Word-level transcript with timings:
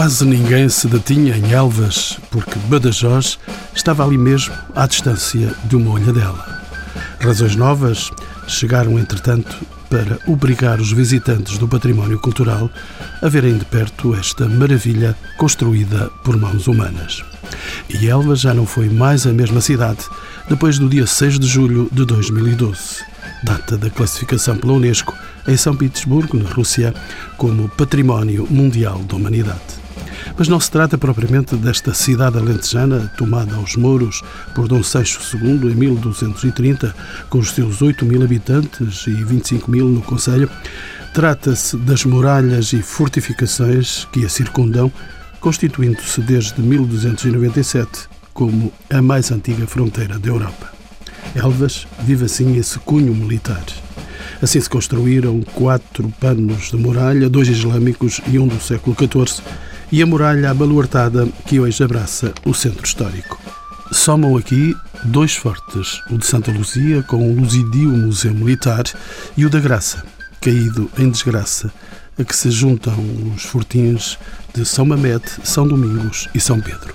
Quase 0.00 0.24
ninguém 0.24 0.66
se 0.70 0.88
detinha 0.88 1.36
em 1.36 1.52
Elvas, 1.52 2.18
porque 2.30 2.58
Badajoz 2.70 3.38
estava 3.74 4.02
ali 4.02 4.16
mesmo, 4.16 4.54
à 4.74 4.86
distância 4.86 5.54
de 5.66 5.76
uma 5.76 5.90
olhadela. 5.90 6.64
Razões 7.20 7.54
novas 7.54 8.10
chegaram, 8.48 8.98
entretanto, 8.98 9.54
para 9.90 10.18
obrigar 10.26 10.80
os 10.80 10.90
visitantes 10.90 11.58
do 11.58 11.68
património 11.68 12.18
cultural 12.18 12.70
a 13.20 13.28
verem 13.28 13.58
de 13.58 13.66
perto 13.66 14.14
esta 14.14 14.48
maravilha 14.48 15.14
construída 15.36 16.10
por 16.24 16.34
mãos 16.34 16.66
humanas. 16.66 17.22
E 17.90 18.08
Elvas 18.08 18.40
já 18.40 18.54
não 18.54 18.64
foi 18.64 18.88
mais 18.88 19.26
a 19.26 19.34
mesma 19.34 19.60
cidade 19.60 20.06
depois 20.48 20.78
do 20.78 20.88
dia 20.88 21.06
6 21.06 21.38
de 21.38 21.46
julho 21.46 21.90
de 21.92 22.06
2012, 22.06 23.04
data 23.44 23.76
da 23.76 23.90
classificação 23.90 24.56
pela 24.56 24.72
Unesco 24.72 25.14
em 25.46 25.58
São 25.58 25.76
Petersburgo, 25.76 26.38
na 26.38 26.48
Rússia, 26.48 26.94
como 27.36 27.68
Património 27.68 28.46
Mundial 28.48 29.00
da 29.00 29.16
Humanidade. 29.16 29.79
Mas 30.40 30.48
não 30.48 30.58
se 30.58 30.70
trata 30.70 30.96
propriamente 30.96 31.54
desta 31.54 31.92
cidade 31.92 32.38
alentejana, 32.38 33.12
tomada 33.18 33.56
aos 33.56 33.76
mouros 33.76 34.22
por 34.54 34.66
Dom 34.66 34.82
Seixo 34.82 35.20
II 35.36 35.70
em 35.70 35.74
1230, 35.74 36.96
com 37.28 37.40
os 37.40 37.50
seus 37.50 37.82
8 37.82 38.06
mil 38.06 38.22
habitantes 38.22 39.06
e 39.06 39.10
25 39.10 39.70
mil 39.70 39.86
no 39.86 40.00
Conselho. 40.00 40.48
Trata-se 41.12 41.76
das 41.76 42.06
muralhas 42.06 42.72
e 42.72 42.80
fortificações 42.80 44.06
que 44.10 44.24
a 44.24 44.30
circundam, 44.30 44.90
constituindo-se 45.40 46.22
desde 46.22 46.62
1297 46.62 48.08
como 48.32 48.72
a 48.88 49.02
mais 49.02 49.30
antiga 49.30 49.66
fronteira 49.66 50.18
da 50.18 50.28
Europa. 50.30 50.72
Elvas 51.34 51.86
vive 52.02 52.24
assim 52.24 52.56
esse 52.56 52.78
cunho 52.78 53.14
militar. 53.14 53.62
Assim 54.40 54.58
se 54.58 54.70
construíram 54.70 55.42
quatro 55.54 56.10
panos 56.18 56.70
de 56.70 56.78
muralha, 56.78 57.28
dois 57.28 57.48
islâmicos 57.48 58.22
e 58.26 58.38
um 58.38 58.48
do 58.48 58.58
século 58.58 58.96
XIV, 58.96 59.42
e 59.92 60.02
a 60.02 60.06
muralha 60.06 60.50
abaluartada 60.50 61.26
que 61.46 61.58
hoje 61.58 61.82
abraça 61.82 62.32
o 62.44 62.54
centro 62.54 62.84
histórico. 62.84 63.40
Somam 63.92 64.36
aqui 64.36 64.76
dois 65.04 65.34
fortes, 65.34 66.00
o 66.10 66.16
de 66.16 66.24
Santa 66.24 66.52
Luzia, 66.52 67.02
com 67.02 67.28
o 67.28 67.34
Luzidio 67.34 67.88
Museu 67.88 68.32
Militar, 68.32 68.84
e 69.36 69.44
o 69.44 69.50
da 69.50 69.58
Graça, 69.58 70.04
caído 70.40 70.88
em 70.96 71.10
desgraça, 71.10 71.72
a 72.18 72.22
que 72.22 72.36
se 72.36 72.50
juntam 72.50 72.94
os 73.34 73.42
fortins 73.42 74.16
de 74.54 74.64
São 74.64 74.84
Mamede, 74.84 75.30
São 75.42 75.66
Domingos 75.66 76.28
e 76.34 76.40
São 76.40 76.60
Pedro. 76.60 76.94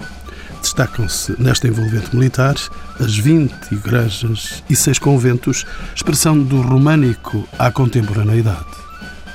Destacam-se 0.61 1.35
nesta 1.39 1.67
envolvente 1.67 2.15
militar 2.15 2.55
as 2.99 3.15
20 3.15 3.53
igrejas 3.71 4.63
e 4.69 4.75
seis 4.75 4.97
conventos, 4.97 5.65
expressão 5.95 6.41
do 6.41 6.61
românico 6.61 7.47
à 7.59 7.69
contemporaneidade. 7.69 8.84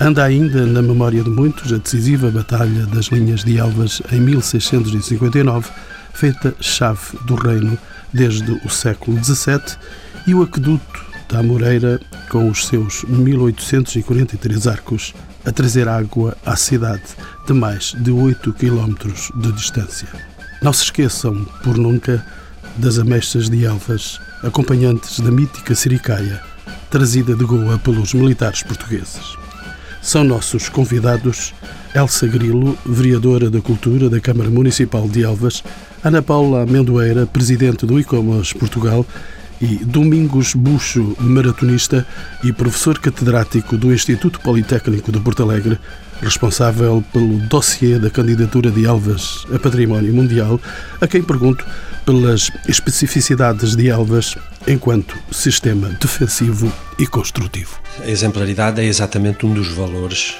Anda 0.02 0.24
ainda 0.24 0.64
na 0.64 0.80
memória 0.80 1.22
de 1.22 1.28
muitos 1.28 1.70
a 1.74 1.76
decisiva 1.76 2.30
Batalha 2.30 2.86
das 2.86 3.08
Linhas 3.08 3.44
de 3.44 3.58
Elvas 3.58 4.00
em 4.10 4.18
1659, 4.18 5.68
feita 6.14 6.54
chave 6.58 7.18
do 7.26 7.34
reino 7.34 7.78
desde 8.10 8.50
o 8.64 8.70
século 8.70 9.22
XVII, 9.22 9.76
e 10.26 10.34
o 10.34 10.42
aqueduto 10.42 11.04
da 11.28 11.40
Amoreira, 11.40 12.00
com 12.30 12.48
os 12.48 12.66
seus 12.66 13.04
1843 13.04 14.66
arcos, 14.66 15.12
a 15.44 15.52
trazer 15.52 15.86
água 15.86 16.34
à 16.46 16.56
cidade 16.56 17.02
de 17.46 17.52
mais 17.52 17.94
de 17.98 18.10
8 18.10 18.54
quilómetros 18.54 19.30
de 19.36 19.52
distância. 19.52 20.08
Não 20.62 20.72
se 20.72 20.84
esqueçam, 20.84 21.44
por 21.62 21.76
nunca, 21.76 22.24
das 22.78 22.98
ameixas 22.98 23.50
de 23.50 23.66
Elvas, 23.66 24.18
acompanhantes 24.42 25.20
da 25.20 25.30
mítica 25.30 25.74
Siricaia, 25.74 26.40
trazida 26.88 27.36
de 27.36 27.44
Goa 27.44 27.78
pelos 27.78 28.14
militares 28.14 28.62
portugueses. 28.62 29.38
São 30.02 30.24
nossos 30.24 30.68
convidados 30.68 31.52
Elsa 31.94 32.26
Grilo, 32.26 32.76
vereadora 32.86 33.50
da 33.50 33.60
Cultura 33.60 34.08
da 34.08 34.20
Câmara 34.20 34.48
Municipal 34.48 35.08
de 35.08 35.22
Elvas, 35.22 35.62
Ana 36.02 36.22
Paula 36.22 36.62
Amendoeira, 36.62 37.26
presidente 37.26 37.84
do 37.84 37.98
ICOMOS 37.98 38.52
Portugal, 38.52 39.04
e 39.60 39.76
Domingos 39.84 40.54
Buxo, 40.54 41.14
maratonista 41.20 42.06
e 42.42 42.52
professor 42.52 42.98
catedrático 42.98 43.76
do 43.76 43.92
Instituto 43.92 44.40
Politécnico 44.40 45.12
de 45.12 45.20
Porto 45.20 45.42
Alegre, 45.42 45.78
responsável 46.22 47.04
pelo 47.12 47.38
dossiê 47.40 47.98
da 47.98 48.08
candidatura 48.08 48.70
de 48.70 48.86
Elvas 48.86 49.44
a 49.54 49.58
Património 49.58 50.14
Mundial, 50.14 50.58
a 51.00 51.06
quem 51.06 51.22
pergunto 51.22 51.64
pelas 52.10 52.50
especificidades 52.66 53.76
de 53.76 53.88
Elvas 53.88 54.34
enquanto 54.66 55.16
sistema 55.30 55.90
defensivo 55.90 56.72
e 56.98 57.06
construtivo. 57.06 57.80
A 58.02 58.10
exemplaridade 58.10 58.80
é 58.80 58.84
exatamente 58.84 59.46
um 59.46 59.54
dos 59.54 59.68
valores 59.68 60.34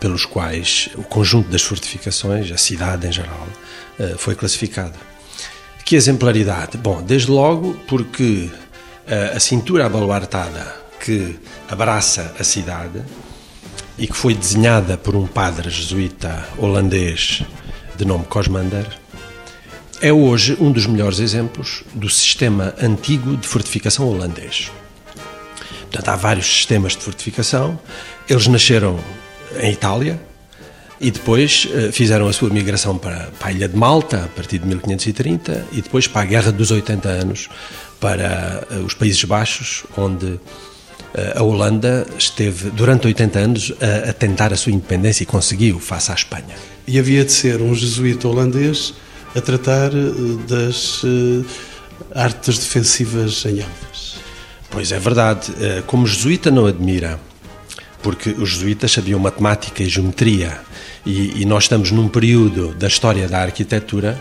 pelos 0.00 0.24
quais 0.24 0.88
o 0.94 1.02
conjunto 1.02 1.50
das 1.50 1.60
fortificações, 1.60 2.50
a 2.50 2.56
cidade 2.56 3.06
em 3.06 3.12
geral, 3.12 3.46
eh, 4.00 4.14
foi 4.16 4.34
classificada. 4.34 4.94
Que 5.84 5.94
exemplaridade? 5.94 6.78
Bom, 6.78 7.02
desde 7.02 7.30
logo 7.30 7.74
porque 7.86 8.48
eh, 9.06 9.32
a 9.36 9.40
cintura 9.40 9.84
abaluartada 9.84 10.74
que 10.98 11.38
abraça 11.68 12.34
a 12.40 12.44
cidade 12.44 13.02
e 13.98 14.06
que 14.06 14.16
foi 14.16 14.32
desenhada 14.32 14.96
por 14.96 15.14
um 15.14 15.26
padre 15.26 15.68
jesuíta 15.68 16.48
holandês 16.56 17.42
de 17.94 18.06
nome 18.06 18.24
Cosmander, 18.24 19.03
é 20.00 20.12
hoje 20.12 20.56
um 20.60 20.70
dos 20.70 20.86
melhores 20.86 21.18
exemplos 21.18 21.84
do 21.94 22.08
sistema 22.08 22.74
antigo 22.80 23.36
de 23.36 23.46
fortificação 23.46 24.08
holandês. 24.08 24.70
Portanto, 25.82 26.08
há 26.08 26.16
vários 26.16 26.46
sistemas 26.46 26.92
de 26.92 27.02
fortificação, 27.02 27.78
eles 28.28 28.46
nasceram 28.46 28.98
em 29.60 29.72
Itália 29.72 30.20
e 31.00 31.10
depois 31.10 31.66
uh, 31.66 31.92
fizeram 31.92 32.26
a 32.26 32.32
sua 32.32 32.50
migração 32.50 32.96
para, 32.96 33.30
para, 33.38 33.48
a 33.48 33.52
Ilha 33.52 33.68
de 33.68 33.76
Malta, 33.76 34.24
a 34.24 34.28
partir 34.28 34.58
de 34.58 34.66
1530, 34.66 35.66
e 35.72 35.82
depois 35.82 36.06
para 36.06 36.22
a 36.22 36.24
Guerra 36.24 36.52
dos 36.52 36.70
80 36.70 37.08
Anos, 37.08 37.48
para 38.00 38.66
uh, 38.70 38.84
os 38.84 38.94
Países 38.94 39.22
Baixos, 39.24 39.84
onde 39.96 40.26
uh, 40.26 40.40
a 41.36 41.42
Holanda 41.42 42.06
esteve 42.18 42.70
durante 42.70 43.06
80 43.06 43.38
anos 43.38 43.72
a, 43.80 44.10
a 44.10 44.12
tentar 44.12 44.52
a 44.52 44.56
sua 44.56 44.72
independência 44.72 45.22
e 45.22 45.26
conseguiu, 45.26 45.78
face 45.78 46.10
à 46.10 46.14
Espanha. 46.14 46.56
E 46.86 46.98
havia 46.98 47.24
de 47.24 47.32
ser 47.32 47.60
um 47.60 47.74
jesuíta 47.74 48.26
holandês 48.28 48.94
a 49.34 49.40
tratar 49.40 49.92
eh, 49.92 50.46
das 50.46 51.02
uh, 51.02 51.44
artes 52.14 52.58
defensivas 52.58 53.44
em 53.44 53.60
Elvas. 53.60 54.16
Pois 54.70 54.92
é 54.92 54.98
verdade. 54.98 55.52
Eh, 55.60 55.82
como 55.86 56.06
jesuíta 56.06 56.50
não 56.50 56.66
admira, 56.66 57.18
porque 58.02 58.30
os 58.30 58.50
jesuítas 58.50 58.92
sabiam 58.92 59.18
matemática 59.18 59.82
e 59.82 59.88
geometria, 59.88 60.60
e, 61.06 61.42
e 61.42 61.44
nós 61.44 61.64
estamos 61.64 61.90
num 61.90 62.08
período 62.08 62.74
da 62.74 62.86
história 62.86 63.28
da 63.28 63.40
arquitetura 63.40 64.20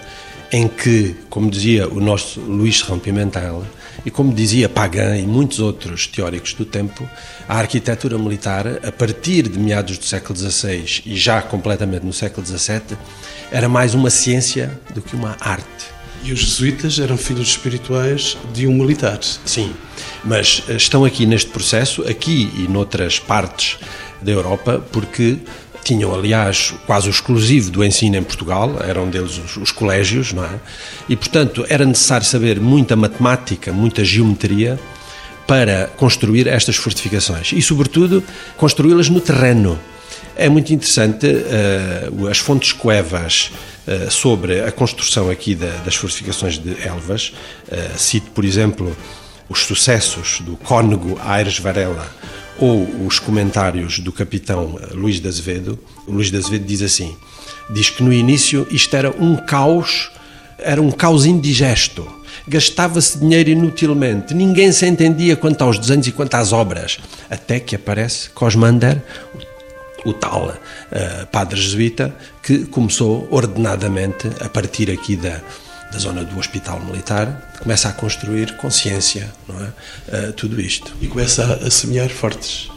em 0.51 0.67
que, 0.67 1.15
como 1.29 1.49
dizia 1.49 1.87
o 1.87 1.99
nosso 1.99 2.39
Luís 2.39 2.79
Serrão 2.79 2.99
Pimentel, 2.99 3.65
e 4.05 4.11
como 4.11 4.33
dizia 4.33 4.67
Pagan 4.67 5.17
e 5.17 5.23
muitos 5.25 5.59
outros 5.59 6.07
teóricos 6.07 6.53
do 6.53 6.65
tempo, 6.65 7.07
a 7.47 7.57
arquitetura 7.57 8.17
militar, 8.17 8.65
a 8.85 8.91
partir 8.91 9.47
de 9.47 9.57
meados 9.57 9.97
do 9.97 10.05
século 10.05 10.37
XVI 10.37 11.01
e 11.05 11.15
já 11.15 11.41
completamente 11.41 12.05
no 12.05 12.13
século 12.13 12.45
XVII, 12.45 12.97
era 13.51 13.69
mais 13.69 13.93
uma 13.93 14.09
ciência 14.09 14.79
do 14.93 15.01
que 15.01 15.15
uma 15.15 15.37
arte. 15.39 15.93
E 16.23 16.31
os 16.31 16.39
jesuítas 16.39 16.99
eram 16.99 17.17
filhos 17.17 17.49
espirituais 17.49 18.37
de 18.53 18.65
um 18.65 18.73
militar. 18.73 19.19
Sim, 19.21 19.73
mas 20.23 20.63
estão 20.69 21.03
aqui 21.03 21.25
neste 21.25 21.49
processo, 21.49 22.01
aqui 22.09 22.49
e 22.55 22.67
noutras 22.67 23.19
partes 23.19 23.77
da 24.21 24.31
Europa, 24.31 24.81
porque 24.91 25.37
tinham, 25.83 26.13
aliás, 26.13 26.73
quase 26.85 27.07
o 27.07 27.11
exclusivo 27.11 27.69
do 27.69 27.83
ensino 27.83 28.15
em 28.15 28.23
Portugal, 28.23 28.77
eram 28.87 29.09
deles 29.09 29.37
os, 29.37 29.57
os, 29.57 29.71
colégios, 29.71 30.33
não 30.33 30.43
é? 30.43 30.59
E, 31.09 31.15
portanto, 31.15 31.65
era 31.69 31.85
necessário 31.85 32.25
saber 32.25 32.59
muita 32.59 32.95
matemática, 32.95 33.71
muita 33.71 34.03
geometria 34.03 34.79
para 35.45 35.87
construir 35.97 36.47
estas 36.47 36.75
fortificações 36.75 37.51
e, 37.51 37.61
sobretudo, 37.61 38.23
construí-las 38.57 39.09
no 39.09 39.19
terreno. 39.19 39.79
É 40.35 40.49
muito 40.49 40.73
interessante 40.73 41.27
uh, 41.27 42.27
as 42.27 42.39
fontes 42.39 42.71
coevas 42.71 43.51
uh, 43.87 44.09
sobre 44.09 44.61
a 44.61 44.71
construção 44.71 45.29
aqui 45.29 45.53
da, 45.53 45.69
das 45.85 45.95
fortificações 45.95 46.57
de 46.57 46.75
Elvas. 46.81 47.33
Uh, 47.67 47.97
cito, 47.97 48.31
por 48.31 48.43
exemplo, 48.43 48.95
os 49.47 49.59
sucessos 49.65 50.39
do 50.41 50.55
cônego 50.57 51.19
Aires 51.23 51.59
Varela 51.59 52.09
ou 52.57 52.87
os 53.05 53.19
comentários 53.19 53.99
do 53.99 54.11
capitão 54.11 54.79
Luís 54.91 55.19
de 55.19 55.27
Azevedo. 55.27 55.79
Luís 56.07 56.29
de 56.29 56.37
Azevedo 56.37 56.65
diz 56.65 56.81
assim: 56.81 57.15
diz 57.69 57.89
que 57.89 58.03
no 58.03 58.13
início 58.13 58.67
isto 58.69 58.95
era 58.95 59.11
um 59.11 59.35
caos, 59.35 60.11
era 60.59 60.81
um 60.81 60.91
caos 60.91 61.25
indigesto. 61.25 62.07
Gastava-se 62.47 63.19
dinheiro 63.19 63.51
inutilmente, 63.51 64.33
ninguém 64.33 64.71
se 64.71 64.85
entendia 64.85 65.35
quanto 65.35 65.61
aos 65.61 65.79
desenhos 65.79 66.07
e 66.07 66.11
quanto 66.11 66.33
às 66.35 66.51
obras, 66.51 66.99
até 67.29 67.59
que 67.59 67.75
aparece 67.75 68.29
Cosmander, 68.31 69.01
o 70.03 70.11
tal 70.11 70.49
uh, 70.49 71.27
padre 71.31 71.61
jesuíta, 71.61 72.13
que 72.41 72.65
começou 72.65 73.27
ordenadamente, 73.31 74.27
a 74.41 74.49
partir 74.49 74.91
aqui 74.91 75.15
da, 75.15 75.39
da 75.93 75.99
zona 75.99 76.23
do 76.23 76.37
hospital 76.37 76.79
militar, 76.79 77.53
começa 77.59 77.87
a 77.87 77.93
construir 77.93 78.57
consciência, 78.57 79.31
não 79.47 79.55
é? 79.63 80.27
Uh, 80.29 80.33
tudo 80.33 80.59
isto. 80.59 80.93
E 81.01 81.07
começa 81.07 81.43
a, 81.45 81.67
a 81.67 81.71
semear 81.71 82.09
fortes. 82.09 82.69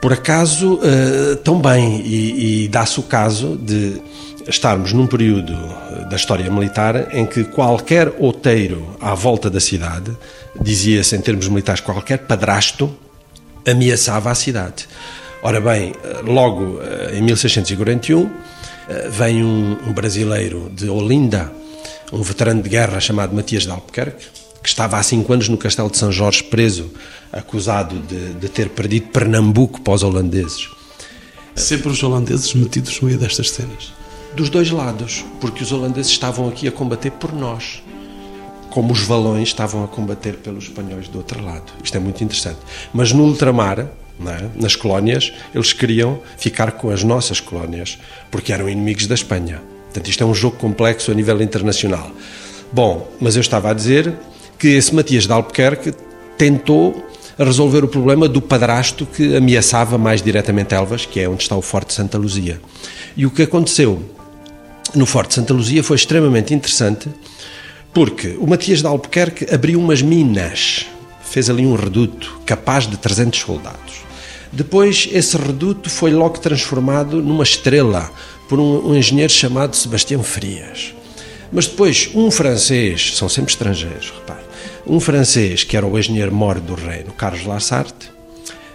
Por 0.00 0.12
acaso, 0.12 0.74
uh, 0.74 1.36
tão 1.36 1.60
bem, 1.60 2.00
e, 2.02 2.64
e 2.64 2.68
dá-se 2.68 3.00
o 3.00 3.02
caso 3.02 3.56
de 3.56 4.00
estarmos 4.48 4.92
num 4.92 5.06
período 5.06 5.54
da 6.08 6.16
história 6.16 6.50
militar 6.50 7.14
em 7.14 7.24
que 7.26 7.44
qualquer 7.44 8.12
outeiro 8.18 8.96
à 9.00 9.14
volta 9.14 9.48
da 9.48 9.60
cidade, 9.60 10.16
dizia-se 10.60 11.14
em 11.16 11.20
termos 11.20 11.48
militares, 11.48 11.80
qualquer 11.80 12.18
padrasto 12.18 12.94
ameaçava 13.66 14.30
a 14.30 14.34
cidade. 14.34 14.86
Ora 15.42 15.60
bem, 15.60 15.94
logo 16.24 16.80
eh, 16.82 17.16
em 17.16 17.22
1641, 17.22 18.30
eh, 18.88 19.08
vem 19.08 19.42
um, 19.42 19.78
um 19.86 19.92
brasileiro 19.92 20.70
de 20.74 20.88
Olinda, 20.88 21.50
um 22.12 22.22
veterano 22.22 22.62
de 22.62 22.68
guerra 22.68 23.00
chamado 23.00 23.34
Matias 23.34 23.64
de 23.64 23.70
Albuquerque, 23.70 24.26
que 24.62 24.68
estava 24.68 24.98
há 24.98 25.02
cinco 25.02 25.32
anos 25.32 25.48
no 25.48 25.56
castelo 25.56 25.90
de 25.90 25.96
São 25.96 26.12
Jorge 26.12 26.44
preso, 26.44 26.90
acusado 27.32 27.98
de, 28.00 28.34
de 28.34 28.48
ter 28.48 28.68
perdido 28.68 29.08
Pernambuco 29.08 29.80
para 29.80 29.94
os 29.94 30.02
holandeses. 30.02 30.68
Sempre 31.54 31.88
os 31.88 32.02
holandeses 32.02 32.52
metidos 32.54 33.00
no 33.00 33.08
meio 33.08 33.18
destas 33.18 33.50
cenas 33.50 34.00
dos 34.34 34.48
dois 34.48 34.70
lados, 34.70 35.24
porque 35.40 35.62
os 35.62 35.72
holandeses 35.72 36.12
estavam 36.12 36.48
aqui 36.48 36.68
a 36.68 36.72
combater 36.72 37.10
por 37.10 37.32
nós, 37.32 37.82
como 38.70 38.92
os 38.92 39.02
valões 39.02 39.48
estavam 39.48 39.82
a 39.84 39.88
combater 39.88 40.36
pelos 40.36 40.64
espanhóis 40.64 41.08
do 41.08 41.18
outro 41.18 41.44
lado. 41.44 41.72
Isto 41.82 41.96
é 41.96 42.00
muito 42.00 42.22
interessante. 42.22 42.58
Mas 42.92 43.12
no 43.12 43.24
ultramar, 43.24 43.80
é? 43.80 43.88
nas 44.54 44.76
colónias, 44.76 45.32
eles 45.54 45.72
queriam 45.72 46.20
ficar 46.36 46.72
com 46.72 46.90
as 46.90 47.02
nossas 47.02 47.40
colónias, 47.40 47.98
porque 48.30 48.52
eram 48.52 48.68
inimigos 48.68 49.06
da 49.06 49.14
Espanha. 49.14 49.60
Portanto, 49.90 50.08
isto 50.08 50.22
é 50.22 50.26
um 50.26 50.34
jogo 50.34 50.56
complexo 50.56 51.10
a 51.10 51.14
nível 51.14 51.42
internacional. 51.42 52.12
Bom, 52.72 53.10
mas 53.20 53.34
eu 53.34 53.40
estava 53.40 53.70
a 53.70 53.74
dizer 53.74 54.14
que 54.56 54.68
esse 54.68 54.94
Matias 54.94 55.26
de 55.26 55.32
Albuquerque 55.32 55.92
tentou 56.38 57.04
resolver 57.36 57.82
o 57.82 57.88
problema 57.88 58.28
do 58.28 58.40
padrasto 58.40 59.04
que 59.04 59.34
ameaçava 59.34 59.98
mais 59.98 60.22
diretamente 60.22 60.74
Elvas, 60.74 61.06
que 61.06 61.18
é 61.18 61.28
onde 61.28 61.42
está 61.42 61.56
o 61.56 61.62
Forte 61.62 61.92
Santa 61.92 62.16
Luzia. 62.16 62.60
E 63.16 63.26
o 63.26 63.30
que 63.30 63.42
aconteceu 63.42 64.00
no 64.94 65.06
Forte 65.06 65.34
Santa 65.34 65.52
Luzia 65.52 65.82
foi 65.82 65.96
extremamente 65.96 66.54
interessante 66.54 67.08
porque 67.92 68.36
o 68.38 68.46
Matias 68.46 68.80
de 68.80 68.86
Albuquerque 68.86 69.52
abriu 69.52 69.80
umas 69.80 70.00
minas, 70.02 70.86
fez 71.24 71.50
ali 71.50 71.66
um 71.66 71.74
reduto 71.74 72.40
capaz 72.46 72.86
de 72.86 72.96
300 72.96 73.40
soldados. 73.40 74.04
Depois, 74.52 75.08
esse 75.12 75.36
reduto 75.36 75.88
foi 75.88 76.12
logo 76.12 76.38
transformado 76.38 77.22
numa 77.22 77.44
estrela 77.44 78.10
por 78.50 78.58
um, 78.58 78.88
um 78.88 78.96
engenheiro 78.96 79.32
chamado 79.32 79.76
Sebastião 79.76 80.24
Frias. 80.24 80.92
Mas 81.52 81.68
depois, 81.68 82.10
um 82.16 82.32
francês, 82.32 83.16
são 83.16 83.28
sempre 83.28 83.52
estrangeiros, 83.52 84.10
repare, 84.10 84.42
um 84.84 84.98
francês 84.98 85.62
que 85.62 85.76
era 85.76 85.86
o 85.86 85.96
engenheiro 85.96 86.34
mor 86.34 86.58
do 86.58 86.74
reino, 86.74 87.12
Carlos 87.12 87.46
Lassarte, 87.46 88.10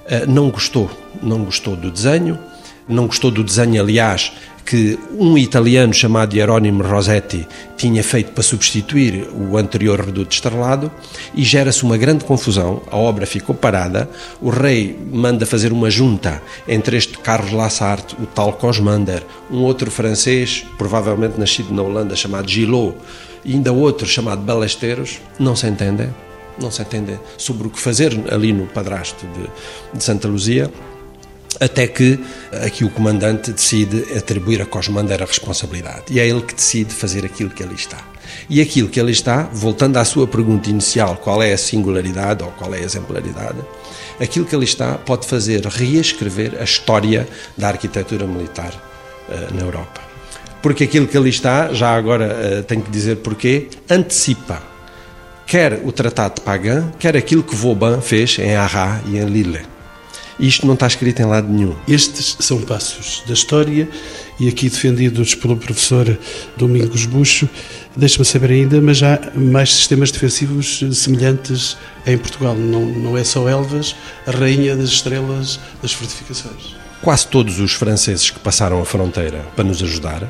eh, 0.08 0.26
não 0.26 0.50
gostou, 0.50 0.90
não 1.22 1.44
gostou 1.44 1.76
do 1.76 1.92
desenho, 1.92 2.40
não 2.88 3.08
gostou 3.08 3.30
do 3.30 3.44
desenho, 3.44 3.82
aliás, 3.82 4.32
que 4.66 4.98
um 5.12 5.38
italiano 5.38 5.94
chamado 5.94 6.36
Hieronymo 6.36 6.82
Rossetti 6.82 7.48
tinha 7.78 8.04
feito 8.04 8.32
para 8.32 8.42
substituir 8.42 9.30
o 9.32 9.58
anterior 9.58 10.00
reduto 10.00 10.34
estrelado 10.34 10.92
e 11.36 11.44
gera-se 11.44 11.84
uma 11.84 11.98
grande 11.98 12.26
confusão, 12.26 12.82
a 12.90 12.98
obra 12.98 13.28
ficou 13.28 13.54
parada, 13.54 14.10
o 14.42 14.50
rei 14.50 14.98
manda 15.12 15.46
fazer 15.46 15.72
uma 15.72 15.92
junta 15.92 16.42
entre 16.68 16.98
este 16.98 17.20
Carlos 17.20 17.52
Lassart, 17.52 18.14
o 18.20 18.26
tal 18.26 18.54
Cosmander, 18.54 19.24
um 19.52 19.60
outro 19.60 19.92
francês, 19.92 20.66
provavelmente 20.78 21.40
nascido 21.40 21.72
na 21.72 21.84
Holanda, 21.84 22.16
chamado 22.16 22.50
Gillot, 22.50 22.96
e 23.44 23.54
ainda 23.54 23.72
outro 23.72 24.08
chamado 24.08 24.42
Balesteiros, 24.42 25.20
não 25.38 25.56
se 25.56 25.68
entendem, 25.68 26.10
não 26.60 26.72
se 26.72 26.82
entendem 26.82 27.20
sobre 27.38 27.68
o 27.68 27.70
que 27.70 27.80
fazer 27.80 28.20
ali 28.32 28.52
no 28.52 28.66
padrasto 28.66 29.28
de, 29.28 29.98
de 29.98 30.04
Santa 30.04 30.28
Luzia, 30.28 30.72
até 31.60 31.88
que 31.88 32.20
aqui 32.66 32.84
o 32.84 32.90
comandante 32.90 33.52
decide 33.52 34.06
atribuir 34.18 34.62
a 34.62 34.66
Cosmander 34.66 35.22
a 35.22 35.26
responsabilidade. 35.26 36.06
E 36.10 36.20
é 36.20 36.28
ele 36.28 36.42
que 36.42 36.54
decide 36.54 36.94
fazer 36.94 37.26
aquilo 37.26 37.50
que 37.50 37.64
ali 37.64 37.76
está. 37.76 37.98
E 38.50 38.62
aquilo 38.62 38.90
que 38.90 39.00
ali 39.00 39.12
está, 39.12 39.44
voltando 39.44 39.98
à 39.98 40.06
sua 40.06 40.28
pergunta 40.28 40.70
inicial, 40.70 41.18
qual 41.18 41.42
é 41.42 41.54
a 41.54 41.58
singularidade 41.58 42.44
ou 42.44 42.52
qual 42.52 42.74
é 42.74 42.80
a 42.80 42.84
exemplaridade, 42.84 43.60
aquilo 44.20 44.46
que 44.46 44.56
ali 44.56 44.66
está 44.66 44.96
pode 44.98 45.28
fazer 45.28 45.66
reescrever 45.66 46.58
a 46.60 46.64
história 46.64 47.28
da 47.58 47.68
arquitetura 47.70 48.26
militar 48.26 48.74
uh, 49.30 49.54
na 49.54 49.62
Europa. 49.62 50.02
Porque 50.62 50.86
aquilo 50.86 51.08
que 51.08 51.18
ali 51.18 51.30
está, 51.30 51.72
já 51.74 51.96
agora 51.96 52.36
uh, 52.60 52.64
tenho 52.64 52.82
que 52.82 52.92
dizer 52.92 53.18
porquê, 53.18 53.70
antecipa 53.90 54.62
quer 55.46 55.82
o 55.84 55.92
Tratado 55.92 56.36
de 56.36 56.42
Pagan, 56.42 56.92
quer 56.98 57.16
aquilo 57.16 57.44
que 57.44 57.56
Vauban 57.56 58.02
fez 58.02 58.40
em 58.40 58.56
Arras 58.56 59.02
e 59.06 59.18
em 59.18 59.26
Lille 59.26 59.75
isto 60.40 60.68
não 60.68 60.74
está 60.74 60.88
escrito 60.88 61.22
em 61.22 61.26
lado 61.26 61.48
nenhum. 61.48 61.76
Estes 61.88 62.36
são 62.40 62.62
passos 62.62 63.24
da 63.26 63.34
história 63.34 63.88
e 64.40 64.50
aqui 64.50 64.70
defendidos 64.70 65.34
pelo 65.34 65.56
professor 65.56 66.18
Domingos 66.58 67.06
Buxo. 67.06 67.48
Deixa-me 67.96 68.26
saber 68.26 68.52
ainda, 68.52 68.82
mas 68.82 69.02
há 69.02 69.32
mais 69.34 69.74
sistemas 69.74 70.12
defensivos 70.12 70.84
semelhantes 70.94 71.78
em 72.06 72.18
Portugal. 72.18 72.54
Não, 72.54 72.86
não 72.86 73.18
é 73.18 73.24
só 73.24 73.48
Elvas, 73.48 73.96
a 74.28 74.32
rainha 74.32 74.76
das 74.76 74.90
estrelas 74.90 75.60
das 75.82 75.94
fortificações. 75.94 76.76
Quase 77.02 77.28
todos 77.28 77.60
os 77.60 77.74
franceses 77.74 78.30
que 78.30 78.40
passaram 78.40 78.82
a 78.82 78.86
fronteira 78.86 79.46
para 79.56 79.64
nos 79.64 79.82
ajudar, 79.82 80.30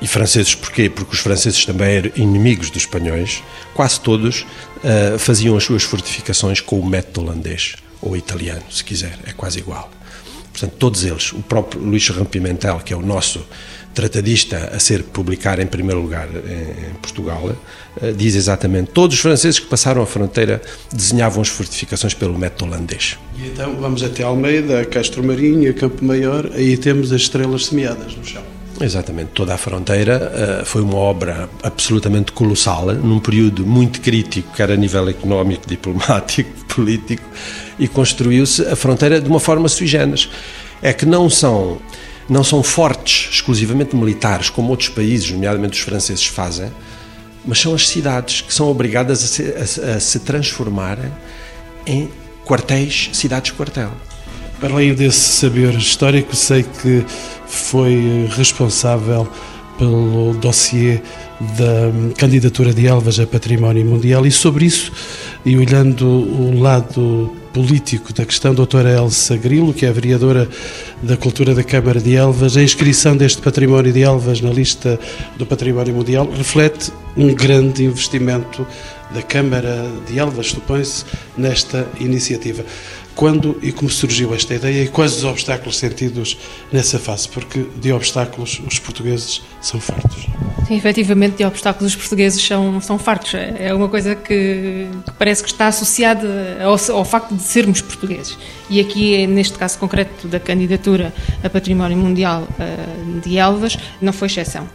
e 0.00 0.06
franceses 0.06 0.54
porquê? 0.54 0.90
Porque 0.90 1.14
os 1.14 1.20
franceses 1.20 1.64
também 1.64 1.96
eram 1.96 2.10
inimigos 2.16 2.68
dos 2.68 2.82
espanhóis, 2.82 3.42
quase 3.74 4.00
todos 4.00 4.42
uh, 4.42 5.18
faziam 5.18 5.56
as 5.56 5.64
suas 5.64 5.84
fortificações 5.84 6.60
com 6.60 6.78
o 6.78 6.86
método 6.86 7.22
holandês 7.22 7.76
ou 8.00 8.16
italiano, 8.16 8.62
se 8.70 8.84
quiser, 8.84 9.18
é 9.26 9.32
quase 9.32 9.58
igual. 9.58 9.90
Portanto, 10.52 10.74
todos 10.78 11.04
eles, 11.04 11.32
o 11.32 11.42
próprio 11.42 11.82
Luís 11.82 12.04
Serrão 12.04 12.24
Pimentel, 12.24 12.80
que 12.80 12.92
é 12.92 12.96
o 12.96 13.02
nosso 13.02 13.44
tratadista 13.92 14.72
a 14.74 14.78
ser 14.78 15.02
publicar 15.02 15.58
em 15.58 15.66
primeiro 15.66 16.00
lugar 16.00 16.28
em 16.28 16.94
Portugal, 17.00 17.56
eh, 18.00 18.12
diz 18.12 18.34
exatamente 18.34 18.90
todos 18.90 19.16
os 19.16 19.22
franceses 19.22 19.58
que 19.58 19.66
passaram 19.66 20.02
a 20.02 20.06
fronteira 20.06 20.60
desenhavam 20.92 21.40
as 21.40 21.48
fortificações 21.48 22.12
pelo 22.12 22.38
método 22.38 22.70
holandês. 22.70 23.18
E 23.38 23.48
então 23.48 23.74
vamos 23.76 24.02
até 24.02 24.22
Almeida, 24.22 24.84
Castro 24.84 25.24
Marinho, 25.24 25.72
Campo 25.74 26.04
Maior, 26.04 26.50
aí 26.54 26.76
temos 26.76 27.12
as 27.12 27.22
estrelas 27.22 27.66
semeadas 27.66 28.14
no 28.14 28.24
chão. 28.24 28.55
Exatamente, 28.80 29.30
toda 29.30 29.54
a 29.54 29.58
fronteira 29.58 30.60
uh, 30.62 30.66
foi 30.66 30.82
uma 30.82 30.96
obra 30.96 31.48
absolutamente 31.62 32.32
colossal, 32.32 32.92
num 32.92 33.18
período 33.18 33.64
muito 33.66 34.00
crítico, 34.02 34.52
quer 34.54 34.70
a 34.70 34.76
nível 34.76 35.08
económico, 35.08 35.64
diplomático, 35.68 36.50
político, 36.66 37.22
e 37.78 37.88
construiu-se 37.88 38.66
a 38.66 38.76
fronteira 38.76 39.20
de 39.20 39.28
uma 39.28 39.40
forma 39.40 39.68
sui 39.68 39.86
generis. 39.86 40.28
É 40.82 40.92
que 40.92 41.06
não 41.06 41.30
são, 41.30 41.80
não 42.28 42.44
são 42.44 42.62
fortes 42.62 43.30
exclusivamente 43.32 43.96
militares, 43.96 44.50
como 44.50 44.70
outros 44.70 44.90
países, 44.90 45.30
nomeadamente 45.30 45.78
os 45.78 45.84
franceses, 45.84 46.26
fazem, 46.26 46.70
mas 47.46 47.58
são 47.58 47.74
as 47.74 47.88
cidades 47.88 48.42
que 48.42 48.52
são 48.52 48.68
obrigadas 48.68 49.24
a 49.24 49.26
se, 49.26 49.80
a, 49.82 49.96
a 49.96 50.00
se 50.00 50.18
transformarem 50.20 51.10
em 51.86 52.10
quartéis, 52.44 53.08
cidades-quartel. 53.14 53.90
Para 54.60 54.72
além 54.72 54.94
desse 54.94 55.18
saber 55.18 55.74
histórico, 55.74 56.34
sei 56.34 56.62
que 56.62 57.04
foi 57.46 58.28
responsável 58.36 59.28
pelo 59.78 60.34
dossiê 60.34 61.00
da 61.40 62.14
candidatura 62.16 62.72
de 62.72 62.86
Elvas 62.86 63.20
a 63.20 63.26
Património 63.26 63.84
Mundial 63.84 64.26
e 64.26 64.30
sobre 64.30 64.64
isso, 64.64 64.90
e 65.44 65.56
olhando 65.56 66.06
o 66.06 66.58
lado 66.58 67.30
político 67.52 68.12
da 68.12 68.24
questão, 68.24 68.54
doutora 68.54 68.90
Elsa 68.90 69.36
Grilo, 69.36 69.72
que 69.72 69.86
é 69.86 69.88
a 69.88 69.92
vereadora 69.92 70.48
da 71.02 71.16
Cultura 71.16 71.54
da 71.54 71.64
Câmara 71.64 72.00
de 72.00 72.14
Elvas, 72.14 72.56
a 72.56 72.62
inscrição 72.62 73.16
deste 73.16 73.40
património 73.40 73.92
de 73.92 74.02
Elvas 74.02 74.40
na 74.40 74.50
lista 74.50 74.98
do 75.38 75.46
Património 75.46 75.94
Mundial 75.94 76.28
reflete 76.36 76.92
um 77.16 77.34
grande 77.34 77.84
investimento 77.84 78.66
da 79.14 79.22
Câmara 79.22 79.90
de 80.06 80.18
Elvas, 80.18 80.48
supõe-se, 80.48 81.04
nesta 81.36 81.86
iniciativa. 82.00 82.64
Quando 83.16 83.58
e 83.62 83.72
como 83.72 83.90
surgiu 83.90 84.34
esta 84.34 84.54
ideia 84.54 84.84
e 84.84 84.88
quais 84.88 85.16
os 85.16 85.24
obstáculos 85.24 85.78
sentidos 85.78 86.36
nessa 86.70 86.98
fase? 86.98 87.26
Porque 87.26 87.64
de 87.80 87.90
obstáculos 87.90 88.60
os 88.64 88.78
portugueses 88.78 89.42
são 89.60 89.80
fartos. 89.80 90.26
Sim, 90.68 90.76
efetivamente, 90.76 91.36
de 91.36 91.44
obstáculos 91.44 91.92
os 91.92 91.96
portugueses 91.96 92.42
são, 92.44 92.78
são 92.80 92.98
fartos. 92.98 93.32
É 93.34 93.72
uma 93.72 93.88
coisa 93.88 94.14
que 94.14 94.86
parece 95.18 95.42
que 95.42 95.48
está 95.48 95.68
associada 95.68 96.58
ao, 96.60 96.76
ao 96.94 97.04
facto 97.06 97.34
de 97.34 97.42
sermos 97.42 97.80
portugueses. 97.80 98.36
E 98.68 98.80
aqui, 98.80 99.26
neste 99.26 99.56
caso 99.56 99.78
concreto 99.78 100.28
da 100.28 100.38
candidatura 100.38 101.14
a 101.42 101.48
Património 101.48 101.96
Mundial 101.96 102.42
uh, 102.42 103.20
de 103.20 103.38
Elvas, 103.38 103.78
não 103.98 104.12
foi 104.12 104.28
exceção. 104.28 104.68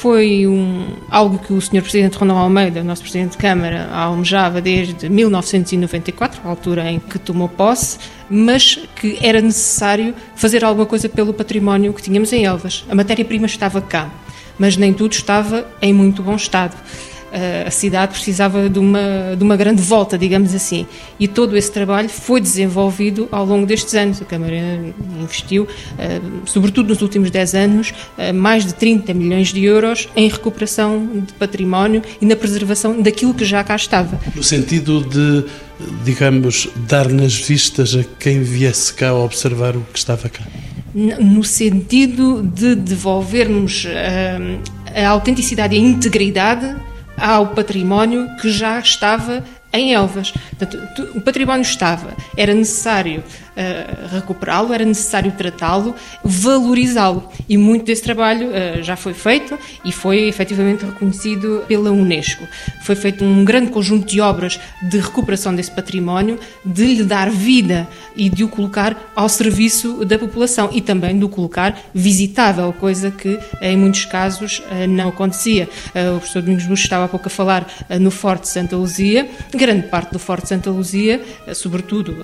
Foi 0.00 0.46
um, 0.46 0.96
algo 1.10 1.38
que 1.38 1.52
o 1.52 1.60
Sr. 1.60 1.82
Presidente 1.82 2.16
Ronaldo 2.16 2.44
Almeida, 2.44 2.82
nosso 2.82 3.02
Presidente 3.02 3.32
de 3.32 3.36
Câmara, 3.36 3.86
almejava 3.92 4.58
desde 4.58 5.10
1994, 5.10 6.40
a 6.42 6.48
altura 6.48 6.90
em 6.90 6.98
que 6.98 7.18
tomou 7.18 7.50
posse, 7.50 7.98
mas 8.30 8.78
que 8.96 9.18
era 9.20 9.42
necessário 9.42 10.14
fazer 10.34 10.64
alguma 10.64 10.86
coisa 10.86 11.06
pelo 11.06 11.34
património 11.34 11.92
que 11.92 12.00
tínhamos 12.00 12.32
em 12.32 12.46
Elvas. 12.46 12.82
A 12.88 12.94
matéria-prima 12.94 13.44
estava 13.44 13.82
cá, 13.82 14.10
mas 14.58 14.74
nem 14.74 14.94
tudo 14.94 15.12
estava 15.12 15.66
em 15.82 15.92
muito 15.92 16.22
bom 16.22 16.34
estado. 16.34 16.74
A 17.66 17.70
cidade 17.70 18.12
precisava 18.12 18.68
de 18.68 18.78
uma, 18.78 19.36
de 19.36 19.42
uma 19.42 19.56
grande 19.56 19.82
volta, 19.82 20.18
digamos 20.18 20.54
assim. 20.54 20.86
E 21.18 21.28
todo 21.28 21.56
esse 21.56 21.70
trabalho 21.70 22.08
foi 22.08 22.40
desenvolvido 22.40 23.28
ao 23.30 23.44
longo 23.44 23.66
destes 23.66 23.94
anos. 23.94 24.20
A 24.20 24.24
Câmara 24.24 24.56
investiu, 25.20 25.66
eh, 25.98 26.20
sobretudo 26.44 26.88
nos 26.88 27.02
últimos 27.02 27.30
10 27.30 27.54
anos, 27.54 27.94
eh, 28.18 28.32
mais 28.32 28.66
de 28.66 28.74
30 28.74 29.14
milhões 29.14 29.52
de 29.52 29.64
euros 29.64 30.08
em 30.16 30.28
recuperação 30.28 31.06
de 31.26 31.32
património 31.34 32.02
e 32.20 32.26
na 32.26 32.36
preservação 32.36 33.00
daquilo 33.00 33.34
que 33.34 33.44
já 33.44 33.62
cá 33.62 33.76
estava. 33.76 34.18
No 34.34 34.42
sentido 34.42 35.02
de, 35.02 35.44
digamos, 36.04 36.68
dar 36.88 37.08
nas 37.08 37.34
vistas 37.34 37.94
a 37.94 38.04
quem 38.18 38.42
viesse 38.42 38.92
cá 38.92 39.14
observar 39.14 39.76
o 39.76 39.86
que 39.92 39.98
estava 39.98 40.28
cá 40.28 40.44
no 40.92 41.44
sentido 41.44 42.42
de 42.42 42.74
devolvermos 42.74 43.84
uh, 43.84 44.60
a 44.92 45.08
autenticidade 45.08 45.76
e 45.76 45.78
a 45.78 45.82
integridade 45.82 46.74
ao 47.20 47.48
património 47.48 48.28
que 48.36 48.50
já 48.50 48.78
estava 48.78 49.44
em 49.72 49.94
Elvas. 49.94 50.32
Portanto, 50.58 51.10
o 51.14 51.20
património 51.20 51.62
estava, 51.62 52.14
era 52.36 52.52
necessário 52.54 53.22
uh, 53.50 54.14
recuperá-lo, 54.14 54.72
era 54.72 54.84
necessário 54.84 55.32
tratá-lo, 55.32 55.94
valorizá-lo. 56.24 57.28
E 57.48 57.56
muito 57.56 57.84
desse 57.84 58.02
trabalho 58.02 58.48
uh, 58.48 58.82
já 58.82 58.96
foi 58.96 59.14
feito 59.14 59.58
e 59.84 59.92
foi 59.92 60.28
efetivamente 60.28 60.84
reconhecido 60.84 61.64
pela 61.68 61.90
Unesco. 61.90 62.46
Foi 62.82 62.94
feito 62.94 63.24
um 63.24 63.44
grande 63.44 63.70
conjunto 63.70 64.06
de 64.06 64.20
obras 64.20 64.58
de 64.82 64.98
recuperação 64.98 65.54
desse 65.54 65.70
património, 65.70 66.38
de 66.64 66.94
lhe 66.94 67.04
dar 67.04 67.30
vida 67.30 67.86
e 68.16 68.28
de 68.28 68.44
o 68.44 68.48
colocar 68.48 68.96
ao 69.14 69.28
serviço 69.28 70.04
da 70.04 70.18
população 70.18 70.70
e 70.72 70.80
também 70.80 71.18
de 71.18 71.24
o 71.24 71.28
colocar 71.28 71.78
visitável, 71.94 72.72
coisa 72.72 73.10
que 73.10 73.38
em 73.60 73.76
muitos 73.76 74.04
casos 74.04 74.58
uh, 74.58 74.86
não 74.88 75.08
acontecia. 75.08 75.68
o 75.94 76.18
professor 76.18 76.42
Domingos 76.42 76.66
Bush 76.66 76.80
estava 76.80 77.04
há 77.04 77.08
pouco 77.08 77.26
a 77.26 77.30
falar 77.30 77.66
no 78.00 78.10
Forte 78.10 78.48
Santa 78.48 78.76
Luzia. 78.76 79.28
Grande 79.60 79.88
parte 79.88 80.12
do 80.12 80.18
Forte 80.18 80.48
Santa 80.48 80.70
Luzia, 80.70 81.20
sobretudo 81.54 82.16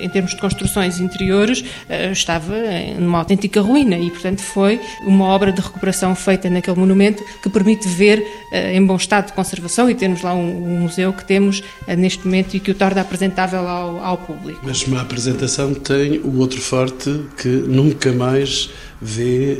em 0.00 0.08
termos 0.08 0.30
de 0.30 0.38
construções 0.38 0.98
interiores 0.98 1.62
eh, 1.88 2.10
estava 2.10 2.54
numa 2.98 3.18
autêntica 3.18 3.60
ruína 3.60 3.98
e, 3.98 4.10
portanto, 4.10 4.40
foi 4.40 4.80
uma 5.02 5.26
obra 5.26 5.52
de 5.52 5.60
recuperação 5.60 6.14
feita 6.14 6.48
naquele 6.48 6.78
monumento 6.78 7.22
que 7.42 7.50
permite 7.50 7.86
ver 7.86 8.26
eh, 8.50 8.74
em 8.74 8.84
bom 8.86 8.96
estado 8.96 9.26
de 9.26 9.32
conservação 9.34 9.90
e 9.90 9.94
temos 9.94 10.22
lá 10.22 10.32
um, 10.32 10.80
museu 10.80 11.12
que 11.12 11.24
temos 11.26 11.62
eh, 11.86 11.94
neste 11.94 12.24
momento 12.24 12.54
e 12.54 12.60
que 12.60 12.70
o 12.70 12.74
torna 12.74 13.02
apresentável 13.02 13.68
ao, 13.68 13.98
ao 13.98 14.16
público. 14.16 14.60
Mas 14.62 14.86
uma 14.86 15.02
apresentação 15.02 15.74
tem 15.74 16.18
o 16.18 16.38
outro 16.38 16.60
forte 16.60 17.24
que 17.36 17.48
nunca 17.48 18.10
mais 18.12 18.70
vê 19.00 19.58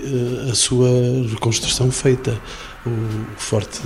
a 0.51 0.55
sua 0.55 0.89
reconstrução 1.29 1.91
feita 1.91 2.41
o 2.87 3.37
forte 3.37 3.81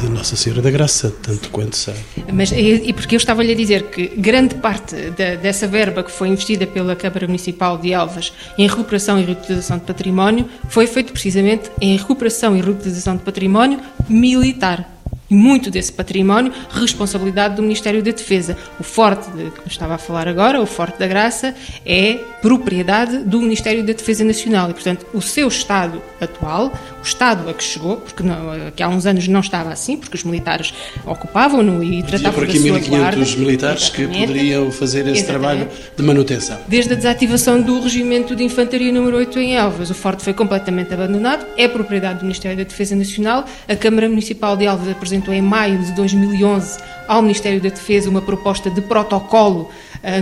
de 0.00 0.08
Nossa 0.08 0.36
Senhora 0.36 0.62
da 0.62 0.70
Graça, 0.70 1.12
tanto 1.22 1.50
quanto 1.50 1.76
sei. 1.76 1.94
Mas, 2.32 2.50
e, 2.52 2.92
porque 2.92 3.14
eu 3.14 3.18
estava-lhe 3.18 3.52
a 3.52 3.54
dizer 3.54 3.84
que 3.90 4.08
grande 4.16 4.54
parte 4.54 4.94
da, 5.10 5.34
dessa 5.36 5.66
verba 5.66 6.02
que 6.02 6.10
foi 6.10 6.28
investida 6.28 6.66
pela 6.66 6.96
Câmara 6.96 7.26
Municipal 7.26 7.76
de 7.76 7.92
Elvas 7.92 8.32
em 8.56 8.66
recuperação 8.66 9.18
e 9.18 9.24
reutilização 9.24 9.78
de 9.78 9.84
património 9.84 10.48
foi 10.68 10.86
feito 10.86 11.12
precisamente 11.12 11.70
em 11.80 11.96
recuperação 11.96 12.56
e 12.56 12.60
reutilização 12.60 13.16
de 13.16 13.22
património 13.22 13.80
militar 14.08 14.88
e 15.32 15.34
muito 15.34 15.70
desse 15.70 15.90
património 15.90 16.52
responsabilidade 16.70 17.56
do 17.56 17.62
Ministério 17.62 18.02
da 18.02 18.10
Defesa. 18.10 18.54
O 18.78 18.82
forte 18.82 19.30
de 19.30 19.50
que 19.50 19.66
estava 19.66 19.94
a 19.94 19.98
falar 19.98 20.28
agora, 20.28 20.60
o 20.60 20.66
Forte 20.66 20.98
da 20.98 21.06
Graça, 21.06 21.54
é 21.86 22.18
propriedade 22.42 23.18
do 23.18 23.40
Ministério 23.40 23.82
da 23.82 23.94
Defesa 23.94 24.24
Nacional 24.24 24.68
e, 24.68 24.74
portanto, 24.74 25.06
o 25.14 25.22
seu 25.22 25.48
estado 25.48 26.02
atual, 26.20 26.66
o 27.00 27.02
estado 27.02 27.48
a 27.48 27.54
que 27.54 27.64
chegou, 27.64 27.96
porque 27.96 28.22
não, 28.22 28.70
que 28.76 28.82
há 28.82 28.88
uns 28.88 29.06
anos 29.06 29.26
não 29.26 29.40
estava 29.40 29.70
assim, 29.70 29.96
porque 29.96 30.16
os 30.16 30.24
militares 30.24 30.74
ocupavam-no 31.06 31.82
e 31.82 32.02
tratavam 32.02 32.34
por 32.34 32.44
aqui 32.44 32.58
da 32.58 32.80
sua 32.80 33.10
1.500 33.12 33.38
militares 33.38 33.88
que 33.88 34.06
poderiam 34.06 34.70
fazer 34.70 35.06
esse 35.06 35.24
trabalho 35.24 35.66
de 35.96 36.02
manutenção. 36.02 36.58
Desde 36.68 36.92
a 36.92 36.96
desativação 36.96 37.62
do 37.62 37.80
Regimento 37.80 38.36
de 38.36 38.44
Infantaria 38.44 38.92
número 38.92 39.16
8 39.16 39.38
em 39.38 39.56
Elvas, 39.56 39.88
o 39.88 39.94
forte 39.94 40.22
foi 40.22 40.34
completamente 40.34 40.92
abandonado, 40.92 41.46
é 41.56 41.66
propriedade 41.66 42.18
do 42.18 42.22
Ministério 42.22 42.58
da 42.58 42.64
Defesa 42.64 42.94
Nacional, 42.94 43.46
a 43.66 43.76
Câmara 43.76 44.08
Municipal 44.08 44.56
de 44.56 44.66
Elvas 44.66 44.88
apresentou 44.90 45.21
apresentou 45.22 45.34
em 45.34 45.42
maio 45.42 45.78
de 45.78 45.92
2011 45.92 46.80
ao 47.06 47.22
Ministério 47.22 47.60
da 47.60 47.68
Defesa 47.68 48.10
uma 48.10 48.20
proposta 48.20 48.68
de 48.68 48.80
protocolo 48.80 49.70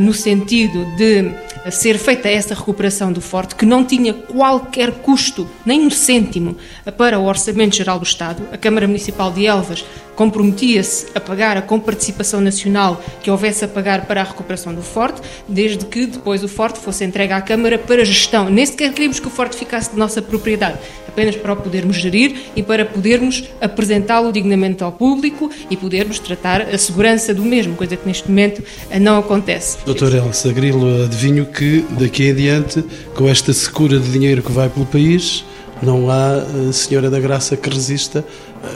no 0.00 0.12
sentido 0.12 0.84
de 0.96 1.30
ser 1.70 1.98
feita 1.98 2.28
essa 2.28 2.54
recuperação 2.54 3.12
do 3.12 3.20
forte, 3.20 3.54
que 3.54 3.66
não 3.66 3.84
tinha 3.84 4.14
qualquer 4.14 4.92
custo, 4.92 5.48
nem 5.64 5.86
um 5.86 5.90
cêntimo, 5.90 6.56
para 6.96 7.18
o 7.18 7.24
Orçamento 7.24 7.76
Geral 7.76 7.98
do 7.98 8.04
Estado. 8.04 8.42
A 8.52 8.56
Câmara 8.56 8.86
Municipal 8.86 9.30
de 9.30 9.46
Elvas 9.46 9.84
comprometia-se 10.16 11.06
a 11.14 11.20
pagar 11.20 11.56
a 11.56 11.62
comparticipação 11.62 12.40
nacional 12.42 13.02
que 13.22 13.30
houvesse 13.30 13.64
a 13.64 13.68
pagar 13.68 14.06
para 14.06 14.20
a 14.20 14.24
recuperação 14.24 14.74
do 14.74 14.82
forte, 14.82 15.22
desde 15.48 15.84
que 15.86 16.06
depois 16.06 16.44
o 16.44 16.48
forte 16.48 16.78
fosse 16.78 17.04
entregue 17.04 17.32
à 17.32 17.40
Câmara 17.40 17.78
para 17.78 18.04
gestão. 18.04 18.50
Nem 18.50 18.66
sequer 18.66 18.92
queríamos 18.92 19.18
que 19.18 19.26
o 19.26 19.30
forte 19.30 19.56
ficasse 19.56 19.90
de 19.90 19.96
nossa 19.96 20.20
propriedade, 20.20 20.78
apenas 21.08 21.36
para 21.36 21.52
o 21.52 21.56
podermos 21.56 21.96
gerir 21.96 22.36
e 22.54 22.62
para 22.62 22.84
podermos 22.84 23.44
apresentá-lo 23.60 24.30
dignamente 24.32 24.82
ao 24.82 24.92
público 24.92 25.50
e 25.70 25.76
podermos 25.76 26.18
tratar 26.18 26.62
a 26.62 26.76
segurança 26.76 27.32
do 27.32 27.42
mesmo, 27.42 27.74
coisa 27.76 27.96
que 27.96 28.06
neste 28.06 28.28
momento 28.28 28.62
não 29.00 29.18
acontece. 29.18 29.69
Doutor 29.84 30.14
Elsa 30.14 30.52
Grilo, 30.52 31.04
adivinho 31.04 31.46
que 31.46 31.84
daqui 31.98 32.28
em 32.28 32.34
diante, 32.34 32.84
com 33.14 33.28
esta 33.28 33.52
secura 33.52 33.98
de 33.98 34.10
dinheiro 34.10 34.42
que 34.42 34.52
vai 34.52 34.68
pelo 34.68 34.86
país, 34.86 35.44
não 35.82 36.10
há 36.10 36.44
eh, 36.68 36.72
Senhora 36.72 37.10
da 37.10 37.18
Graça 37.18 37.56
que 37.56 37.70
resista 37.70 38.24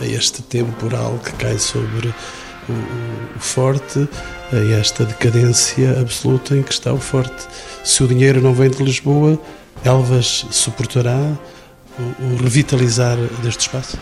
a 0.00 0.06
este 0.06 0.42
temporal 0.42 1.18
que 1.24 1.32
cai 1.32 1.58
sobre 1.58 2.08
o, 2.08 3.38
forte, 3.38 4.08
a 4.52 4.78
esta 4.78 5.04
decadência 5.04 6.00
absoluta 6.00 6.56
em 6.56 6.62
que 6.62 6.72
está 6.72 6.92
o 6.92 6.98
forte. 6.98 7.46
Se 7.82 8.02
o 8.02 8.08
dinheiro 8.08 8.40
não 8.40 8.54
vem 8.54 8.70
de 8.70 8.82
Lisboa, 8.82 9.38
Elvas 9.84 10.46
suportará 10.50 11.18
o 11.98 12.42
revitalizar 12.42 13.16
deste 13.42 13.60
espaço? 13.60 13.98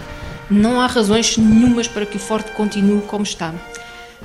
Não 0.50 0.80
há 0.80 0.86
razões 0.86 1.36
nenhumas 1.36 1.88
para 1.88 2.06
que 2.06 2.16
o 2.16 2.20
forte 2.20 2.52
continue 2.52 3.02
como 3.02 3.24
está. 3.24 3.54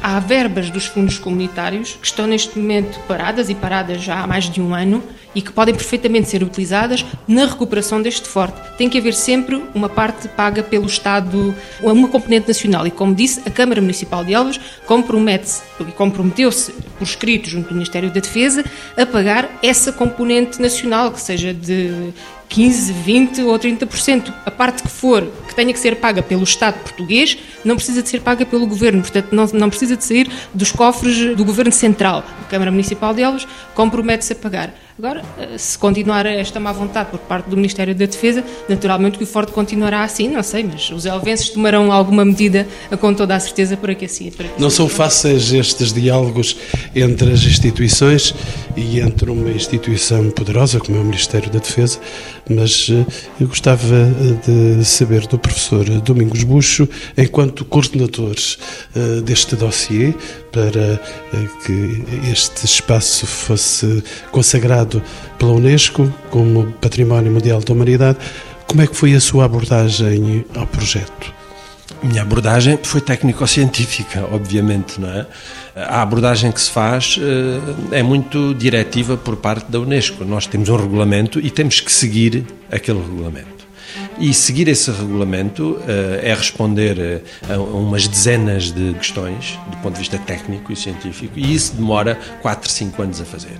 Há 0.01 0.19
verbas 0.19 0.69
dos 0.69 0.85
fundos 0.85 1.17
comunitários 1.17 1.97
que 1.99 2.05
estão 2.05 2.27
neste 2.27 2.57
momento 2.57 2.99
paradas 3.07 3.49
e 3.49 3.55
paradas 3.55 4.01
já 4.01 4.21
há 4.21 4.27
mais 4.27 4.49
de 4.49 4.61
um 4.61 4.73
ano 4.73 5.03
e 5.35 5.41
que 5.41 5.51
podem 5.51 5.75
perfeitamente 5.75 6.29
ser 6.29 6.41
utilizadas 6.41 7.05
na 7.27 7.45
recuperação 7.45 8.01
deste 8.01 8.27
forte. 8.27 8.59
Tem 8.77 8.89
que 8.89 8.97
haver 8.97 9.13
sempre 9.13 9.63
uma 9.75 9.87
parte 9.87 10.27
paga 10.29 10.63
pelo 10.63 10.87
Estado, 10.87 11.53
uma 11.81 12.07
componente 12.07 12.47
nacional. 12.47 12.87
E 12.87 12.91
como 12.91 13.13
disse, 13.13 13.41
a 13.45 13.51
Câmara 13.51 13.81
Municipal 13.81 14.23
de 14.23 14.33
Elvas 14.33 14.59
compromete-se 14.85 15.61
comprometeu-se 15.95 16.71
por 16.97 17.03
escrito 17.03 17.49
junto 17.49 17.69
do 17.69 17.75
Ministério 17.75 18.09
da 18.09 18.19
Defesa 18.19 18.63
a 18.97 19.05
pagar 19.05 19.59
essa 19.61 19.91
componente 19.91 20.61
nacional, 20.61 21.11
que 21.11 21.21
seja 21.21 21.53
de 21.53 22.13
15, 22.49 22.93
20 22.93 23.41
ou 23.43 23.57
30%. 23.57 24.33
A 24.45 24.51
parte 24.51 24.83
que 24.83 24.89
for, 24.89 25.27
que 25.47 25.55
tenha 25.55 25.73
que 25.73 25.79
ser 25.79 25.97
paga 25.97 26.21
pelo 26.21 26.43
Estado 26.43 26.79
português, 26.79 27.37
não 27.63 27.75
precisa 27.75 28.01
de 28.01 28.09
ser 28.09 28.21
paga 28.21 28.45
pelo 28.45 28.65
Governo, 28.65 29.01
portanto, 29.01 29.29
não, 29.31 29.45
não 29.53 29.69
precisa 29.69 29.95
de 29.95 30.03
sair 30.03 30.29
dos 30.53 30.71
cofres 30.71 31.35
do 31.35 31.43
Governo 31.43 31.71
Central. 31.71 32.23
A 32.41 32.45
Câmara 32.45 32.71
Municipal 32.71 33.13
de 33.13 33.21
Elvas 33.21 33.47
compromete-se 33.73 34.33
a 34.33 34.35
pagar. 34.35 34.73
Agora, 34.99 35.23
eh, 35.37 35.59
se 35.59 35.77
continuar 35.77 36.25
esta 36.25 36.59
má 36.59 36.71
vontade 36.71 37.11
por 37.11 37.19
parte 37.19 37.47
do 37.47 37.55
Ministério 37.55 37.93
da 37.93 38.07
Defesa, 38.07 38.43
naturalmente 38.67 39.19
que 39.19 39.23
o 39.23 39.27
Forte 39.27 39.51
continuará 39.51 40.01
assim, 40.01 40.27
não 40.27 40.41
sei, 40.41 40.63
mas 40.63 40.89
os 40.89 41.05
elvenses 41.05 41.49
tomarão 41.49 41.91
alguma 41.91 42.25
medida 42.25 42.67
com 42.99 43.13
toda 43.13 43.35
a 43.35 43.39
certeza 43.39 43.77
para 43.77 43.93
que 43.93 44.05
assim. 44.05 44.31
Para 44.31 44.47
que 44.47 44.59
não 44.59 44.69
assim 44.69 44.77
são 44.77 44.89
fáceis 44.89 45.53
estes 45.53 45.93
diálogos 45.93 46.57
entre 46.95 47.31
as 47.31 47.43
instituições 47.43 48.33
e 48.75 48.99
entre 48.99 49.29
uma 49.29 49.51
instituição 49.51 50.31
poderosa 50.31 50.79
como 50.79 50.97
é 50.97 51.01
o 51.01 51.03
Ministério 51.03 51.51
da 51.51 51.59
Defesa, 51.59 51.99
mas 52.49 52.87
eh, 52.89 53.05
eu 53.39 53.47
gostava 53.47 53.95
eh, 53.95 54.77
de 54.77 54.85
saber 54.85 55.27
do 55.27 55.37
professor 55.37 55.83
Domingos 56.01 56.43
Buxo, 56.43 56.87
enquanto 57.17 57.65
coordenador 57.65 58.35
deste 59.23 59.55
dossiê, 59.55 60.13
para 60.51 60.99
que 61.65 62.03
este 62.31 62.65
espaço 62.65 63.25
fosse 63.25 64.03
consagrado 64.31 65.01
pela 65.37 65.51
Unesco 65.51 66.11
como 66.29 66.71
Património 66.81 67.31
Mundial 67.31 67.61
da 67.61 67.73
Humanidade. 67.73 68.17
Como 68.67 68.81
é 68.81 68.87
que 68.87 68.95
foi 68.95 69.13
a 69.13 69.19
sua 69.19 69.45
abordagem 69.45 70.45
ao 70.55 70.67
projeto? 70.67 71.36
Minha 72.03 72.21
abordagem 72.21 72.77
foi 72.83 73.01
técnico-científica, 73.01 74.23
obviamente, 74.31 75.01
não 75.01 75.09
é? 75.09 75.25
A 75.75 76.01
abordagem 76.01 76.51
que 76.51 76.61
se 76.61 76.69
faz 76.69 77.17
eh, 77.19 77.97
é 77.99 78.03
muito 78.03 78.53
diretiva 78.53 79.17
por 79.17 79.35
parte 79.37 79.71
da 79.71 79.79
Unesco. 79.79 80.23
Nós 80.23 80.45
temos 80.45 80.69
um 80.69 80.75
regulamento 80.75 81.39
e 81.39 81.49
temos 81.49 81.79
que 81.79 81.91
seguir 81.91 82.45
aquele 82.71 82.99
regulamento. 82.99 83.57
E 84.19 84.33
seguir 84.33 84.67
esse 84.67 84.91
regulamento 84.91 85.79
é 85.87 86.33
responder 86.33 87.21
a 87.47 87.57
umas 87.59 88.07
dezenas 88.07 88.71
de 88.71 88.93
questões 88.95 89.57
do 89.69 89.77
ponto 89.77 89.93
de 89.93 89.99
vista 89.99 90.17
técnico 90.17 90.71
e 90.71 90.75
científico, 90.75 91.37
e 91.37 91.53
isso 91.53 91.75
demora 91.75 92.19
4, 92.41 92.69
5 92.69 93.01
anos 93.01 93.21
a 93.21 93.25
fazer. 93.25 93.57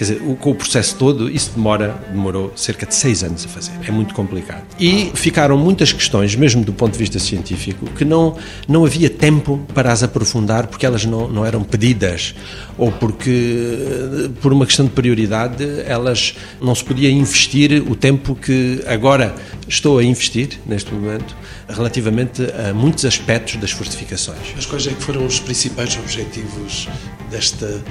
Quer 0.00 0.04
dizer, 0.04 0.22
o, 0.22 0.34
com 0.34 0.52
o 0.52 0.54
processo 0.54 0.96
todo, 0.96 1.30
isso 1.30 1.50
demora, 1.54 2.02
demorou 2.10 2.50
cerca 2.56 2.86
de 2.86 2.94
seis 2.94 3.22
anos 3.22 3.44
a 3.44 3.48
fazer. 3.50 3.72
É 3.86 3.90
muito 3.90 4.14
complicado. 4.14 4.62
E 4.78 5.10
ficaram 5.12 5.58
muitas 5.58 5.92
questões, 5.92 6.34
mesmo 6.34 6.64
do 6.64 6.72
ponto 6.72 6.94
de 6.94 6.98
vista 6.98 7.18
científico, 7.18 7.84
que 7.84 8.02
não, 8.02 8.34
não 8.66 8.86
havia 8.86 9.10
tempo 9.10 9.60
para 9.74 9.92
as 9.92 10.02
aprofundar 10.02 10.68
porque 10.68 10.86
elas 10.86 11.04
não, 11.04 11.28
não 11.28 11.44
eram 11.44 11.62
pedidas 11.62 12.34
ou 12.78 12.90
porque, 12.90 14.30
por 14.40 14.54
uma 14.54 14.64
questão 14.64 14.86
de 14.86 14.92
prioridade, 14.92 15.66
elas 15.84 16.34
não 16.62 16.74
se 16.74 16.82
podia 16.82 17.10
investir 17.10 17.70
o 17.86 17.94
tempo 17.94 18.34
que 18.34 18.82
agora 18.86 19.34
estou 19.68 19.98
a 19.98 20.02
investir, 20.02 20.58
neste 20.64 20.94
momento, 20.94 21.36
relativamente 21.68 22.42
a 22.42 22.72
muitos 22.72 23.04
aspectos 23.04 23.56
das 23.56 23.70
fortificações. 23.70 24.54
Mas 24.56 24.64
quais 24.64 24.86
é 24.86 24.92
que 24.92 25.02
foram 25.02 25.26
os 25.26 25.38
principais 25.38 25.94
objetivos 25.98 26.88
desta 27.30 27.84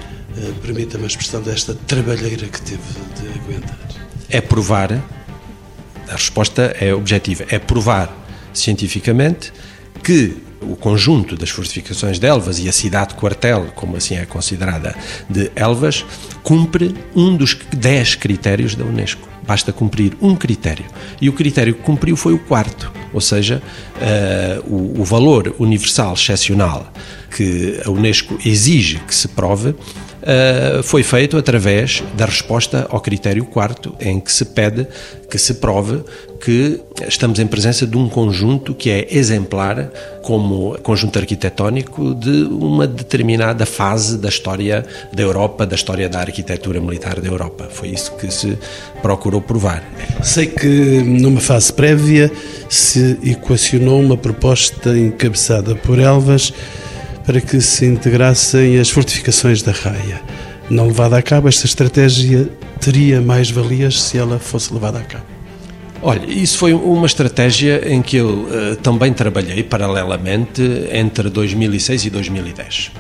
permita-me 0.62 1.04
a 1.04 1.08
expressão 1.08 1.42
desta 1.42 1.74
trabalheira 1.74 2.48
que 2.48 2.62
teve 2.62 2.82
de 3.20 3.40
aguentar? 3.40 3.78
É 4.30 4.42
provar, 4.42 4.92
a 6.08 6.12
resposta 6.12 6.76
é 6.80 6.94
objetiva, 6.94 7.46
é 7.50 7.60
provar 7.60 8.16
cientificamente 8.54 9.52
que 10.04 10.38
o 10.62 10.76
conjunto 10.76 11.36
das 11.36 11.50
fortificações 11.50 12.20
de 12.20 12.28
Elvas 12.28 12.60
e 12.60 12.68
a 12.68 12.72
cidade 12.72 13.16
quartel, 13.16 13.68
como 13.76 13.96
assim 13.96 14.16
é 14.16 14.26
considerada, 14.26 14.96
de 15.30 15.52
Elvas, 15.56 16.06
cumpre 16.44 16.96
um 17.16 17.36
dos 17.36 17.58
10 17.74 18.16
critérios 18.16 18.76
da 18.76 18.84
Unesco. 18.84 19.28
Basta 19.48 19.72
cumprir 19.72 20.16
um 20.22 20.36
critério. 20.36 20.86
E 21.20 21.30
o 21.30 21.34
critério 21.34 21.74
que 21.74 21.82
cumpriu 21.82 22.16
foi 22.16 22.34
o 22.34 22.40
quarto, 22.40 22.92
ou 23.12 23.22
seja, 23.22 23.64
uh, 23.96 24.76
o, 24.76 25.02
o 25.02 25.04
valor 25.04 25.56
universal 25.58 26.14
excepcional 26.14 26.92
que 27.36 27.82
a 27.84 27.90
Unesco 27.90 28.38
exige 28.46 29.00
que 29.00 29.16
se 29.16 29.28
prove 29.30 29.74
uh, 30.22 30.84
foi 30.84 31.04
feito 31.04 31.38
através 31.38 32.04
da 32.16 32.26
resposta 32.26 32.88
ao 32.90 33.00
critério 33.00 33.46
quarto, 33.46 33.96
em 34.00 34.20
que 34.20 34.32
se 34.32 34.46
pede 34.46 34.88
que 35.30 35.38
se 35.38 35.56
prove 35.56 36.02
que 36.40 36.80
estamos 37.08 37.38
em 37.40 37.46
presença 37.46 37.86
de 37.86 37.98
um 37.98 38.08
conjunto 38.10 38.74
que 38.74 38.90
é 38.90 39.08
exemplar 39.12 39.92
como 40.24 40.78
conjunto 40.82 41.20
arquitetónico 41.20 42.16
de 42.16 42.44
uma 42.44 42.88
determinada 42.88 43.66
fase 43.66 44.18
da 44.18 44.30
história 44.30 44.86
da 45.14 45.22
Europa, 45.22 45.66
da 45.66 45.76
história 45.76 46.08
da 46.08 46.20
arquitetura 46.20 46.80
militar 46.80 47.20
da 47.20 47.28
Europa. 47.28 47.68
Foi 47.70 47.90
isso 47.90 48.16
que 48.16 48.32
se 48.32 48.58
procurou 49.02 49.42
provar. 49.42 49.84
Sei 50.24 50.48
que 50.48 50.68
numa 51.04 51.42
fase 51.42 51.72
prévia 51.74 52.32
se 52.70 53.20
equacionou 53.24 54.00
uma 54.00 54.18
proposta 54.18 54.98
encabeçada 54.98 55.76
por 55.76 56.00
Elvas 56.00 56.54
para 57.30 57.42
que 57.42 57.62
se 57.62 57.86
integrassem 57.86 58.80
as 58.80 58.90
fortificações 58.90 59.62
da 59.62 59.72
Raia. 59.72 60.20
Não 60.68 60.88
levada 60.88 61.16
a 61.16 61.22
cabo, 61.22 61.48
esta 61.48 61.68
estratégia 61.68 62.50
teria 62.82 63.22
mais 63.22 63.52
valias 63.52 64.02
se 64.02 64.18
ela 64.18 64.40
fosse 64.40 64.74
levada 64.74 64.98
a 64.98 65.04
cabo. 65.04 65.26
Olha, 66.02 66.26
isso 66.26 66.58
foi 66.58 66.74
uma 66.74 67.06
estratégia 67.06 67.88
em 67.88 68.02
que 68.02 68.18
eu 68.18 68.30
uh, 68.30 68.76
também 68.78 69.14
trabalhei 69.14 69.62
paralelamente 69.62 70.60
entre 70.92 71.30
2006 71.30 72.06
e 72.06 72.10
2010. 72.10 72.92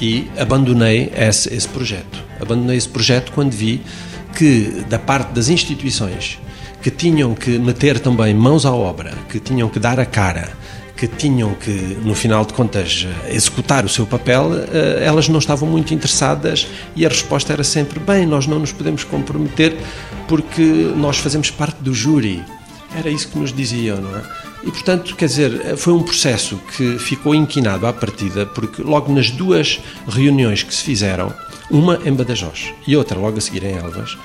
E 0.00 0.28
abandonei 0.36 1.12
esse, 1.16 1.54
esse 1.54 1.68
projeto. 1.68 2.24
Abandonei 2.40 2.76
esse 2.76 2.88
projeto 2.88 3.30
quando 3.30 3.52
vi 3.52 3.80
que, 4.34 4.84
da 4.88 4.98
parte 4.98 5.32
das 5.32 5.48
instituições 5.48 6.40
que 6.82 6.90
tinham 6.90 7.32
que 7.32 7.60
meter 7.60 8.00
também 8.00 8.34
mãos 8.34 8.66
à 8.66 8.72
obra, 8.72 9.12
que 9.28 9.38
tinham 9.38 9.68
que 9.68 9.78
dar 9.78 10.00
a 10.00 10.04
cara, 10.04 10.48
que 10.96 11.06
tinham 11.06 11.54
que, 11.54 11.70
no 11.70 12.14
final 12.14 12.44
de 12.44 12.54
contas, 12.54 13.06
executar 13.28 13.84
o 13.84 13.88
seu 13.88 14.06
papel, 14.06 14.50
eh, 14.54 15.04
elas 15.04 15.28
não 15.28 15.38
estavam 15.38 15.68
muito 15.68 15.92
interessadas 15.92 16.66
e 16.94 17.04
a 17.04 17.08
resposta 17.08 17.52
era 17.52 17.62
sempre: 17.62 18.00
bem, 18.00 18.26
nós 18.26 18.46
não 18.46 18.58
nos 18.58 18.72
podemos 18.72 19.04
comprometer 19.04 19.76
porque 20.26 20.62
nós 20.96 21.18
fazemos 21.18 21.50
parte 21.50 21.82
do 21.82 21.92
júri. 21.92 22.42
Era 22.96 23.10
isso 23.10 23.28
que 23.28 23.38
nos 23.38 23.52
diziam, 23.52 24.00
não 24.00 24.16
é? 24.16 24.22
E, 24.64 24.70
portanto, 24.70 25.14
quer 25.14 25.26
dizer, 25.26 25.76
foi 25.76 25.92
um 25.92 26.02
processo 26.02 26.56
que 26.76 26.98
ficou 26.98 27.34
inquinado 27.34 27.86
à 27.86 27.92
partida, 27.92 28.46
porque 28.46 28.82
logo 28.82 29.12
nas 29.12 29.30
duas 29.30 29.80
reuniões 30.08 30.62
que 30.62 30.74
se 30.74 30.82
fizeram, 30.82 31.32
uma 31.70 32.00
em 32.04 32.12
Badajoz 32.12 32.72
e 32.86 32.96
outra 32.96 33.18
logo 33.18 33.38
a 33.38 33.40
seguir 33.40 33.64
em 33.64 33.76
Elvas, 33.76 34.16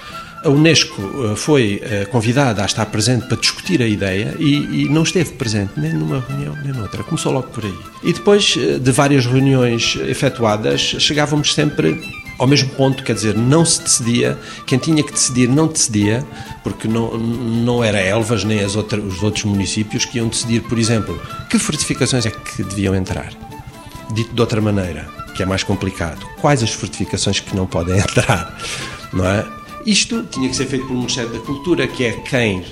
a 0.44 0.50
Unesco 0.50 1.02
eh, 1.02 1.36
foi 1.36 1.82
eh, 1.84 2.06
convidada 2.06 2.64
a 2.64 2.66
estar 2.66 2.86
presente 2.88 3.28
para 3.28 3.38
discutir 3.38 3.82
a 3.82 3.88
ideia 3.88 4.36
e, 4.40 4.84
e, 4.84 4.90
não 4.90 5.04
esteve 5.04 5.32
presente 5.34 5.74
nem 5.78 5.94
numa 5.94 6.20
reunião 6.20 6.56
nem 6.64 6.74
noutra. 6.74 7.04
Começou 7.04 7.32
logo 7.32 7.48
por 7.48 7.64
aí. 7.64 7.78
E 8.04 8.14
depois 8.14 8.56
eh, 8.58 8.80
de 8.80 8.92
várias 8.92 9.26
reuniões 9.26 9.98
efetuadas, 10.08 10.82
chegávamos 10.82 11.54
sempre 11.54 12.02
ao 12.40 12.48
mesmo 12.48 12.70
ponto, 12.70 13.04
quer 13.04 13.14
dizer, 13.14 13.38
não 13.38 13.64
se 13.64 13.84
decidia, 13.84 14.36
quem 14.66 14.80
tinha 14.80 15.04
que 15.04 15.12
decidir 15.12 15.48
não 15.48 15.68
decidia, 15.68 16.26
porque 16.64 16.88
não, 16.88 17.16
não 17.16 17.84
era 17.84 18.00
Elvas 18.00 18.44
nem 18.44 18.62
as 18.62 18.76
outras, 18.76 19.04
os 19.04 19.22
outros 19.22 19.44
municípios 19.44 20.06
que 20.06 20.18
iam 20.18 20.28
decidir, 20.28 20.62
por 20.64 20.80
exemplo, 20.80 21.22
que 21.52 21.60
fortificações 21.60 22.26
é 22.26 22.32
que 22.32 22.64
deviam 22.64 22.96
entrar. 22.96 23.32
Dito 24.16 24.34
de 24.34 24.42
outra 24.42 24.60
maneira, 24.60 25.08
que 25.36 25.44
é 25.44 25.46
mais 25.46 25.62
complicado, 25.62 26.26
quais 26.42 26.64
as 26.64 26.74
fortificações 26.74 27.40
que 27.40 27.56
não 27.56 27.68
podem 27.68 28.00
entrar, 28.02 28.58
não 29.14 29.24
é? 29.24 29.61
Isto 29.86 30.24
tinha 30.24 30.50
que 30.50 30.56
ser 30.56 30.66
feito 30.68 30.86
pelo 30.86 31.00
Ministério 31.00 31.32
da 31.32 31.40
Cultura, 31.40 31.88
que 31.88 32.06
é 32.06 32.12
quem, 32.12 32.64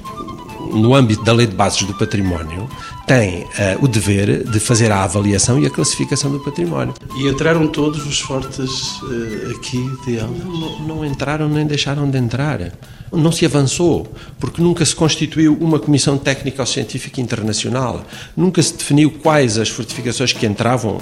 no 0.71 0.93
âmbito 0.93 1.23
da 1.23 1.33
Lei 1.33 1.47
de 1.47 1.55
Bases 1.55 1.83
do 1.83 1.93
Património, 1.93 2.69
tem 3.07 3.43
uh, 3.43 3.47
o 3.81 3.87
dever 3.87 4.43
de 4.43 4.59
fazer 4.59 4.91
a 4.91 5.03
avaliação 5.03 5.59
e 5.59 5.65
a 5.65 5.69
classificação 5.69 6.31
do 6.31 6.39
património. 6.39 6.93
E 7.15 7.27
entraram 7.27 7.67
todos 7.67 8.05
os 8.05 8.19
fortes 8.19 9.01
uh, 9.01 9.55
aqui 9.55 9.83
de 10.05 10.19
Elvas? 10.19 10.43
Não, 10.43 10.79
não 10.79 11.05
entraram 11.05 11.49
nem 11.49 11.65
deixaram 11.65 12.07
de 12.07 12.17
entrar. 12.19 12.71
Não 13.11 13.31
se 13.31 13.43
avançou, 13.43 14.07
porque 14.39 14.61
nunca 14.61 14.85
se 14.85 14.95
constituiu 14.95 15.57
uma 15.59 15.79
comissão 15.79 16.19
técnico-científica 16.19 17.19
internacional, 17.19 18.05
nunca 18.37 18.61
se 18.61 18.75
definiu 18.75 19.09
quais 19.09 19.57
as 19.57 19.69
fortificações 19.69 20.31
que 20.31 20.45
entravam 20.45 20.99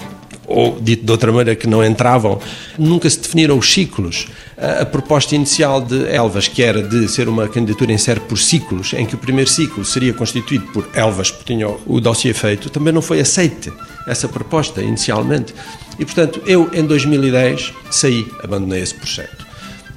ou 0.48 0.80
dito 0.80 1.06
de 1.06 1.12
outra 1.12 1.32
maneira, 1.32 1.56
que 1.56 1.68
não 1.68 1.84
entravam, 1.84 2.40
nunca 2.80 3.10
se 3.10 3.20
definiram 3.20 3.58
os 3.58 3.72
ciclos. 3.72 4.28
A, 4.58 4.86
proposta 4.86 5.36
inicial 5.36 5.82
de 5.82 6.08
Elvas, 6.08 6.48
que 6.48 6.64
era 6.64 6.82
de 6.82 7.08
ser 7.10 7.28
uma 7.28 7.48
candidatura 7.48 7.92
em 7.92 7.98
série 7.98 8.22
por 8.22 8.38
ciclos, 8.38 8.94
em 8.94 9.06
que 9.06 9.14
o 9.14 9.18
primeiro 9.18 9.50
ciclo 9.50 9.84
seria 9.84 10.14
constituído 10.14 10.66
por 10.68 10.88
Elvas, 10.96 11.30
que 11.30 11.44
tinha 11.44 11.68
o 11.68 12.00
dossiê 12.00 12.34
feito, 12.34 12.70
também 12.70 12.94
não 12.94 13.02
foi 13.02 13.20
aceite 13.20 13.72
essa 14.08 14.28
proposta 14.30 14.82
inicialmente. 14.82 15.54
E, 16.00 16.06
portanto, 16.06 16.42
eu, 16.46 16.70
em 16.74 16.86
2010, 16.86 17.74
saí, 17.92 18.26
abandonei 18.42 18.82
esse 18.82 18.96
projeto. 18.96 19.46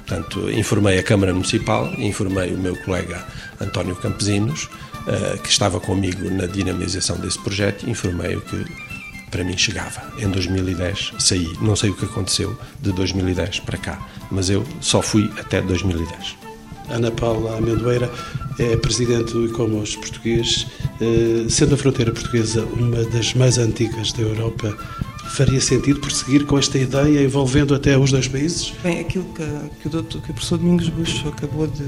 Portanto, 0.07 0.51
informei 0.51 0.99
a 0.99 1.03
Câmara 1.05 1.33
Municipal, 1.33 1.89
informei 1.97 2.53
o 2.53 2.59
meu 2.59 2.75
colega 2.77 3.25
António 3.61 3.95
Campezinos, 3.95 4.69
eh, 5.07 5.39
que 5.43 5.49
estava 5.49 5.79
comigo 5.79 6.29
na 6.31 6.47
dinamização 6.47 7.17
desse 7.17 7.39
projeto, 7.39 7.89
informei-o 7.89 8.41
que 8.41 8.65
para 9.31 9.45
mim 9.45 9.57
chegava. 9.57 10.03
Em 10.19 10.29
2010 10.29 11.15
saí, 11.19 11.53
não 11.61 11.77
sei 11.77 11.91
o 11.91 11.95
que 11.95 12.05
aconteceu 12.05 12.57
de 12.81 12.93
2010 12.93 13.61
para 13.61 13.79
cá, 13.79 14.09
mas 14.31 14.51
eu 14.51 14.67
só 14.81 15.01
fui 15.01 15.31
até 15.39 15.61
2010. 15.63 16.37
Ana 16.89 17.11
Paula 17.11 17.57
Amendoeira 17.57 18.11
é 18.59 18.77
presidente 18.77 19.33
do 19.33 19.47
Icomos 19.47 19.95
português. 19.97 20.67
Eh, 21.01 21.47
sendo 21.49 21.75
a 21.75 21.79
fronteira 21.79 22.13
portuguesa 22.13 22.65
uma 22.65 23.05
das 23.05 23.33
mais 23.33 23.59
antigas 23.59 24.13
da 24.13 24.23
Europa, 24.23 24.77
faria 25.31 25.61
sentido 25.61 26.01
prosseguir 26.01 26.45
com 26.45 26.59
esta 26.59 26.77
ideia 26.77 27.23
envolvendo 27.23 27.75
até 27.75 27.97
os 27.97 28.11
dois 28.11 28.27
países? 28.27 28.73
Bem, 28.83 29.01
aquilo 29.01 29.25
que, 29.33 29.45
que, 29.81 29.87
o, 29.87 29.91
doutor, 29.91 30.21
que 30.21 30.31
o 30.31 30.35
professor 30.35 30.59
Domingos 30.59 30.89
Buxo 30.89 31.29
acabou 31.29 31.67
de, 31.69 31.85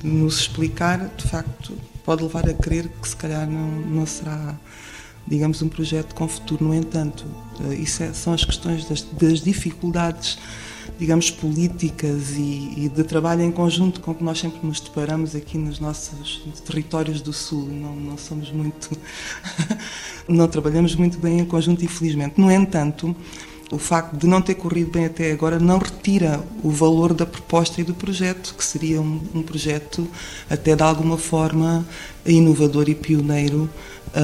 de, 0.00 0.06
nos 0.06 0.38
explicar, 0.40 1.10
de 1.16 1.28
facto, 1.28 1.76
pode 2.04 2.22
levar 2.22 2.48
a 2.48 2.54
crer 2.54 2.88
que 3.02 3.08
se 3.08 3.16
calhar 3.16 3.48
não, 3.50 3.68
não 3.68 4.06
será 4.06 4.54
digamos, 5.26 5.60
um 5.62 5.68
projeto 5.68 6.14
com 6.14 6.28
futuro. 6.28 6.64
No 6.64 6.74
entanto, 6.74 7.24
eh, 7.64 7.74
isso 7.74 8.02
é, 8.02 8.12
são 8.12 8.32
as 8.32 8.44
questões 8.44 8.84
das, 8.84 9.02
das 9.02 9.40
dificuldades, 9.40 10.38
digamos, 10.98 11.30
políticas 11.30 12.30
e, 12.36 12.72
e, 12.76 12.88
de 12.88 13.04
trabalho 13.04 13.42
em 13.42 13.50
conjunto 13.50 14.00
com 14.00 14.14
que 14.14 14.22
nós 14.22 14.38
sempre 14.38 14.64
nos 14.66 14.80
deparamos 14.80 15.34
aqui 15.34 15.58
nos 15.58 15.80
nossos 15.80 16.42
territórios 16.64 17.20
do 17.20 17.32
Sul. 17.32 17.68
Não, 17.68 17.96
não 17.96 18.18
somos 18.18 18.50
muito. 18.52 18.90
não 20.28 20.46
trabalhamos 20.48 20.94
muito 20.94 21.18
bem 21.18 21.40
em 21.40 21.44
conjunto, 21.44 21.84
infelizmente. 21.84 22.40
No 22.40 22.50
entanto, 22.50 23.14
o 23.70 23.78
facto 23.78 24.16
de 24.16 24.26
não 24.28 24.40
ter 24.40 24.54
corrido 24.54 24.92
bem 24.92 25.06
até 25.06 25.32
agora 25.32 25.58
não 25.58 25.78
retira 25.78 26.40
o 26.62 26.70
valor 26.70 27.12
da 27.12 27.26
proposta 27.26 27.80
e 27.80 27.84
do 27.84 27.94
projeto, 27.94 28.54
que 28.56 28.64
seria 28.64 29.00
um, 29.00 29.20
um 29.34 29.42
projeto 29.42 30.06
até 30.48 30.76
de 30.76 30.82
alguma 30.82 31.18
forma 31.18 31.84
inovador 32.24 32.88
e 32.88 32.94
pioneiro 32.94 33.68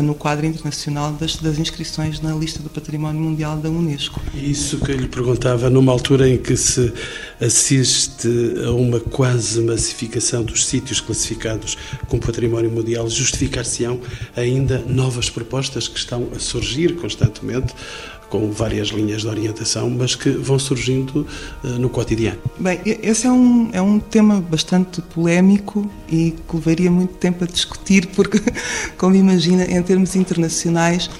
no 0.00 0.14
quadro 0.14 0.46
internacional 0.46 1.12
das, 1.12 1.37
das, 1.37 1.59
inscrições 1.59 2.20
na 2.20 2.35
lista 2.35 2.62
do 2.62 2.70
Património 2.70 3.20
Mundial 3.20 3.59
da 3.59 3.68
Unesco. 3.68 4.20
Isso 4.35 4.78
que 4.78 4.92
eu 4.92 4.96
lhe 4.96 5.09
perguntava, 5.09 5.68
numa 5.68 5.92
altura 5.92 6.28
em 6.28 6.38
que 6.38 6.57
se 6.57 6.92
assiste 7.40 8.28
a 8.64 8.70
uma 8.70 9.00
quase 9.00 9.61
massificação 9.61 10.42
dos 10.42 10.64
sítios 10.64 11.00
classificados 11.00 11.76
como 12.09 12.22
património 12.22 12.70
mundial. 12.70 13.09
Justificar-se-ão 13.11 14.00
ainda 14.37 14.78
novas 14.87 15.28
propostas 15.28 15.88
que 15.88 15.98
estão 15.98 16.28
a 16.35 16.38
surgir 16.38 16.94
constantemente 16.96 17.74
com 18.33 18.51
várias 18.51 18.88
linhas 18.88 19.21
de 19.21 19.29
orientação, 19.29 19.90
mas 19.90 20.14
que 20.14 20.31
vão 20.31 20.59
surgindo 20.59 21.27
uh, 21.62 21.68
no 21.79 21.90
cotidiano. 21.90 22.38
Bem, 22.59 22.81
esse 22.83 23.27
é 23.27 23.31
um, 23.31 23.68
é 23.75 23.83
um 23.83 24.01
tema 24.01 24.40
bastante 24.40 25.03
polémico 25.03 25.87
e 26.09 26.31
que 26.49 26.57
levaria 26.57 26.90
muito 26.90 27.12
tempo 27.12 27.45
a 27.45 27.47
discutir, 27.47 28.07
porque, 28.07 28.40
como 28.97 29.14
imagina, 29.14 29.64
em 29.64 29.83
termos 29.83 30.16
internacionais, 30.16 31.11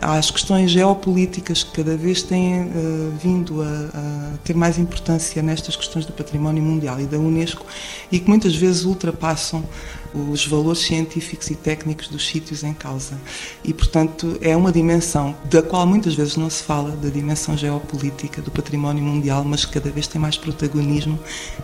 às 0.00 0.30
questões 0.30 0.70
geopolíticas 0.70 1.62
que 1.62 1.72
cada 1.72 1.96
vez 1.96 2.22
têm 2.22 2.62
uh, 2.62 3.12
vindo 3.20 3.62
a, 3.62 3.66
a, 3.66 4.38
ter 4.44 4.54
mais 4.54 4.78
importância 4.78 5.42
nestas 5.42 5.76
questões 5.76 6.04
do 6.04 6.12
património 6.12 6.62
mundial 6.62 7.00
e 7.00 7.04
da 7.04 7.18
Unesco 7.18 7.64
e 8.10 8.18
que 8.18 8.28
muitas 8.28 8.54
vezes 8.54 8.84
ultrapassam 8.84 9.64
os 10.14 10.46
valores 10.46 10.80
científicos 10.80 11.50
e 11.50 11.54
técnicos 11.54 12.08
dos 12.08 12.26
sítios 12.26 12.62
em 12.62 12.72
causa. 12.72 13.18
E, 13.62 13.72
portanto, 13.74 14.38
é 14.40 14.56
uma 14.56 14.72
dimensão 14.72 15.36
da 15.44 15.62
qual 15.62 15.86
muitas 15.86 16.14
vezes 16.14 16.36
não 16.36 16.48
se 16.48 16.62
fala, 16.62 16.92
da 16.96 17.08
dimensão 17.08 17.56
geopolítica 17.56 18.40
do 18.40 18.50
património 18.50 19.02
mundial, 19.02 19.44
mas 19.44 19.64
que 19.64 19.72
cada 19.72 19.90
vez 19.90 20.06
tem 20.06 20.20
mais 20.20 20.36
protagonismo 20.36 21.18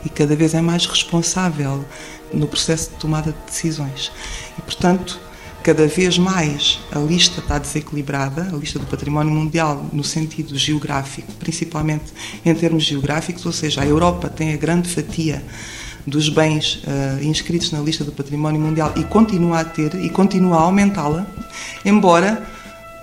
e 0.05 0.09
cada 0.09 0.37
vez 0.37 0.55
é 0.55 0.61
mais 0.61 0.85
responsável 0.87 1.85
no 2.33 2.47
processo 2.47 2.90
de 2.90 2.97
tomada 2.97 3.33
de 3.33 3.38
decisões. 3.47 4.12
E, 4.59 4.62
portanto, 4.62 5.18
cada 5.62 5.87
vez 5.87 6.18
mais 6.18 6.81
a 6.90 6.98
lista 6.98 7.40
está 7.40 7.59
desequilibrada, 7.59 8.48
a 8.53 8.57
lista 8.57 8.79
do 8.79 8.87
património 8.87 9.33
mundial 9.33 9.87
no 9.92 10.03
sentido 10.03 10.57
geográfico, 10.59 11.33
principalmente 11.35 12.05
em 12.44 12.55
termos 12.55 12.85
geográficos, 12.85 13.46
ou 13.46 13.53
seja, 13.53 13.81
a 13.83 13.87
Europa 13.87 14.29
tem 14.29 14.53
a 14.53 14.57
grande 14.57 14.88
fatia 14.88 15.42
dos 16.07 16.29
bens 16.29 16.83
uh, 16.85 17.22
inscritos 17.22 17.70
na 17.70 17.79
lista 17.79 18.03
do 18.03 18.11
património 18.11 18.61
mundial 18.61 18.92
e 18.96 19.05
continua 19.05 19.61
a 19.61 19.64
ter 19.64 19.94
e 19.94 20.11
continua 20.11 20.57
a 20.57 20.62
aumentá-la, 20.62 21.27
embora 21.85 22.44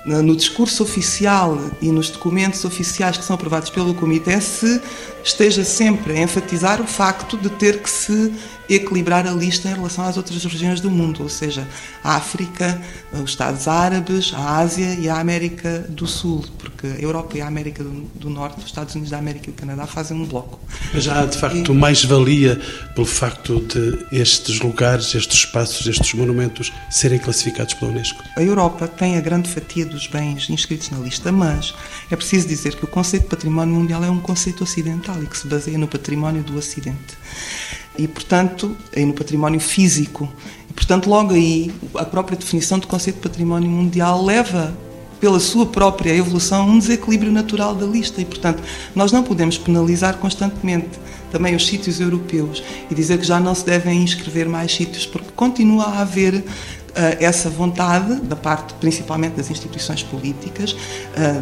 no 0.05 0.35
discurso 0.35 0.81
oficial 0.81 1.57
e 1.81 1.91
nos 1.91 2.09
documentos 2.09 2.63
oficiais 2.65 3.17
que 3.17 3.23
são 3.23 3.35
aprovados 3.35 3.69
pelo 3.69 3.93
Comitê 3.93 4.39
se 4.41 4.81
esteja 5.23 5.63
sempre 5.63 6.13
a 6.13 6.21
enfatizar 6.21 6.81
o 6.81 6.87
facto 6.87 7.37
de 7.37 7.49
ter 7.49 7.81
que 7.81 7.89
se 7.89 8.33
equilibrar 8.69 9.25
a 9.25 9.31
lista 9.31 9.67
em 9.67 9.73
relação 9.73 10.05
às 10.05 10.15
outras 10.15 10.43
regiões 10.43 10.79
do 10.79 10.91
mundo, 10.91 11.23
ou 11.23 11.29
seja, 11.29 11.67
a 12.03 12.15
África, 12.15 12.79
os 13.11 13.31
Estados 13.31 13.67
Árabes, 13.67 14.31
a 14.35 14.57
Ásia 14.57 14.93
e 14.93 15.09
a 15.09 15.19
América 15.19 15.79
do 15.89 16.05
Sul, 16.05 16.45
porque 16.59 16.85
a 16.85 17.01
Europa 17.01 17.37
e 17.37 17.41
a 17.41 17.47
América 17.47 17.83
do 17.83 18.29
Norte, 18.29 18.59
os 18.59 18.65
Estados 18.65 18.93
Unidos 18.93 19.09
da 19.09 19.17
América 19.17 19.49
e 19.49 19.53
o 19.53 19.55
Canadá 19.55 19.87
fazem 19.87 20.15
um 20.15 20.25
bloco. 20.25 20.59
Mas 20.93 21.07
há, 21.07 21.25
de 21.25 21.37
facto, 21.37 21.73
e... 21.73 21.75
mais-valia 21.75 22.61
pelo 22.93 23.07
facto 23.07 23.59
de 23.59 24.05
estes 24.11 24.59
lugares, 24.59 25.15
estes 25.15 25.39
espaços, 25.39 25.87
estes 25.87 26.13
monumentos 26.13 26.71
serem 26.91 27.17
classificados 27.17 27.73
pela 27.73 27.91
Unesco? 27.91 28.23
A 28.37 28.43
Europa 28.43 28.87
tem 28.87 29.17
a 29.17 29.21
grande 29.21 29.49
fatia 29.49 29.85
dos 29.85 30.05
bens 30.05 30.47
inscritos 30.47 30.91
na 30.91 30.99
lista, 30.99 31.31
mas 31.31 31.73
é 32.11 32.15
preciso 32.15 32.47
dizer 32.47 32.75
que 32.75 32.85
o 32.85 32.87
conceito 32.87 33.23
de 33.23 33.29
património 33.29 33.73
mundial 33.73 34.03
é 34.03 34.09
um 34.09 34.19
conceito 34.19 34.63
ocidental 34.63 35.08
e 35.21 35.25
que 35.25 35.37
se 35.37 35.47
baseia 35.47 35.77
no 35.77 35.87
património 35.87 36.43
do 36.43 36.57
Ocidente 36.57 37.17
e, 37.99 38.07
portanto, 38.07 38.75
aí 38.95 39.05
no 39.05 39.13
património 39.13 39.59
físico. 39.59 40.31
E, 40.69 40.73
portanto, 40.73 41.09
logo 41.09 41.33
aí, 41.33 41.71
a 41.95 42.05
própria 42.05 42.37
definição 42.37 42.79
do 42.79 42.87
conceito 42.87 43.17
de 43.17 43.21
património 43.21 43.69
mundial 43.69 44.23
leva, 44.23 44.73
pela 45.19 45.39
sua 45.39 45.65
própria 45.65 46.15
evolução, 46.15 46.65
um 46.69 46.79
desequilíbrio 46.79 47.29
natural 47.29 47.75
da 47.75 47.85
lista. 47.85 48.21
E, 48.21 48.25
portanto, 48.25 48.63
nós 48.95 49.11
não 49.11 49.21
podemos 49.21 49.57
penalizar 49.57 50.17
constantemente 50.17 50.97
também 51.29 51.53
os 51.55 51.67
sítios 51.67 51.99
europeus 51.99 52.63
e 52.89 52.95
dizer 52.95 53.19
que 53.19 53.25
já 53.25 53.39
não 53.39 53.53
se 53.53 53.65
devem 53.65 54.01
inscrever 54.01 54.47
mais 54.47 54.73
sítios, 54.73 55.05
porque 55.05 55.29
continua 55.35 55.83
a 55.83 56.01
haver 56.01 56.43
essa 57.19 57.49
vontade 57.49 58.15
da 58.21 58.35
parte 58.35 58.73
principalmente 58.75 59.33
das 59.33 59.49
instituições 59.49 60.03
políticas 60.03 60.75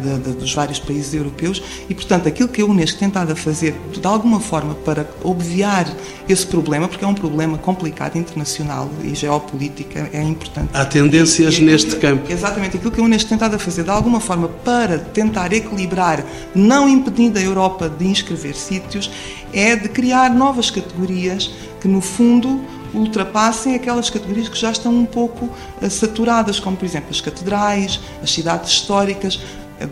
de, 0.02 0.18
de, 0.18 0.38
dos 0.38 0.54
vários 0.54 0.78
países 0.78 1.14
europeus. 1.14 1.62
E 1.88 1.94
portanto 1.94 2.28
aquilo 2.28 2.48
que 2.48 2.60
a 2.60 2.64
Unesco 2.64 2.98
tem 2.98 3.08
tentado 3.08 3.32
a 3.32 3.36
fazer 3.36 3.74
de 3.90 4.06
alguma 4.06 4.38
forma 4.38 4.74
para 4.74 5.08
obviar 5.24 5.88
esse 6.28 6.46
problema 6.46 6.86
porque 6.88 7.04
é 7.04 7.08
um 7.08 7.14
problema 7.14 7.56
complicado 7.56 8.16
internacional 8.16 8.90
e 9.02 9.14
geopolítica 9.14 10.10
é 10.12 10.22
importante. 10.22 10.70
Há 10.74 10.84
tendências 10.84 11.54
e, 11.54 11.62
neste 11.62 11.92
e, 11.92 11.98
campo. 11.98 12.30
Exatamente. 12.30 12.76
Aquilo 12.76 12.92
que 12.92 13.00
a 13.00 13.02
Unesco 13.04 13.28
tem 13.28 13.38
tentado 13.38 13.56
a 13.56 13.58
fazer 13.58 13.84
de 13.84 13.90
alguma 13.90 14.20
forma 14.20 14.48
para 14.48 14.98
tentar 14.98 15.52
equilibrar 15.52 16.24
não 16.54 16.88
impedindo 16.88 17.38
a 17.38 17.42
Europa 17.42 17.88
de 17.88 18.06
inscrever 18.06 18.54
sítios 18.54 19.10
é 19.52 19.74
de 19.74 19.88
criar 19.88 20.30
novas 20.30 20.70
categorias 20.70 21.50
que 21.80 21.88
no 21.88 22.00
fundo 22.00 22.60
ultrapassem 22.94 23.74
aquelas 23.74 24.10
categorias 24.10 24.48
que 24.48 24.58
já 24.58 24.70
estão 24.70 24.92
um 24.94 25.06
pouco 25.06 25.48
eh, 25.80 25.88
saturadas, 25.88 26.58
como 26.58 26.76
por 26.76 26.84
exemplo 26.84 27.10
as 27.10 27.20
catedrais, 27.20 28.00
as 28.22 28.30
cidades 28.30 28.70
históricas, 28.70 29.40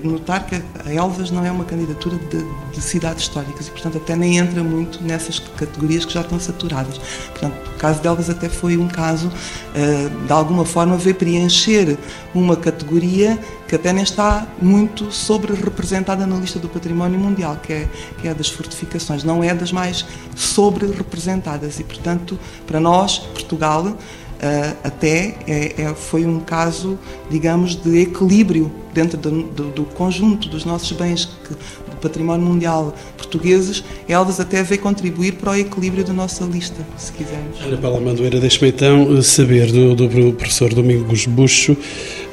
notar 0.03 0.45
que 0.47 0.55
a 0.55 0.93
Elvas 0.93 1.31
não 1.31 1.45
é 1.45 1.51
uma 1.51 1.65
candidatura 1.65 2.17
de, 2.17 2.45
de, 2.73 2.81
cidades 2.81 3.23
históricas 3.23 3.69
e, 3.69 3.71
portanto, 3.71 3.99
até 3.99 4.17
nem 4.17 4.39
entra 4.39 4.63
muito 4.63 5.03
nessas 5.03 5.39
categorias 5.39 6.05
que 6.05 6.13
já 6.13 6.23
estão 6.23 6.41
saturadas. 6.41 6.99
Portanto, 7.31 7.55
o 7.75 7.79
caso 7.79 8.01
de 8.01 8.09
Elvas 8.09 8.29
até 8.29 8.49
foi 8.49 8.77
um 8.77 8.89
caso, 8.89 9.29
uh, 9.29 10.27
de 10.27 10.33
alguma 10.33 10.65
forma, 10.65 10.97
ver 10.97 11.15
preencher 11.15 11.97
uma 12.35 12.57
categoria 12.57 13.39
que 13.69 13.75
até 13.75 13.93
nem 13.93 14.03
está 14.03 14.47
muito 14.61 15.11
sobre-representada 15.11 16.27
na 16.27 16.37
lista 16.37 16.59
do 16.59 16.69
património 16.69 17.19
mundial, 17.19 17.57
que 17.63 17.73
é, 17.73 17.89
que 18.21 18.29
é 18.29 18.35
das 18.35 18.49
fortificações. 18.49 19.25
Não 19.25 19.43
é 19.43 19.55
das 19.55 19.73
mais 19.73 20.05
sobre-representadas 20.35 21.79
e, 21.79 21.85
portanto, 21.85 22.39
para 22.67 22.81
nós, 22.81 23.19
Portugal, 23.19 23.97
Uh, 24.37 24.77
até 24.85 25.35
é, 25.47 25.75
é, 25.81 25.95
foi 25.95 26.27
um 26.27 26.41
caso, 26.41 26.99
digamos, 27.31 27.75
de 27.75 28.01
equilíbrio 28.01 28.71
dentro 28.93 29.17
do, 29.17 29.43
do, 29.45 29.71
do 29.71 29.85
conjunto 29.85 30.47
dos 30.51 30.63
nossos 30.63 30.93
bens 30.93 31.25
que, 31.25 31.55
do 31.55 31.97
património 32.03 32.45
mundial 32.45 32.95
portugueses. 33.17 33.83
Elvas 34.07 34.39
até 34.39 34.63
veio 34.63 34.83
contribuir 34.83 35.33
para 35.33 35.53
o 35.53 35.57
equilíbrio 35.57 36.05
da 36.05 36.13
nossa 36.13 36.45
lista, 36.45 36.87
se 36.99 37.13
quisermos. 37.13 37.63
Ana 37.63 37.79
Paula 37.79 37.99
Mandoeira, 37.99 38.39
deixe-me 38.39 38.69
então 38.69 39.23
saber 39.23 39.73
do, 39.73 39.95
do 39.95 40.33
professor 40.35 40.73
Domingos 40.75 41.25
Buxo, 41.25 41.75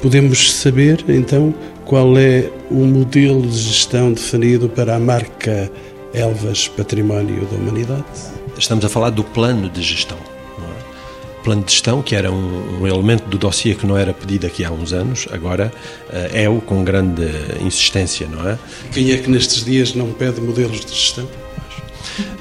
podemos 0.02 0.52
saber 0.52 1.06
então 1.08 1.56
qual 1.86 2.18
é 2.18 2.50
o 2.70 2.84
modelo 2.86 3.42
de 3.44 3.58
gestão 3.58 4.12
definido 4.12 4.68
para 4.68 4.98
a 4.98 5.00
marca 5.00 5.72
Elvas 6.14 6.68
Património 6.68 7.46
da 7.46 7.56
Humanidade? 7.56 8.04
Estamos 8.58 8.84
a 8.84 8.90
falar 8.90 9.10
do 9.10 9.24
plano 9.24 9.70
de 9.70 9.82
gestão 9.82 10.33
plano 11.44 11.64
de 11.64 11.72
gestão, 11.72 12.02
que 12.02 12.16
era 12.16 12.32
um, 12.32 12.82
um, 12.82 12.88
elemento 12.88 13.26
do 13.28 13.38
dossiê 13.38 13.76
que 13.76 13.86
não 13.86 13.98
era 13.98 14.14
pedido 14.14 14.48
aqui 14.48 14.64
há 14.64 14.72
uns 14.72 14.94
anos, 14.94 15.28
agora 15.32 15.72
uh, 16.10 16.36
é-o 16.36 16.62
com 16.62 16.84
grande 16.84 17.28
insistência, 17.62 18.28
não 18.28 18.48
é? 18.48 18.58
Quem 18.92 19.12
é 19.12 19.18
que 19.18 19.30
nestes 19.30 19.64
dias 19.64 19.94
não 19.94 20.12
pede 20.14 20.40
modelos 20.42 20.86
de 20.86 20.92
gestão? 20.94 21.28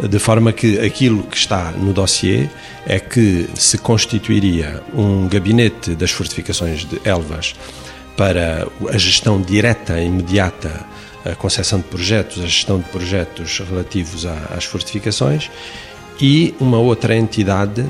De 0.09 0.19
forma 0.19 0.53
que 0.53 0.79
aquilo 0.81 1.23
que 1.23 1.37
está 1.37 1.71
no 1.73 1.93
dossiê 1.93 2.49
é 2.87 2.99
que 2.99 3.49
se 3.55 3.79
constituiria 3.79 4.83
um 4.95 5.29
gabinete 5.29 5.95
das 5.95 6.11
fortificações 6.11 6.85
de 6.85 7.01
Elvas 7.05 7.55
para 8.17 8.69
a 8.89 8.99
gestão 8.99 9.41
direta 9.41 9.99
e 10.01 10.07
imediata, 10.07 10.85
a 11.25 11.35
concessão 11.35 11.79
de 11.79 11.87
projetos, 11.87 12.43
a 12.43 12.47
gestão 12.47 12.79
de 12.79 12.89
projetos 12.91 13.61
relativos 13.61 14.27
às 14.27 14.65
fortificações 14.65 15.51
e 16.21 16.55
uma 16.61 16.79
outra 16.79 17.17
entidade 17.17 17.85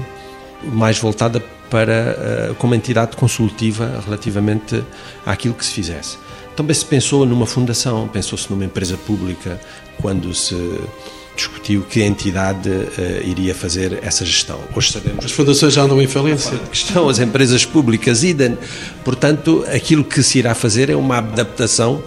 mais 0.64 0.98
voltada 0.98 1.42
para 1.70 2.50
uh, 2.50 2.54
como 2.56 2.74
entidade 2.74 3.16
consultiva 3.16 4.02
relativamente 4.04 4.82
àquilo 5.24 5.54
que 5.54 5.64
se 5.64 5.72
fizesse. 5.72 6.18
Também 6.54 6.74
se 6.74 6.84
pensou 6.84 7.24
numa 7.24 7.46
fundação, 7.46 8.06
pensou-se 8.08 8.50
numa 8.50 8.64
empresa 8.64 8.96
pública 8.96 9.58
quando 10.00 10.34
se 10.34 10.54
discutiu 11.34 11.82
que 11.82 12.02
entidade 12.02 12.68
uh, 12.68 13.26
iria 13.26 13.54
fazer 13.54 13.98
essa 14.02 14.24
gestão. 14.24 14.60
Hoje 14.76 14.92
sabemos. 14.92 15.24
As 15.24 15.32
fundações 15.32 15.72
já 15.72 15.82
andam 15.82 16.00
em 16.00 16.06
falência. 16.06 16.60
Estão 16.70 17.08
as 17.08 17.18
empresas 17.18 17.64
públicas 17.64 18.22
idem. 18.22 18.58
Portanto, 19.02 19.64
aquilo 19.72 20.04
que 20.04 20.22
se 20.22 20.38
irá 20.38 20.54
fazer 20.54 20.90
é 20.90 20.96
uma 20.96 21.18
adaptação 21.18 22.02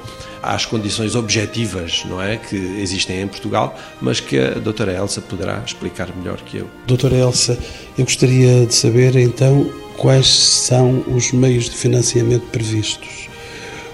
às 0.46 0.66
condições 0.66 1.16
objetivas 1.16 2.04
não 2.06 2.22
é, 2.22 2.38
que 2.38 2.56
existem 2.56 3.22
em 3.22 3.28
Portugal, 3.28 3.78
mas 4.02 4.20
que 4.20 4.38
a 4.38 4.52
doutora 4.52 4.94
Elsa 4.94 5.22
poderá 5.22 5.62
explicar 5.66 6.10
melhor 6.16 6.38
que 6.42 6.58
eu. 6.58 6.70
Doutora 6.86 7.16
Elsa, 7.16 7.58
eu 7.98 8.06
gostaria 8.06 8.66
de 8.66 8.74
saber 8.74 9.16
então 9.16 9.70
quais 9.98 10.28
são 10.28 11.04
os 11.08 11.32
meios 11.32 11.66
de 11.66 11.76
financiamento 11.76 12.46
previstos. 12.48 13.28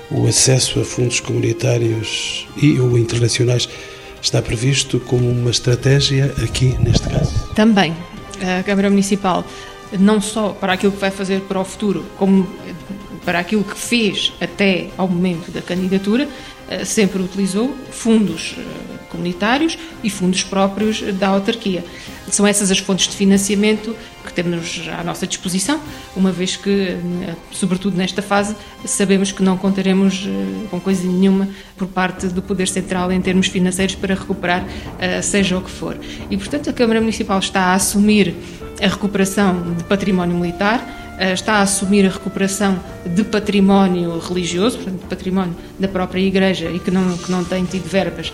O 0.10 0.28
acesso 0.28 0.82
a 0.82 0.84
fundos 0.84 1.22
comunitários 1.22 2.46
e 2.62 2.78
ou 2.80 2.98
internacionais 2.98 3.70
está 4.22 4.42
previsto 4.42 5.00
como 5.00 5.30
uma 5.30 5.50
estratégia 5.50 6.34
aqui 6.44 6.78
neste 6.80 7.08
caso? 7.08 7.48
Também. 7.56 7.96
A 8.60 8.64
Câmara 8.64 8.90
Municipal, 8.90 9.46
não 10.00 10.20
só 10.20 10.50
para 10.50 10.74
aquilo 10.74 10.92
que 10.92 11.00
vai 11.00 11.12
fazer 11.12 11.42
para 11.42 11.60
o 11.60 11.64
futuro, 11.66 12.06
como 12.18 12.48
para 13.26 13.40
aquilo 13.40 13.64
que 13.64 13.78
fez 13.78 14.34
até 14.42 14.88
ao 14.98 15.08
momento 15.08 15.52
da 15.52 15.62
candidatura, 15.62 16.28
eh, 16.70 16.86
sempre 16.86 17.22
utilizou 17.22 17.76
fundos 17.92 18.56
eh, 18.58 18.92
comunitários 19.10 19.78
e 20.04 20.10
fundos 20.10 20.44
próprios 20.44 21.02
da 21.14 21.28
autarquia. 21.28 21.84
São 22.30 22.48
essas 22.48 22.72
as 22.72 22.80
fontes 22.80 23.08
de 23.08 23.16
financiamento 23.16 23.96
que 24.26 24.32
temos 24.32 24.82
à 24.98 25.04
nossa 25.04 25.28
disposição, 25.28 25.80
uma 26.16 26.32
vez 26.32 26.56
que, 26.56 26.96
sobretudo 27.52 27.98
nesta 27.98 28.22
fase, 28.22 28.56
sabemos 28.86 29.32
que 29.32 29.44
não 29.44 29.58
contaremos 29.58 30.28
eh, 30.28 30.68
com 30.70 30.80
coisa 30.80 31.06
nenhuma 31.06 31.50
por 31.76 31.88
parte 31.88 32.28
do 32.28 32.42
Poder 32.42 32.68
Central 32.68 33.12
em 33.12 33.20
termos 33.20 33.48
financeiros 33.48 33.96
para 33.96 34.16
recuperar, 34.16 34.66
eh, 35.00 35.22
seja 35.22 35.58
o 35.58 35.62
que 35.62 35.72
for. 35.72 35.98
E, 36.30 36.38
portanto, 36.38 36.70
a 36.70 36.74
Câmara 36.74 37.02
Municipal 37.02 37.40
está 37.40 37.62
a 37.66 37.74
assumir 37.74 38.34
a 38.82 38.88
recuperação 38.88 39.74
de 39.74 39.84
património 39.84 40.38
militar, 40.38 40.80
eh, 40.80 41.01
está 41.34 41.56
a 41.56 41.62
assumir 41.62 42.06
a 42.06 42.10
recuperação 42.10 42.80
de 43.06 43.24
património 43.24 44.18
religioso, 44.20 44.78
portanto, 44.78 45.06
património 45.08 45.56
da 45.80 45.88
própria 45.88 46.22
Igreja 46.22 46.70
e 46.70 46.80
que 46.80 46.90
não, 46.90 47.18
que 47.18 47.32
não 47.32 47.44
tem 47.44 47.64
tido 47.66 47.88
verbas 47.88 48.34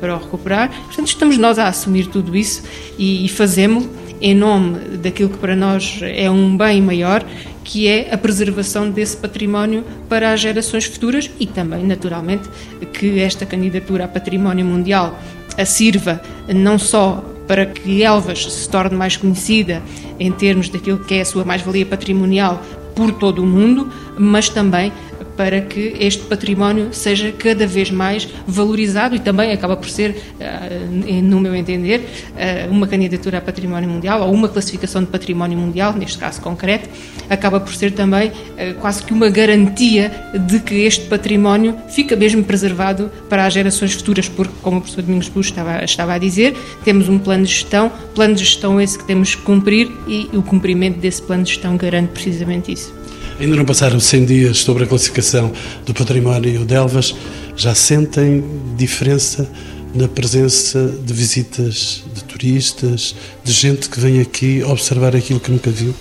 para 0.00 0.14
o 0.14 0.18
recuperar. 0.18 0.70
Portanto, 0.86 1.08
estamos 1.08 1.36
nós 1.36 1.58
a 1.58 1.68
assumir 1.68 2.06
tudo 2.06 2.36
isso 2.36 2.62
e, 2.96 3.24
e 3.24 3.28
fazemos 3.28 3.88
em 4.20 4.34
nome 4.34 4.96
daquilo 4.98 5.30
que 5.30 5.38
para 5.38 5.54
nós 5.54 6.00
é 6.02 6.30
um 6.30 6.56
bem 6.56 6.82
maior, 6.82 7.24
que 7.64 7.86
é 7.86 8.12
a 8.12 8.18
preservação 8.18 8.90
desse 8.90 9.16
património 9.16 9.84
para 10.08 10.32
as 10.32 10.40
gerações 10.40 10.84
futuras 10.84 11.30
e 11.38 11.46
também, 11.46 11.84
naturalmente, 11.84 12.48
que 12.92 13.20
esta 13.20 13.44
candidatura 13.44 14.04
a 14.04 14.08
património 14.08 14.64
mundial 14.64 15.18
sirva 15.66 16.20
não 16.48 16.78
só 16.78 17.22
para 17.48 17.66
que 17.66 18.02
Elvas 18.02 18.44
se 18.52 18.68
torne 18.68 18.96
mais 18.96 19.16
conhecida 19.16 19.82
em 20.20 20.30
termos 20.30 20.68
daquilo 20.68 20.98
que 20.98 21.14
é 21.14 21.22
a 21.22 21.24
sua 21.24 21.44
mais-valia 21.44 21.86
patrimonial 21.86 22.62
por 22.94 23.12
todo 23.12 23.42
o 23.42 23.46
mundo, 23.46 23.90
mas 24.18 24.48
também 24.48 24.92
para 25.38 25.60
que 25.60 25.94
este 26.00 26.24
património 26.24 26.88
seja 26.90 27.30
cada 27.30 27.64
vez 27.64 27.92
mais 27.92 28.28
valorizado 28.44 29.14
e 29.14 29.20
também 29.20 29.52
acaba 29.52 29.76
por 29.76 29.88
ser, 29.88 30.20
eh, 30.40 31.20
no 31.22 31.38
meu 31.38 31.54
entender, 31.54 32.04
eh, 32.36 32.66
uma 32.68 32.88
candidatura 32.88 33.38
a 33.38 33.40
património 33.40 33.88
mundial 33.88 34.20
ou 34.22 34.34
uma 34.34 34.48
classificação 34.48 35.00
de 35.00 35.06
património 35.06 35.56
mundial, 35.56 35.92
neste 35.92 36.18
caso 36.18 36.40
concreto, 36.40 36.88
acaba 37.30 37.60
por 37.60 37.72
ser 37.72 37.92
também 37.92 38.32
eh, 38.56 38.72
quase 38.80 39.04
que 39.04 39.12
uma 39.12 39.30
garantia 39.30 40.10
de 40.48 40.58
que 40.58 40.74
este 40.74 41.06
património 41.06 41.76
fica 41.88 42.16
mesmo 42.16 42.42
preservado 42.42 43.08
para 43.28 43.46
as 43.46 43.54
gerações 43.54 43.92
futuras, 43.92 44.28
porque, 44.28 44.54
como 44.60 44.78
o 44.78 44.80
professor 44.80 45.02
Domingos 45.02 45.28
Bush 45.28 45.46
estava, 45.46 45.84
estava 45.84 46.14
a 46.14 46.18
dizer, 46.18 46.56
temos 46.84 47.08
um 47.08 47.16
plano 47.16 47.44
de 47.44 47.52
gestão, 47.52 47.92
plano 48.12 48.34
de 48.34 48.40
gestão 48.40 48.80
esse 48.80 48.98
que 48.98 49.04
temos 49.04 49.36
que 49.36 49.42
cumprir 49.42 49.88
e 50.08 50.28
o 50.32 50.42
cumprimento 50.42 50.98
desse 50.98 51.22
plano 51.22 51.44
de 51.44 51.50
gestão 51.50 51.76
garante 51.76 52.08
precisamente 52.08 52.72
isso. 52.72 52.97
Ainda 53.40 53.54
não 53.54 53.64
passaram 53.64 54.00
100 54.00 54.24
dias 54.24 54.58
sobre 54.58 54.82
a 54.82 54.86
classificação 54.86 55.52
do 55.86 55.94
património 55.94 56.64
de 56.64 56.74
Elvas, 56.74 57.14
já 57.54 57.72
sentem 57.72 58.42
diferença 58.76 59.48
na 59.94 60.08
presença 60.08 60.92
de 61.04 61.14
visitas 61.14 62.02
de 62.12 62.24
turistas, 62.24 63.14
de 63.44 63.52
gente 63.52 63.88
que 63.88 64.00
vem 64.00 64.20
aqui 64.20 64.64
observar 64.64 65.14
aquilo 65.14 65.38
que 65.38 65.52
nunca 65.52 65.70
viu? 65.70 65.94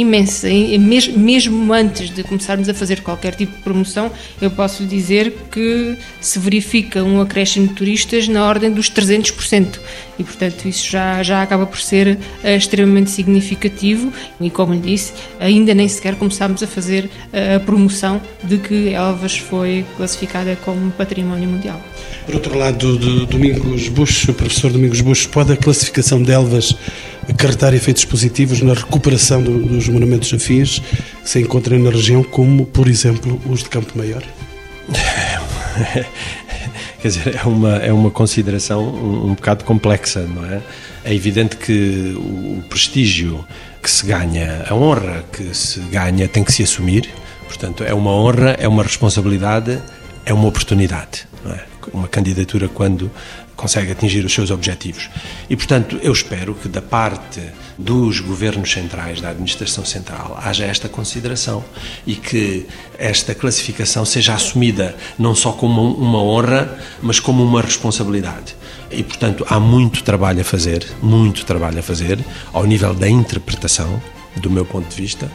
Imensa. 0.00 0.48
Mesmo 1.16 1.72
antes 1.72 2.10
de 2.10 2.22
começarmos 2.22 2.68
a 2.68 2.74
fazer 2.74 3.00
qualquer 3.02 3.34
tipo 3.34 3.56
de 3.56 3.62
promoção, 3.62 4.10
eu 4.40 4.50
posso 4.50 4.82
lhe 4.82 4.88
dizer 4.88 5.34
que 5.50 5.96
se 6.20 6.38
verifica 6.38 7.02
um 7.02 7.20
acréscimo 7.20 7.68
de 7.68 7.74
turistas 7.74 8.28
na 8.28 8.46
ordem 8.46 8.70
dos 8.70 8.90
300%. 8.90 9.78
E, 10.18 10.24
portanto, 10.24 10.66
isso 10.66 10.90
já, 10.90 11.22
já 11.22 11.42
acaba 11.42 11.64
por 11.64 11.80
ser 11.80 12.18
uh, 12.42 12.48
extremamente 12.48 13.10
significativo. 13.10 14.12
E, 14.40 14.50
como 14.50 14.74
lhe 14.74 14.80
disse, 14.80 15.12
ainda 15.38 15.72
nem 15.74 15.86
sequer 15.86 16.16
começámos 16.16 16.62
a 16.62 16.66
fazer 16.66 17.04
uh, 17.04 17.56
a 17.56 17.60
promoção 17.60 18.20
de 18.42 18.58
que 18.58 18.92
Elvas 18.92 19.38
foi 19.38 19.84
classificada 19.96 20.56
como 20.64 20.90
património 20.92 21.48
mundial. 21.48 21.80
Por 22.26 22.34
outro 22.34 22.58
lado, 22.58 22.98
do, 22.98 23.26
Domingos 23.26 23.88
Bush, 23.88 24.28
o 24.28 24.34
professor 24.34 24.70
Domingos 24.70 25.00
Bush, 25.00 25.26
pode 25.26 25.52
a 25.52 25.56
classificação 25.56 26.22
de 26.22 26.32
Elvas 26.32 26.76
acarretar 27.28 27.74
efeitos 27.74 28.04
positivos 28.04 28.60
na 28.62 28.74
recuperação 28.74 29.42
do, 29.42 29.60
dos 29.60 29.88
monumentos 29.88 30.32
afins 30.32 30.78
que 30.78 31.28
se 31.28 31.40
encontram 31.40 31.78
na 31.78 31.90
região, 31.90 32.22
como, 32.22 32.66
por 32.66 32.88
exemplo, 32.88 33.40
os 33.48 33.62
de 33.62 33.68
Campo 33.68 33.96
Maior? 33.96 34.22
Quer 37.00 37.08
dizer, 37.08 37.36
é 37.36 37.46
uma, 37.46 37.76
é 37.76 37.92
uma 37.92 38.10
consideração 38.10 38.82
um, 38.82 39.30
um 39.30 39.34
bocado 39.34 39.64
complexa, 39.64 40.22
não 40.22 40.44
é? 40.44 40.60
É 41.04 41.14
evidente 41.14 41.56
que 41.56 42.14
o, 42.16 42.58
o 42.58 42.64
prestígio 42.68 43.44
que 43.80 43.88
se 43.88 44.04
ganha, 44.04 44.64
a 44.68 44.74
honra 44.74 45.24
que 45.32 45.54
se 45.54 45.78
ganha 45.80 46.26
tem 46.26 46.42
que 46.42 46.52
se 46.52 46.62
assumir, 46.64 47.08
portanto, 47.46 47.84
é 47.84 47.94
uma 47.94 48.10
honra, 48.10 48.56
é 48.58 48.66
uma 48.66 48.82
responsabilidade, 48.82 49.78
é 50.24 50.34
uma 50.34 50.48
oportunidade. 50.48 51.28
É? 51.46 51.60
Uma 51.92 52.08
candidatura, 52.08 52.68
quando 52.68 53.10
consegue 53.58 53.90
atingir 53.90 54.24
os 54.24 54.32
seus 54.32 54.52
objetivos. 54.52 55.10
E, 55.50 55.56
portanto, 55.56 55.98
eu 56.00 56.12
espero 56.12 56.54
que 56.54 56.68
da 56.68 56.80
parte 56.80 57.42
dos 57.76 58.20
governos 58.20 58.72
centrais, 58.72 59.20
da 59.20 59.30
administração 59.30 59.84
central, 59.84 60.38
haja 60.40 60.64
esta 60.64 60.88
consideração 60.88 61.64
e 62.06 62.14
que 62.14 62.66
esta 62.96 63.34
classificação 63.34 64.04
seja 64.04 64.32
assumida 64.32 64.94
não 65.18 65.34
só 65.34 65.50
como 65.50 65.92
uma 65.92 66.22
honra, 66.22 66.78
mas 67.02 67.18
como 67.18 67.42
uma 67.42 67.60
responsabilidade. 67.60 68.54
E, 68.92 69.02
portanto, 69.02 69.44
há 69.50 69.58
muito 69.58 70.04
trabalho 70.04 70.40
a 70.40 70.44
fazer, 70.44 70.86
muito 71.02 71.44
trabalho 71.44 71.80
a 71.80 71.82
fazer, 71.82 72.24
ao 72.52 72.64
nível 72.64 72.94
da 72.94 73.08
interpretação, 73.08 74.00
do 74.36 74.48
meu 74.48 74.64
ponto 74.64 74.88
de 74.88 75.02
vista 75.02 75.28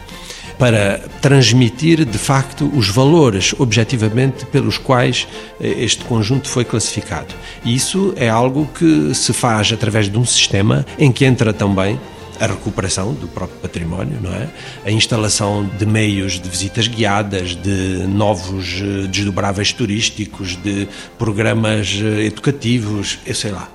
para 0.57 0.99
transmitir 1.21 2.05
de 2.05 2.17
facto 2.17 2.69
os 2.73 2.89
valores 2.89 3.53
objetivamente 3.57 4.45
pelos 4.45 4.77
quais 4.77 5.27
eh, 5.59 5.83
este 5.83 6.03
conjunto 6.05 6.47
foi 6.47 6.63
classificado. 6.63 7.33
E 7.65 7.75
isso 7.75 8.13
é 8.15 8.29
algo 8.29 8.67
que 8.67 9.13
se 9.13 9.33
faz 9.33 9.71
através 9.71 10.09
de 10.09 10.17
um 10.17 10.25
sistema 10.25 10.85
em 10.97 11.11
que 11.11 11.25
entra 11.25 11.53
também 11.53 11.99
a 12.39 12.47
recuperação 12.47 13.13
do 13.13 13.27
próprio 13.27 13.59
património, 13.59 14.17
não 14.21 14.33
é? 14.33 14.49
A 14.85 14.91
instalação 14.91 15.69
de 15.77 15.85
meios 15.85 16.39
de 16.39 16.49
visitas 16.49 16.87
guiadas, 16.87 17.55
de 17.55 18.05
novos 18.07 18.81
eh, 18.81 19.07
desdobráveis 19.07 19.71
turísticos, 19.71 20.55
de 20.55 20.87
programas 21.17 21.99
eh, 22.01 22.25
educativos, 22.25 23.19
eu 23.25 23.35
sei 23.35 23.51
lá. 23.51 23.69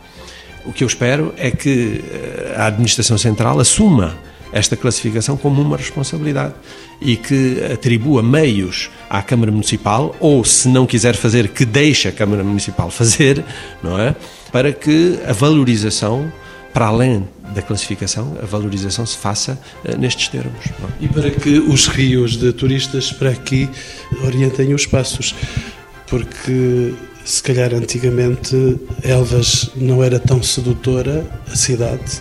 O 0.65 0.73
que 0.73 0.85
eu 0.85 0.89
espero 0.89 1.33
é 1.39 1.51
que 1.51 2.05
a 2.55 2.67
administração 2.67 3.17
central 3.17 3.59
assuma 3.59 4.19
esta 4.53 4.77
classificação 4.77 5.37
como 5.37 5.61
uma 5.61 5.77
responsabilidade 5.77 6.55
e 7.01 7.17
que 7.17 7.63
atribua 7.73 8.23
meios 8.23 8.91
à 9.09 9.23
Câmara 9.23 9.53
Municipal, 9.53 10.15
ou 10.21 10.45
se 10.45 10.69
não 10.69 10.87
quiser 10.87 11.15
fazer, 11.15 11.49
que 11.49 11.65
deixe 11.65 12.09
a 12.09 12.13
Câmara 12.13 12.43
Municipal 12.43 12.91
fazer, 12.91 13.45
não 13.83 13.99
é? 13.99 14.15
Para 14.51 14.73
que 14.73 15.19
a 15.27 15.33
valorização, 15.33 16.33
para 16.73 16.87
além 16.87 17.29
da 17.55 17.63
classificação, 17.63 18.37
a 18.43 18.47
valorização 18.47 19.07
se 19.07 19.17
faça 19.17 19.59
uh, 19.85 19.97
nestes 19.99 20.29
termos. 20.29 20.67
É? 20.67 21.05
E 21.05 21.09
para 21.09 21.31
que 21.31 21.59
os 21.59 21.87
rios 21.87 22.37
de 22.37 22.53
turistas 22.53 23.13
para 23.13 23.31
aqui 23.31 23.69
orientem 24.25 24.75
os 24.75 24.87
passos, 24.87 25.35
porque 26.07 26.95
se 27.25 27.43
calhar 27.43 27.75
antigamente 27.75 28.79
Elvas 29.03 29.71
não 29.77 30.03
era 30.03 30.19
tão 30.19 30.43
sedutora, 30.43 31.27
a 31.51 31.57
cidade, 31.57 32.21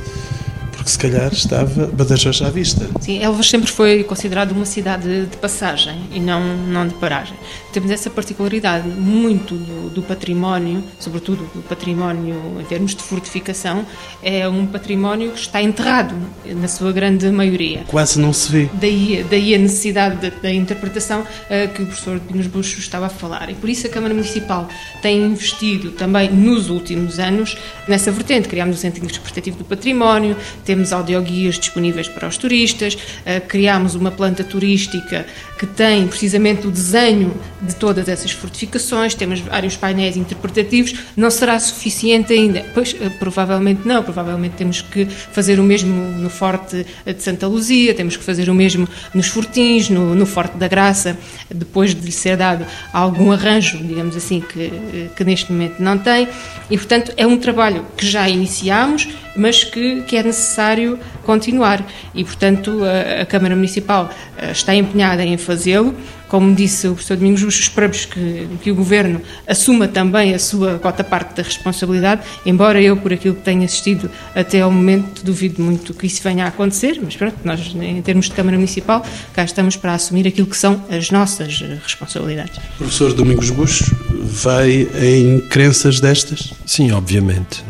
porque 0.88 0.92
se 0.92 0.98
calhar 0.98 1.34
estava 1.34 1.88
Badajoz 1.88 2.42
à 2.42 2.50
vista. 2.50 2.88
Sim, 3.02 3.22
Elvas 3.22 3.50
sempre 3.50 3.70
foi 3.70 4.04
considerado 4.04 4.52
uma 4.52 4.66
cidade 4.66 5.26
de 5.26 5.38
passagem 5.38 6.00
e 6.14 6.20
não, 6.20 6.42
não 6.58 6.88
de 6.88 6.94
paragem. 6.96 7.36
Temos 7.74 7.92
essa 7.92 8.10
particularidade 8.10 8.88
muito 8.88 9.56
do, 9.56 9.90
do 9.90 10.02
património, 10.02 10.84
sobretudo 11.00 11.50
do 11.54 11.62
património 11.62 12.58
em 12.60 12.64
termos 12.64 12.96
de 12.96 13.04
fortificação, 13.04 13.86
é 14.24 14.48
um 14.48 14.66
património 14.66 15.32
que 15.32 15.40
está 15.40 15.62
enterrado 15.62 16.16
na 16.46 16.68
sua 16.68 16.92
grande 16.92 17.30
maioria. 17.30 17.84
Quase 17.88 18.20
não 18.20 18.32
se 18.32 18.52
vê. 18.52 18.70
Daí, 18.74 19.26
daí 19.30 19.54
a 19.54 19.58
necessidade 19.58 20.32
da, 20.42 20.52
interpretação 20.52 21.22
uh, 21.22 21.74
que 21.74 21.84
o 21.84 21.86
professor 21.86 22.20
Pinos 22.22 22.48
Buxo 22.48 22.80
estava 22.80 23.08
a 23.08 23.10
falar. 23.10 23.50
E 23.50 23.56
por 23.56 23.70
isso 23.70 23.86
a 23.86 23.90
Câmara 23.90 24.14
Municipal 24.14 24.68
tem 25.02 25.22
investido 25.24 25.92
também 25.92 26.32
nos 26.32 26.70
últimos 26.70 27.20
anos 27.20 27.58
nessa 27.88 28.12
vertente. 28.12 28.48
Criámos 28.48 28.78
o 28.78 28.80
Centro 28.80 29.04
Interpretativo 29.04 29.58
do 29.58 29.66
Património, 29.66 30.36
temos 30.64 30.77
temos 30.78 30.94
audioguias 30.94 31.58
disponíveis 31.58 32.08
para 32.08 32.28
os 32.28 32.38
turistas, 32.38 32.94
uh, 32.94 33.42
criámos 33.48 33.96
uma 33.96 34.12
planta 34.12 34.44
turística 34.44 35.26
que 35.58 35.66
tem 35.66 36.08
precisamente 36.08 36.68
o 36.68 36.72
desenho 36.72 37.36
de 37.60 37.76
todas 37.76 38.08
essas 38.08 38.30
fortificações, 38.30 39.16
temos 39.16 39.40
vários 39.40 39.76
painéis 39.76 40.16
interpretativos, 40.16 40.94
não 41.16 41.32
será 41.32 41.60
suficiente 41.60 42.32
ainda? 42.32 42.64
Pois, 42.76 42.94
uh, 42.94 43.10
provavelmente 43.18 43.82
não, 43.86 44.04
provavelmente 44.04 44.54
temos 44.54 44.82
que 44.82 45.06
fazer 45.06 45.60
o 45.60 45.64
mesmo 45.64 45.92
no 45.92 46.30
Forte 46.30 46.86
de 47.04 47.24
Santa 47.24 47.48
Luzia, 47.48 47.96
temos 47.96 48.16
que 48.16 48.24
fazer 48.24 48.48
o 48.48 48.54
mesmo 48.54 48.88
nos 49.16 49.28
Fortins, 49.28 49.90
no, 49.90 50.14
no 50.14 50.28
Forte 50.28 50.58
da 50.58 50.68
Graça, 50.68 51.18
depois 51.50 51.96
de 51.96 52.06
lhe 52.06 52.12
ser 52.12 52.38
dado 52.38 52.66
algum 52.94 53.32
arranjo, 53.32 53.80
digamos 53.80 54.16
assim, 54.16 54.42
que, 54.42 54.66
eh, 54.66 55.08
que 55.16 55.24
neste 55.24 55.52
momento 55.52 55.80
não 55.80 55.98
tem, 55.98 56.28
e 56.70 56.78
portanto 56.78 57.12
é 57.18 57.26
um 57.26 57.38
trabalho 57.38 57.84
que 57.98 58.06
já 58.06 58.30
iniciamos, 58.30 59.08
mas 59.38 59.64
que, 59.64 60.02
que 60.02 60.18
é 60.18 60.24
necessário 60.24 61.00
continuar. 61.24 61.86
E, 62.14 62.24
portanto, 62.24 62.82
a, 62.84 63.22
a 63.22 63.26
Câmara 63.26 63.56
Municipal 63.56 64.10
eh, 64.38 64.52
está 64.52 64.74
empenhada 64.76 65.24
em 65.24 65.38
fazê-lo 65.38 65.96
Como 66.28 66.54
disse 66.54 66.88
o 66.88 66.94
professor 66.94 67.18
Domingos, 67.18 67.42
esperamos 67.42 68.06
que, 68.06 68.48
que 68.62 68.72
o 68.72 68.76
Governo 68.76 69.22
assuma 69.48 69.88
também 69.88 70.34
a 70.34 70.40
sua 70.40 70.78
cota 70.80 71.04
parte 71.04 71.36
da 71.36 71.44
responsabilidade, 71.44 72.22
embora 72.46 72.82
eu, 72.82 72.98
por 72.98 73.14
aquilo 73.14 73.36
que 73.36 73.44
tenho 73.44 73.64
assistido 73.64 74.10
até 74.36 74.62
ao 74.62 74.72
momento, 74.72 75.24
duvido 75.24 75.62
muito 75.62 75.94
que 75.94 76.06
isso 76.06 76.22
venha 76.22 76.46
a 76.46 76.48
acontecer, 76.48 77.00
mas 77.02 77.16
pronto, 77.16 77.38
nós, 77.44 77.74
em 77.76 78.02
termos 78.02 78.26
de 78.26 78.34
Câmara 78.34 78.58
Municipal, 78.58 79.06
cá 79.34 79.44
estamos 79.44 79.76
para 79.78 79.94
assumir 79.94 80.28
aquilo 80.28 80.48
que 80.48 80.58
são 80.58 80.84
as 80.90 81.10
nossas 81.12 81.62
responsabilidades. 81.84 82.60
Professor 82.78 83.14
Domingos 83.14 83.50
Bush, 83.50 83.94
vai 84.10 84.88
em 85.02 85.40
crenças 85.40 86.00
destas? 86.00 86.54
Sim, 86.66 86.92
obviamente. 86.92 87.64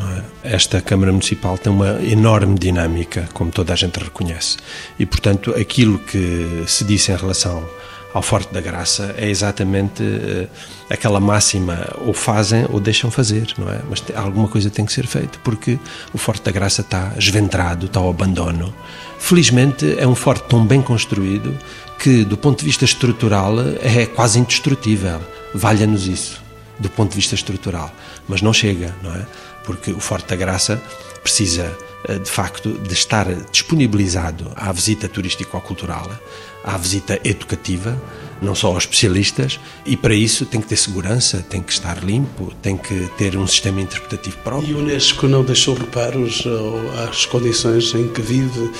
É? 0.44 0.54
Esta 0.54 0.80
Câmara 0.80 1.12
Municipal 1.12 1.58
tem 1.58 1.72
uma 1.72 2.00
enorme 2.02 2.58
dinâmica, 2.58 3.28
como 3.32 3.50
toda 3.50 3.72
a 3.72 3.76
gente 3.76 3.98
reconhece. 3.98 4.56
E, 4.98 5.04
portanto, 5.04 5.54
aquilo 5.54 5.98
que 5.98 6.64
se 6.66 6.84
disse 6.84 7.12
em 7.12 7.16
relação 7.16 7.68
ao 8.12 8.22
Forte 8.22 8.52
da 8.52 8.60
Graça 8.60 9.14
é 9.18 9.28
exatamente 9.28 10.02
uh, 10.02 10.48
aquela 10.88 11.20
máxima 11.20 11.86
ou 12.04 12.12
fazem 12.12 12.66
ou 12.70 12.80
deixam 12.80 13.10
fazer, 13.10 13.52
não 13.58 13.70
é? 13.70 13.80
Mas 13.88 14.02
alguma 14.14 14.48
coisa 14.48 14.70
tem 14.70 14.84
que 14.84 14.92
ser 14.92 15.06
feita 15.06 15.38
porque 15.44 15.78
o 16.12 16.18
Forte 16.18 16.42
da 16.42 16.50
Graça 16.50 16.80
está 16.80 17.12
esventrado, 17.18 17.86
está 17.86 18.00
ao 18.00 18.08
abandono. 18.08 18.74
Felizmente 19.18 19.96
é 19.98 20.06
um 20.06 20.14
forte 20.14 20.48
tão 20.48 20.64
bem 20.64 20.80
construído 20.80 21.56
que, 21.98 22.24
do 22.24 22.36
ponto 22.36 22.60
de 22.60 22.64
vista 22.64 22.84
estrutural, 22.84 23.56
é 23.82 24.06
quase 24.06 24.38
indestrutível. 24.38 25.20
Valha-nos 25.54 26.06
isso, 26.06 26.42
do 26.78 26.88
ponto 26.88 27.10
de 27.10 27.16
vista 27.16 27.34
estrutural. 27.34 27.92
Mas 28.28 28.40
não 28.40 28.52
chega, 28.52 28.94
não 29.02 29.14
é? 29.14 29.26
Porque 29.68 29.90
o 29.90 30.00
Forte 30.00 30.28
da 30.28 30.36
Graça 30.36 30.82
precisa 31.22 31.76
eh, 32.04 32.18
de 32.18 32.30
facto 32.30 32.70
de 32.70 32.94
estar 32.94 33.26
disponibilizado 33.52 34.50
à 34.56 34.72
visita 34.72 35.06
turístico-cultural, 35.06 36.10
à 36.64 36.78
visita 36.78 37.20
educativa, 37.22 38.00
não 38.40 38.54
só 38.54 38.68
aos 38.68 38.84
especialistas, 38.84 39.60
e 39.84 39.94
para 39.94 40.14
isso 40.14 40.46
tem 40.46 40.58
que 40.58 40.68
ter 40.68 40.76
segurança, 40.76 41.44
tem 41.50 41.60
que 41.60 41.70
estar 41.70 42.02
limpo, 42.02 42.50
tem 42.62 42.78
que 42.78 43.10
ter 43.18 43.36
um 43.36 43.46
sistema 43.46 43.82
interpretativo 43.82 44.38
próprio. 44.38 44.70
E 44.70 44.74
o 44.74 44.78
Unesco 44.78 45.28
não 45.28 45.44
deixou 45.44 45.74
reparos 45.74 46.44
às 47.06 47.26
condições 47.26 47.92
em 47.94 48.08
que 48.08 48.22
vive 48.22 48.70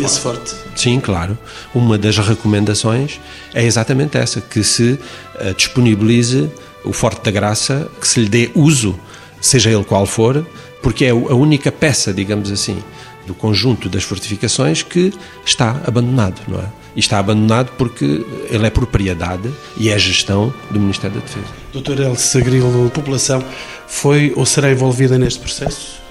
esse 0.00 0.18
forte? 0.18 0.54
Sim, 0.74 0.98
claro. 0.98 1.36
Uma 1.74 1.98
das 1.98 2.16
recomendações 2.16 3.20
é 3.52 3.64
exatamente 3.64 4.16
essa, 4.16 4.40
que 4.40 4.64
se 4.64 4.98
eh, 5.40 5.52
disponibilize 5.52 6.50
o 6.84 6.92
Forte 6.92 7.22
da 7.22 7.30
Graça, 7.30 7.90
que 8.00 8.08
se 8.08 8.20
lhe 8.20 8.28
dê 8.30 8.50
uso, 8.54 8.98
seja 9.40 9.70
ele 9.70 9.84
qual 9.84 10.06
for, 10.06 10.46
porque 10.82 11.04
é 11.04 11.10
a 11.10 11.14
única 11.14 11.70
peça, 11.72 12.12
digamos 12.12 12.50
assim, 12.50 12.82
do 13.26 13.34
conjunto 13.34 13.88
das 13.88 14.02
fortificações 14.02 14.82
que 14.82 15.12
está 15.44 15.80
abandonado, 15.86 16.40
não 16.48 16.60
é? 16.60 16.66
E 16.96 17.00
está 17.00 17.18
abandonado 17.18 17.70
porque 17.76 18.24
ele 18.50 18.66
é 18.66 18.70
propriedade 18.70 19.50
e 19.76 19.90
é 19.90 19.98
gestão 19.98 20.52
do 20.70 20.80
Ministério 20.80 21.16
da 21.16 21.24
Defesa. 21.24 21.46
Doutor 21.72 22.00
Elsa 22.00 22.40
Grilo, 22.40 22.86
a 22.86 22.90
população 22.90 23.44
foi 23.86 24.32
ou 24.34 24.46
será 24.46 24.70
envolvida 24.70 25.18
neste 25.18 25.38
processo? 25.38 26.07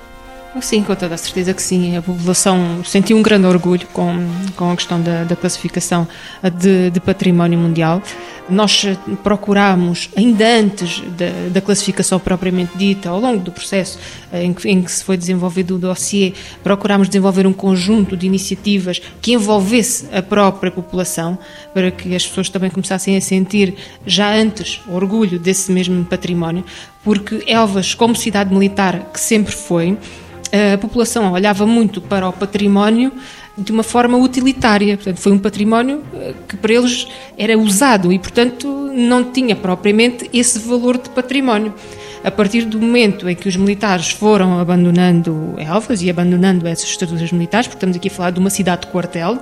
Sim, 0.61 0.81
com 0.81 0.95
toda 0.95 1.13
a 1.13 1.17
certeza 1.17 1.53
que 1.53 1.61
sim. 1.61 1.97
A 1.97 2.01
população 2.01 2.83
sentiu 2.83 3.15
um 3.17 3.21
grande 3.21 3.45
orgulho 3.45 3.85
com, 3.93 4.27
com 4.55 4.71
a 4.71 4.75
questão 4.75 4.99
da, 4.99 5.23
da 5.23 5.35
classificação 5.35 6.07
de, 6.59 6.89
de, 6.89 6.99
património 6.99 7.59
mundial. 7.59 8.01
Nós 8.49 8.85
procurámos, 9.23 10.09
ainda 10.15 10.47
antes 10.47 11.01
da, 11.17 11.49
da, 11.51 11.61
classificação 11.61 12.17
propriamente 12.17 12.75
dita, 12.75 13.09
ao 13.09 13.19
longo 13.19 13.39
do 13.43 13.51
processo 13.51 13.99
em 14.33 14.53
que, 14.53 14.67
em 14.67 14.81
que 14.81 14.91
se 14.91 15.03
foi 15.03 15.17
desenvolvido 15.17 15.75
o 15.75 15.77
dossiê, 15.77 16.33
procurámos 16.63 17.07
desenvolver 17.07 17.45
um 17.45 17.53
conjunto 17.53 18.15
de 18.15 18.25
iniciativas 18.25 19.01
que 19.21 19.33
envolvesse 19.33 20.07
a 20.13 20.21
própria 20.21 20.71
população, 20.71 21.37
para 21.73 21.91
que 21.91 22.15
as 22.15 22.25
pessoas 22.25 22.49
também 22.49 22.69
começassem 22.69 23.15
a 23.15 23.21
sentir, 23.21 23.75
já 24.05 24.33
antes, 24.33 24.81
orgulho 24.87 25.37
desse 25.37 25.71
mesmo 25.71 26.03
património, 26.05 26.63
porque 27.03 27.43
Elvas, 27.47 27.93
como 27.93 28.15
cidade 28.15 28.53
militar 28.53 29.11
que 29.13 29.19
sempre 29.19 29.53
foi, 29.53 29.97
a 30.51 30.77
população 30.77 31.31
olhava 31.31 31.65
muito 31.65 32.01
para 32.01 32.27
o 32.27 32.33
património 32.33 33.11
de 33.57 33.71
uma 33.71 33.83
forma 33.83 34.17
utilitária. 34.17 34.95
Portanto, 34.95 35.17
foi 35.17 35.31
um 35.31 35.39
património 35.39 36.03
eh, 36.13 36.33
que 36.47 36.55
para 36.55 36.73
eles 36.73 37.07
era 37.37 37.57
usado 37.57 38.13
e, 38.13 38.19
portanto, 38.19 38.67
não 38.93 39.23
tinha 39.23 39.55
propriamente 39.55 40.29
esse 40.31 40.59
valor 40.59 40.97
de 40.97 41.09
património. 41.09 41.73
A 42.23 42.31
partir 42.31 42.65
do 42.65 42.79
momento 42.79 43.29
em 43.29 43.35
que 43.35 43.47
os 43.47 43.55
militares 43.55 44.09
foram 44.09 44.59
abandonando 44.59 45.53
Elvas 45.57 46.01
e 46.01 46.09
abandonando 46.09 46.67
essas 46.67 46.89
estruturas 46.89 47.31
militares, 47.31 47.67
porque 47.67 47.77
estamos 47.77 47.95
aqui 47.95 48.07
a 48.09 48.11
falar 48.11 48.31
de 48.31 48.39
uma 48.39 48.49
cidade 48.49 48.81
de 48.81 48.87
quartel, 48.87 49.39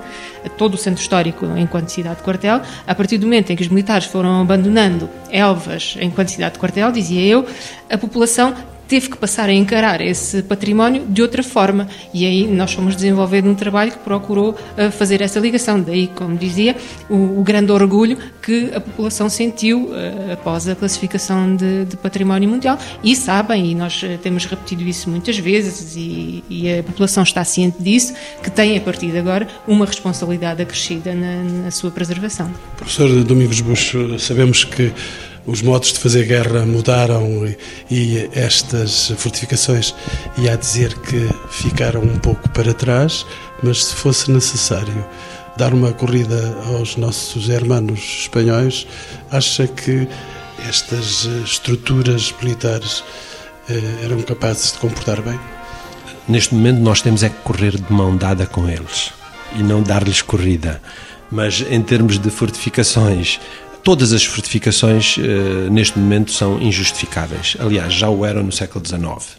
todo 0.57 0.75
o 0.75 0.77
centro 0.77 1.01
histórico 1.01 1.45
enquanto 1.57 1.89
cidade 1.89 2.17
de 2.17 2.23
quartel, 2.23 2.61
a 2.85 2.93
partir 2.93 3.17
do 3.17 3.25
momento 3.25 3.51
em 3.51 3.55
que 3.55 3.63
os 3.63 3.69
militares 3.69 4.05
foram 4.05 4.41
abandonando 4.41 5.09
Elvas 5.31 5.97
enquanto 5.99 6.29
cidade 6.29 6.55
de 6.55 6.59
quartel, 6.59 6.91
dizia 6.91 7.21
eu, 7.21 7.45
a 7.89 7.97
população 7.97 8.53
teve 8.87 9.09
que 9.09 9.17
passar 9.17 9.49
a 9.49 9.53
encarar 9.53 10.01
esse 10.01 10.43
património 10.43 11.05
de 11.07 11.21
outra 11.21 11.43
forma. 11.43 11.87
E 12.13 12.25
aí 12.25 12.47
nós 12.47 12.73
fomos 12.73 12.95
desenvolvendo 12.95 13.49
um 13.49 13.55
trabalho 13.55 13.91
que 13.91 13.99
procurou 13.99 14.51
uh, 14.51 14.91
fazer 14.91 15.21
essa 15.21 15.39
ligação. 15.39 15.81
Daí, 15.81 16.07
como 16.07 16.37
dizia, 16.37 16.75
o, 17.09 17.39
o 17.39 17.43
grande 17.43 17.71
orgulho 17.71 18.17
que 18.41 18.71
a 18.73 18.79
população 18.79 19.29
sentiu 19.29 19.85
uh, 19.85 20.33
após 20.33 20.67
a 20.67 20.75
classificação 20.75 21.55
de, 21.55 21.85
de, 21.85 21.97
património 21.97 22.49
mundial. 22.49 22.77
E 23.03 23.15
sabem, 23.15 23.71
e 23.71 23.75
nós 23.75 24.01
uh, 24.03 24.17
temos 24.21 24.45
repetido 24.45 24.83
isso 24.83 25.09
muitas 25.09 25.37
vezes, 25.37 25.95
e, 25.95 26.43
e, 26.49 26.79
a 26.79 26.83
população 26.83 27.23
está 27.23 27.43
ciente 27.43 27.81
disso, 27.81 28.13
que 28.43 28.51
tem, 28.51 28.77
a 28.77 28.81
partir 28.81 29.11
de 29.11 29.17
agora, 29.17 29.47
uma 29.67 29.85
responsabilidade 29.85 30.61
acrescida 30.61 31.13
na, 31.13 31.43
na 31.63 31.71
sua 31.71 31.91
preservação. 31.91 32.51
Professor 32.77 33.23
Domingos 33.23 33.61
Bush, 33.61 33.95
sabemos 34.19 34.63
que 34.63 34.91
os 35.45 35.61
modos 35.61 35.93
de 35.93 35.99
fazer 35.99 36.25
guerra 36.25 36.65
mudaram 36.65 37.45
e, 37.45 37.57
e 37.89 38.29
estas 38.33 39.11
fortificações, 39.17 39.93
a 40.37 40.55
dizer 40.55 40.97
que 40.99 41.29
ficaram 41.49 42.01
um 42.01 42.17
pouco 42.17 42.49
para 42.49 42.73
trás, 42.73 43.25
mas 43.61 43.85
se 43.85 43.95
fosse 43.95 44.31
necessário 44.31 45.05
dar 45.57 45.73
uma 45.73 45.93
corrida 45.93 46.55
aos 46.67 46.95
nossos 46.97 47.49
hermanos 47.49 47.99
espanhóis, 48.21 48.87
acha 49.31 49.67
que 49.67 50.07
estas 50.67 51.25
estruturas 51.45 52.33
militares 52.41 53.03
eh, 53.69 53.81
eram 54.03 54.21
capazes 54.21 54.73
de 54.73 54.79
comportar 54.79 55.21
bem? 55.21 55.39
Neste 56.27 56.55
momento 56.55 56.79
nós 56.79 57.01
temos 57.01 57.23
é 57.23 57.29
que 57.29 57.35
correr 57.43 57.77
de 57.77 57.93
mão 57.93 58.17
dada 58.17 58.45
com 58.45 58.67
eles 58.67 59.13
e 59.55 59.61
não 59.61 59.81
dar-lhes 59.81 60.21
corrida. 60.21 60.81
Mas 61.31 61.63
em 61.69 61.81
termos 61.81 62.19
de 62.19 62.29
fortificações, 62.29 63.39
Todas 63.85 64.13
as 64.13 64.25
fortificações 64.25 65.15
uh, 65.17 65.69
neste 65.69 65.99
momento 65.99 66.31
são 66.31 66.59
injustificáveis. 66.59 67.55
Aliás, 67.59 67.93
já 67.93 68.09
o 68.09 68.25
eram 68.25 68.41
no 68.41 68.51
século 68.51 68.83
XIX. 68.83 69.37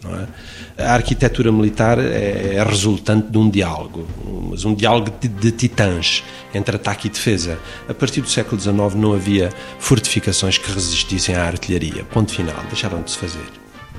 É? 0.77 0.85
A 0.85 0.93
arquitetura 0.93 1.51
militar 1.51 1.99
é, 1.99 2.55
é, 2.55 2.63
resultante 2.63 3.29
de 3.29 3.37
um 3.37 3.49
diálogo, 3.49 4.07
mas 4.49 4.63
um 4.63 4.73
diálogo 4.73 5.11
de, 5.21 5.51
titãs 5.51 6.23
entre 6.53 6.77
ataque 6.77 7.07
e 7.07 7.09
defesa. 7.09 7.59
A 7.89 7.93
partir 7.93 8.21
do 8.21 8.29
século 8.29 8.57
XIX 8.57 8.95
não 8.95 9.13
havia 9.13 9.49
fortificações 9.79 10.57
que 10.57 10.71
resistissem 10.71 11.35
à 11.35 11.43
artilharia. 11.43 12.05
Ponto 12.05 12.31
final. 12.31 12.55
Deixaram 12.69 13.01
de 13.01 13.11
se 13.11 13.17
fazer. 13.17 13.43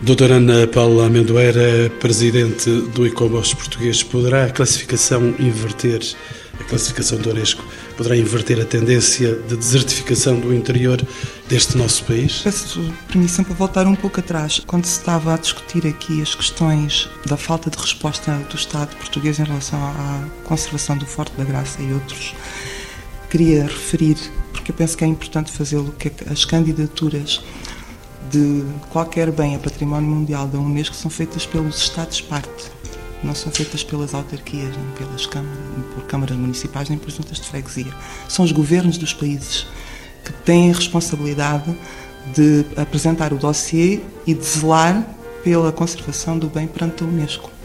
Doutora 0.00 0.36
Ana 0.36 0.66
Paula 0.66 1.08
Amendoeira, 1.08 1.90
presidente 2.00 2.70
do 2.94 3.06
ICOMOS 3.06 3.52
português, 3.52 4.02
poderá 4.02 4.44
a 4.44 4.50
classificação 4.50 5.34
inverter 5.38 6.00
a 6.60 6.64
classificação 6.64 7.18
do 7.18 7.30
Unesco 7.30 7.64
poderá 7.98 8.16
inverter 8.16 8.60
a 8.60 8.64
tendência 8.64 9.34
de 9.34 9.56
desertificação 9.56 10.38
do 10.38 10.54
interior 10.54 11.04
deste 11.48 11.76
nosso 11.76 12.04
país? 12.04 12.42
Peço 12.44 12.94
permissão 13.08 13.44
para 13.44 13.54
voltar 13.54 13.86
um 13.88 13.96
pouco 13.96 14.20
atrás. 14.20 14.60
Quando 14.64 14.84
se 14.86 15.00
estava 15.00 15.34
a 15.34 15.36
discutir 15.36 15.84
aqui 15.84 16.22
as 16.22 16.32
questões 16.32 17.10
da 17.26 17.36
falta 17.36 17.68
de 17.68 17.76
resposta 17.76 18.32
do 18.48 18.54
Estado 18.54 18.94
português 18.96 19.40
em 19.40 19.42
relação 19.42 19.80
à 19.82 20.24
conservação 20.44 20.96
do 20.96 21.04
Forte 21.04 21.36
da 21.36 21.42
Graça 21.42 21.82
e 21.82 21.92
outros, 21.92 22.36
queria 23.28 23.64
referir, 23.64 24.16
porque 24.52 24.70
eu 24.70 24.76
penso 24.76 24.96
que 24.96 25.02
é 25.02 25.06
importante 25.08 25.50
fazê-lo, 25.50 25.92
que 25.98 26.12
as 26.30 26.44
candidaturas 26.44 27.42
de 28.30 28.62
qualquer 28.90 29.32
bem 29.32 29.56
a 29.56 29.58
património 29.58 30.08
mundial 30.08 30.46
da 30.46 30.58
Unesco 30.58 30.94
são 30.94 31.10
feitas 31.10 31.44
pelos 31.44 31.78
Estados-parte 31.78 32.77
não 33.22 33.34
são 33.34 33.50
feitas 33.50 33.82
pelas 33.82 34.14
autarquias, 34.14 34.76
nem 34.76 34.90
pelas 34.96 35.26
câmaras, 35.26 35.58
nem 35.76 35.82
por 35.92 36.04
câmaras 36.04 36.36
municipais, 36.36 36.88
nem 36.88 36.98
por 36.98 37.10
juntas 37.10 37.38
de 37.38 37.48
freguesia. 37.48 37.92
São 38.28 38.44
os 38.44 38.52
governos 38.52 38.96
dos 38.96 39.12
países 39.12 39.66
que 40.24 40.32
têm 40.32 40.70
a 40.70 40.74
responsabilidade 40.74 41.76
de 42.34 42.64
apresentar 42.76 43.32
o 43.32 43.36
dossiê 43.36 44.00
e 44.26 44.34
de 44.34 44.44
zelar 44.44 45.06
pela 45.42 45.72
conservação 45.72 46.38
do 46.38 46.48
bem 46.48 46.66
perante 46.66 47.02
a 47.02 47.06
Unesco. 47.06 47.57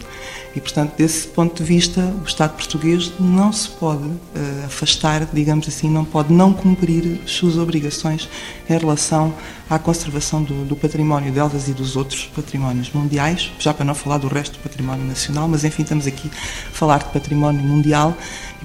E, 0.56 0.60
portanto, 0.60 0.94
desse 0.96 1.26
ponto 1.26 1.62
de 1.62 1.68
vista, 1.68 2.00
o 2.22 2.24
Estado 2.24 2.54
português 2.54 3.12
não 3.18 3.52
se 3.52 3.68
pode 3.68 4.04
uh, 4.04 4.20
afastar, 4.66 5.28
digamos 5.32 5.66
assim, 5.66 5.90
não 5.90 6.04
pode 6.04 6.32
não 6.32 6.52
cumprir 6.52 7.20
as 7.24 7.32
suas 7.32 7.58
obrigações 7.58 8.28
em 8.70 8.78
relação 8.78 9.34
à 9.68 9.78
conservação 9.78 10.42
do, 10.44 10.64
do 10.64 10.76
património 10.76 11.32
delas 11.32 11.68
e 11.68 11.72
dos 11.72 11.96
outros 11.96 12.30
patrimónios 12.34 12.92
mundiais, 12.92 13.50
já 13.58 13.74
para 13.74 13.84
não 13.84 13.94
falar 13.94 14.18
do 14.18 14.28
resto 14.28 14.58
do 14.58 14.62
património 14.62 15.04
nacional, 15.04 15.48
mas 15.48 15.64
enfim, 15.64 15.82
estamos 15.82 16.06
aqui 16.06 16.30
a 16.68 16.70
falar 16.70 16.98
de 16.98 17.06
património 17.06 17.62
mundial, 17.62 18.16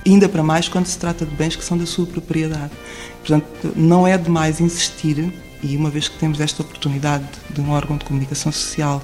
ainda 0.05 0.29
para 0.29 0.43
mais 0.43 0.69
quando 0.69 0.85
se 0.85 0.97
trata 0.97 1.25
de 1.25 1.35
bens 1.35 1.55
que 1.55 1.63
são 1.63 1.77
da 1.77 1.87
sua 1.87 2.05
propriedade. 2.05 2.71
Portanto, 3.19 3.73
não 3.75 4.05
é 4.05 4.15
demais 4.15 4.61
insistir 4.61 5.33
e 5.61 5.75
uma 5.75 5.89
vez 5.89 6.07
que 6.07 6.17
temos 6.17 6.39
esta 6.39 6.61
oportunidade 6.61 7.25
de 7.49 7.61
um 7.61 7.71
órgão 7.71 7.97
de 7.97 8.05
comunicação 8.05 8.51
social 8.51 9.01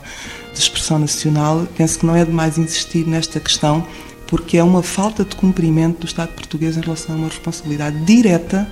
de 0.54 0.60
expressão 0.60 0.98
nacional, 0.98 1.68
penso 1.78 2.00
que 2.00 2.06
não 2.06 2.16
é 2.16 2.24
demais 2.24 2.58
insistir 2.58 3.06
nesta 3.06 3.40
questão, 3.40 3.86
porque 4.28 4.58
é 4.58 4.64
uma 4.64 4.82
falta 4.82 5.24
de 5.24 5.36
cumprimento 5.36 6.00
do 6.00 6.06
Estado 6.06 6.34
português 6.34 6.78
em 6.78 6.82
relação 6.82 7.16
a 7.16 7.18
uma 7.18 7.28
responsabilidade 7.28 8.00
direta 8.06 8.68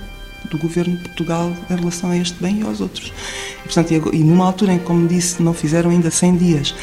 do 0.50 0.58
governo 0.58 0.96
de 0.96 1.02
Portugal 1.04 1.52
em 1.70 1.76
relação 1.76 2.10
a 2.10 2.16
este 2.16 2.40
bem 2.42 2.60
e 2.60 2.62
aos 2.62 2.80
outros. 2.80 3.12
E, 3.60 3.64
portanto, 3.64 3.92
e 4.12 4.18
numa 4.18 4.46
altura 4.46 4.72
em 4.72 4.78
que, 4.78 4.84
como 4.84 5.06
disse, 5.06 5.42
não 5.42 5.54
fizeram 5.54 5.90
ainda 5.90 6.10
100 6.10 6.36
dias 6.36 6.74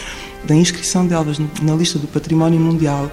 da 0.45 0.56
inscrição 0.56 1.06
delas 1.06 1.38
na 1.62 1.76
lista 1.76 1.99
do 1.99 2.08
património 2.08 2.60
mundial, 2.60 3.12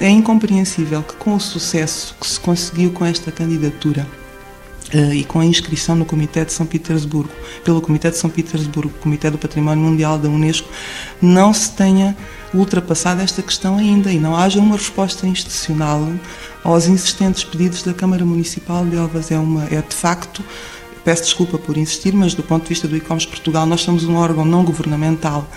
é 0.00 0.08
incompreensível 0.08 1.02
que, 1.02 1.14
com 1.14 1.34
o 1.34 1.40
sucesso 1.40 2.16
que 2.20 2.26
se 2.26 2.40
conseguiu 2.40 2.90
com 2.90 3.04
esta 3.04 3.30
candidatura, 3.30 4.06
e 4.92 5.24
com 5.24 5.40
a 5.40 5.44
inscrição 5.44 5.96
no 5.96 6.04
Comitê 6.04 6.44
de 6.44 6.52
São 6.52 6.66
Petersburgo, 6.66 7.30
pelo 7.64 7.80
Comitê 7.80 8.10
de 8.10 8.16
São 8.16 8.30
Petersburgo, 8.30 8.92
Comitê 9.00 9.30
do 9.30 9.38
Património 9.38 9.82
Mundial 9.82 10.18
da 10.18 10.28
Unesco, 10.28 10.68
não 11.20 11.52
se 11.54 11.72
tenha 11.72 12.16
ultrapassado 12.52 13.20
esta 13.20 13.42
questão 13.42 13.76
ainda 13.76 14.12
e 14.12 14.18
não 14.18 14.36
haja 14.36 14.60
uma 14.60 14.76
resposta 14.76 15.26
institucional 15.26 16.08
aos 16.62 16.86
insistentes 16.86 17.42
pedidos 17.42 17.82
da 17.82 17.92
Câmara 17.92 18.24
Municipal 18.24 18.86
de 18.86 18.96
Elvas. 18.96 19.30
É, 19.30 19.38
uma, 19.38 19.64
é 19.64 19.82
de 19.82 19.94
facto, 19.94 20.44
peço 21.04 21.24
desculpa 21.24 21.58
por 21.58 21.76
insistir, 21.76 22.14
mas 22.14 22.34
do 22.34 22.42
ponto 22.42 22.62
de 22.62 22.68
vista 22.68 22.86
do 22.86 22.96
ICOMS 22.96 23.26
Portugal, 23.26 23.66
nós 23.66 23.80
somos 23.80 24.04
um 24.04 24.14
órgão 24.16 24.44
não 24.44 24.64
governamental 24.64 25.48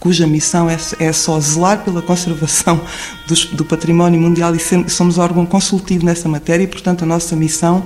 cuja 0.00 0.26
missão 0.26 0.70
é, 0.70 0.76
é 1.00 1.12
só 1.12 1.38
zelar 1.40 1.84
pela 1.84 2.00
conservação 2.00 2.80
dos, 3.26 3.46
do 3.46 3.64
património 3.64 4.20
mundial 4.20 4.54
e 4.54 4.58
ser, 4.58 4.88
somos 4.88 5.18
órgão 5.18 5.44
consultivo 5.44 6.04
nessa 6.04 6.28
matéria 6.28 6.64
e, 6.64 6.66
portanto, 6.66 7.02
a 7.02 7.06
nossa 7.06 7.34
missão 7.34 7.84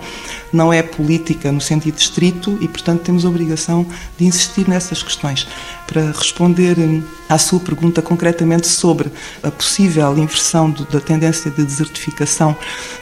não 0.53 0.73
é 0.73 0.83
política 0.83 1.51
no 1.51 1.61
sentido 1.61 1.97
estrito 1.97 2.59
e, 2.61 2.69
portanto, 2.69 3.01
temos 3.01 3.25
a 3.25 3.29
obrigação 3.29 3.87
de 4.19 4.27
insistir 4.27 4.69
nessas 4.69 5.03
questões. 5.03 5.47
Para 5.87 6.13
responder 6.13 6.79
hum, 6.79 7.03
à 7.29 7.39
sua 7.39 7.61
pergunta 7.61 8.03
concretamente 8.03 8.67
sobre 8.67 9.11
a 9.43 9.51
possível 9.51 10.17
inversão 10.19 10.71
do, 10.71 10.85
da 10.85 11.01
tendência 11.01 11.51
de 11.51 11.65
desertificação 11.65 12.57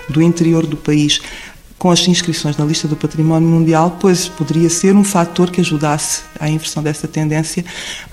do 0.09 0.23
interior 0.23 0.67
do 0.67 0.77
país, 0.77 1.21
com 1.81 1.91
as 1.91 2.07
inscrições 2.07 2.59
na 2.59 2.65
lista 2.67 2.87
do 2.87 2.95
património 2.95 3.49
mundial, 3.49 3.97
pois 3.99 4.29
poderia 4.29 4.69
ser 4.69 4.95
um 4.95 5.03
fator 5.03 5.51
que 5.51 5.63
ajudasse 5.63 6.21
à 6.39 6.47
inversão 6.47 6.83
dessa 6.83 7.09
tendência, 7.09 7.65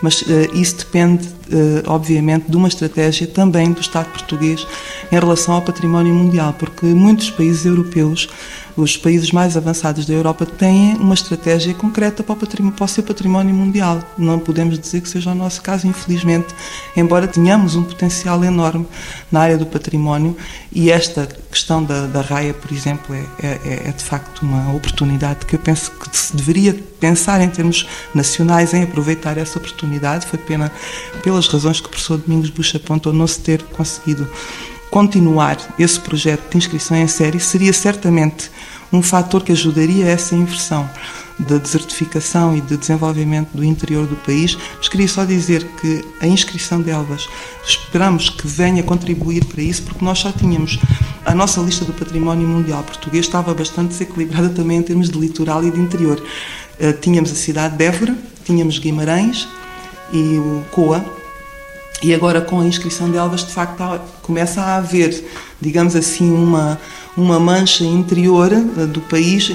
mas 0.02 0.22
uh, 0.22 0.56
isso 0.56 0.78
depende, 0.78 1.28
uh, 1.28 1.84
obviamente, 1.86 2.50
de 2.50 2.56
uma 2.56 2.70
estratégia 2.70 3.28
também 3.28 3.74
do 3.74 3.82
Estado 3.82 4.10
português 4.10 4.66
em 5.12 5.20
relação 5.20 5.54
ao 5.54 5.62
património 5.62 6.16
mundial, 6.16 6.56
porque 6.58 6.86
muitos 6.86 7.30
países 7.30 7.66
europeus 7.66 8.30
os 8.78 8.96
países 8.96 9.32
mais 9.32 9.58
avançados 9.58 10.06
da 10.06 10.14
Europa 10.14 10.46
têm 10.46 10.94
uma 10.98 11.16
estratégia 11.16 11.74
concreta 11.74 12.22
para 12.22 12.34
o, 12.34 12.72
para 12.72 12.86
o 12.86 12.88
seu 12.88 13.04
património 13.04 13.54
mundial. 13.54 14.04
Não 14.16 14.38
podemos 14.38 14.78
dizer 14.78 15.02
que 15.02 15.10
seja 15.10 15.32
o 15.32 15.36
nosso 15.36 15.64
caso, 15.64 15.88
infelizmente, 15.88 16.54
embora 16.96 17.28
tenhamos 17.28 17.76
um 17.76 17.84
potencial 17.84 18.44
enorme 18.44 18.86
na 19.32 19.42
área 19.42 19.58
do 19.58 19.66
património 19.66 20.38
e 20.72 20.92
esta 20.92 21.28
questão 21.50 21.84
da, 21.84 22.06
da 22.06 22.22
raia, 22.22 22.54
por 22.54 22.72
exemplo, 22.72 23.16
é, 23.16 23.26
é, 23.42 23.90
é 23.90 23.92
de 23.92 24.04
facto 24.04 24.44
uma 24.44 24.72
oportunidade 24.76 25.48
que 25.48 25.56
eu 25.56 25.60
penso 25.60 25.90
que 25.92 26.16
se 26.16 26.36
deveria 26.36 26.74
pensar 27.00 27.42
em 27.42 27.50
termos 27.50 27.88
nacionais 28.14 28.76
em 28.76 28.84
aproveitar 28.84 29.40
essa 29.40 29.58
oportunidade. 29.58 30.28
Foi 30.28 30.38
pena, 30.38 30.72
pelas 31.24 31.48
razões 31.48 31.82
que 31.82 31.88
o 31.88 31.90
professor 31.90 32.20
Domingos 32.20 32.52
Buxa 32.52 32.78
apontou, 32.78 33.12
não 33.12 33.26
se 33.26 33.40
ter 33.40 33.64
conseguido 33.64 34.28
continuar 34.90 35.58
esse 35.78 36.00
projeto 36.00 36.50
de 36.50 36.58
inscrição 36.58 36.98
em 36.98 37.08
série 37.08 37.40
seria 37.40 37.74
certamente 37.74 38.50
um 38.92 39.02
fator 39.02 39.44
que 39.44 39.52
ajudaria 39.52 40.06
a 40.06 40.10
essa 40.10 40.36
inversão 40.36 40.90
da 41.40 41.58
desertificação 41.58 42.58
e 42.58 42.62
de 42.62 42.78
desenvolvimento 42.78 43.50
do 43.54 43.64
interior 43.64 44.08
do 44.08 44.16
país. 44.16 44.58
Mas 44.78 44.90
queria 44.90 45.08
só 45.08 45.24
dizer 45.24 45.64
que 45.80 46.04
a 46.20 46.28
inscrição 46.28 46.82
de 46.82 46.90
Elvas 46.90 47.28
esperamos 47.64 48.30
que 48.30 48.48
venha 48.48 48.82
contribuir 48.82 49.46
para 49.46 49.62
isso, 49.62 49.84
porque 49.84 50.04
nós 50.04 50.20
só 50.20 50.32
tínhamos 50.32 50.80
a 51.26 51.36
nossa 51.36 51.60
lista 51.62 51.84
do 51.84 51.94
património 51.94 52.48
mundial 52.48 52.84
português 52.84 53.26
estava 53.26 53.54
bastante 53.54 53.90
desequilibrada 53.90 54.50
também 54.50 54.78
em 54.78 54.84
termos 54.84 55.10
de 55.10 55.20
litoral 55.20 55.64
e 55.64 55.70
de 55.70 55.80
interior. 55.80 56.24
Eh, 56.80 56.94
tínhamos 56.94 57.32
a 57.32 57.36
cidade 57.36 57.76
de 57.76 57.84
Évora, 57.84 58.16
tínhamos 58.46 58.80
Guimarães 58.80 59.48
e 60.14 60.38
o 60.38 60.64
Coa, 60.72 61.04
e 62.02 62.14
agora, 62.14 62.42
com 62.42 62.60
a 62.60 62.66
inscrição 62.66 63.10
de 63.10 63.18
Elvas, 63.18 63.44
de 63.44 63.52
facto, 63.52 63.84
começa 64.22 64.62
a 64.62 64.78
haver, 64.78 65.24
digamos 65.60 65.96
assim, 65.96 66.32
uma, 66.32 66.80
uma 67.16 67.40
mancha 67.40 67.84
interior 67.84 68.52
uh, 68.54 68.88
do 68.88 69.02
país 69.02 69.52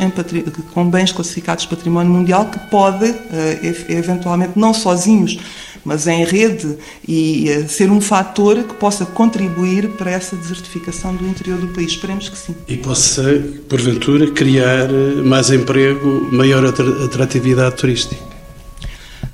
com 0.74 0.88
bens 0.90 1.12
classificados 1.12 1.66
património 1.66 2.12
mundial 2.12 2.46
que 2.46 2.58
pode, 2.68 3.08
uh, 3.08 3.88
eventualmente, 3.88 4.58
não 4.58 4.74
sozinhos, 4.74 5.38
mas 5.84 6.08
em 6.08 6.24
rede, 6.24 6.76
e 7.06 7.48
uh, 7.48 7.68
ser 7.68 7.92
um 7.92 8.00
fator 8.00 8.60
que 8.64 8.74
possa 8.74 9.06
contribuir 9.06 9.90
para 9.90 10.10
essa 10.10 10.34
desertificação 10.34 11.14
do 11.14 11.24
interior 11.24 11.60
do 11.60 11.68
país. 11.68 11.92
Esperemos 11.92 12.28
que 12.28 12.36
sim. 12.36 12.56
E 12.66 12.76
possa, 12.76 13.22
porventura, 13.68 14.28
criar 14.32 14.88
mais 15.24 15.48
emprego, 15.50 16.28
maior 16.32 16.64
atratividade 16.66 17.76
turística. 17.76 18.31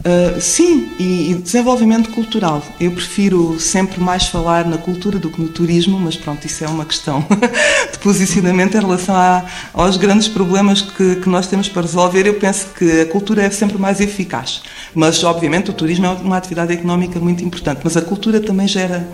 Uh, 0.09 0.41
sim, 0.41 0.89
e, 0.99 1.33
e, 1.33 1.35
desenvolvimento 1.35 2.09
cultural. 2.09 2.63
Eu 2.81 2.93
prefiro 2.93 3.61
sempre 3.61 4.01
mais 4.01 4.27
falar 4.27 4.65
na 4.65 4.79
cultura 4.79 5.19
do 5.19 5.29
que 5.29 5.39
no 5.39 5.49
turismo, 5.49 6.01
mas 6.01 6.17
pronto, 6.17 6.47
isso 6.47 6.65
é 6.65 6.67
uma 6.67 6.87
questão 6.87 7.23
de 7.93 7.99
posicionamento 7.99 8.75
em 8.75 8.81
relação 8.81 9.15
a, 9.15 9.45
aos 9.75 9.99
grandes 9.99 10.27
problemas 10.27 10.81
que, 10.81 11.17
que, 11.17 11.29
nós 11.29 11.47
temos 11.47 11.69
para 11.69 11.83
resolver. 11.83 12.27
Eu 12.27 12.35
penso 12.35 12.69
que 12.69 13.03
a 13.03 13.07
cultura 13.07 13.43
é 13.43 13.51
sempre 13.51 13.77
mais 13.77 14.01
eficaz, 14.01 14.63
mas 14.95 15.23
obviamente 15.25 15.69
o 15.69 15.75
turismo 15.75 16.07
é 16.07 16.09
uma 16.09 16.39
atividade 16.39 16.73
económica 16.73 17.21
muito 17.21 17.45
importante, 17.45 17.81
mas 17.85 17.95
a 17.95 18.01
cultura 18.01 18.41
também 18.41 18.67
gera 18.67 19.07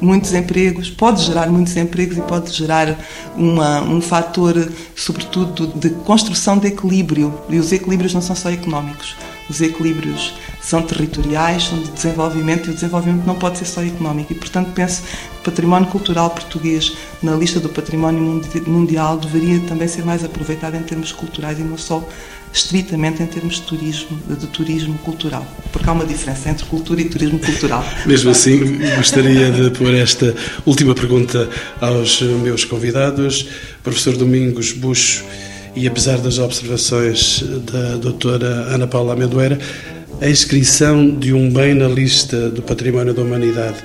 muitos 0.00 0.34
empregos, 0.34 0.90
pode 0.90 1.22
gerar 1.22 1.48
muitos 1.50 1.76
empregos 1.76 2.18
e 2.18 2.22
pode 2.22 2.52
gerar 2.52 2.98
uma, 3.36 3.80
um 3.82 4.00
fator, 4.00 4.68
sobretudo, 4.96 5.68
de 5.78 5.90
construção 5.90 6.58
de 6.58 6.66
equilíbrio. 6.66 7.32
E 7.48 7.60
os 7.60 7.70
equilíbrios 7.70 8.12
não 8.12 8.20
são 8.20 8.34
só 8.34 8.50
económicos 8.50 9.14
os 9.48 9.60
equilíbrios 9.60 10.34
são 10.60 10.82
territoriais, 10.82 11.64
são 11.64 11.78
de 11.78 11.90
desenvolvimento 11.90 12.68
e 12.68 12.70
o 12.70 12.74
desenvolvimento 12.74 13.26
não 13.26 13.34
pode 13.34 13.58
ser 13.58 13.66
só 13.66 13.82
económico. 13.82 14.32
E, 14.32 14.36
portanto, 14.36 14.70
penso 14.74 15.02
que 15.02 15.38
o 15.40 15.42
património 15.42 15.88
cultural 15.88 16.30
português 16.30 16.92
na 17.22 17.34
lista 17.34 17.60
do 17.60 17.68
património 17.68 18.42
mundial 18.66 19.18
deveria 19.18 19.60
também 19.60 19.88
ser 19.88 20.04
mais 20.04 20.24
aproveitado 20.24 20.76
em 20.76 20.82
termos 20.82 21.12
culturais 21.12 21.58
e 21.58 21.62
não 21.62 21.76
só 21.76 22.06
estritamente 22.52 23.22
em 23.22 23.26
termos 23.26 23.56
de 23.56 23.62
turismo, 23.62 24.18
de 24.28 24.46
turismo 24.46 24.98
cultural, 24.98 25.46
porque 25.72 25.88
há 25.88 25.92
uma 25.92 26.04
diferença 26.04 26.50
entre 26.50 26.66
cultura 26.66 27.00
e 27.00 27.06
turismo 27.06 27.38
cultural. 27.38 27.82
Mesmo 28.04 28.30
assim, 28.30 28.78
gostaria 28.96 29.50
de 29.50 29.70
pôr 29.70 29.94
esta 29.94 30.34
última 30.66 30.94
pergunta 30.94 31.48
aos 31.80 32.20
meus 32.20 32.64
convidados, 32.64 33.48
professor 33.82 34.16
Domingos 34.16 34.72
Buxo 34.72 35.24
e 35.74 35.86
apesar 35.86 36.18
das 36.18 36.38
observações 36.38 37.42
da 37.70 37.96
doutora 37.96 38.46
Ana 38.46 38.86
Paula 38.86 39.14
Amendoeira, 39.14 39.58
a 40.20 40.28
inscrição 40.28 41.10
de 41.10 41.32
um 41.32 41.50
bem 41.50 41.74
na 41.74 41.88
lista 41.88 42.48
do 42.50 42.62
património 42.62 43.14
da 43.14 43.22
humanidade 43.22 43.78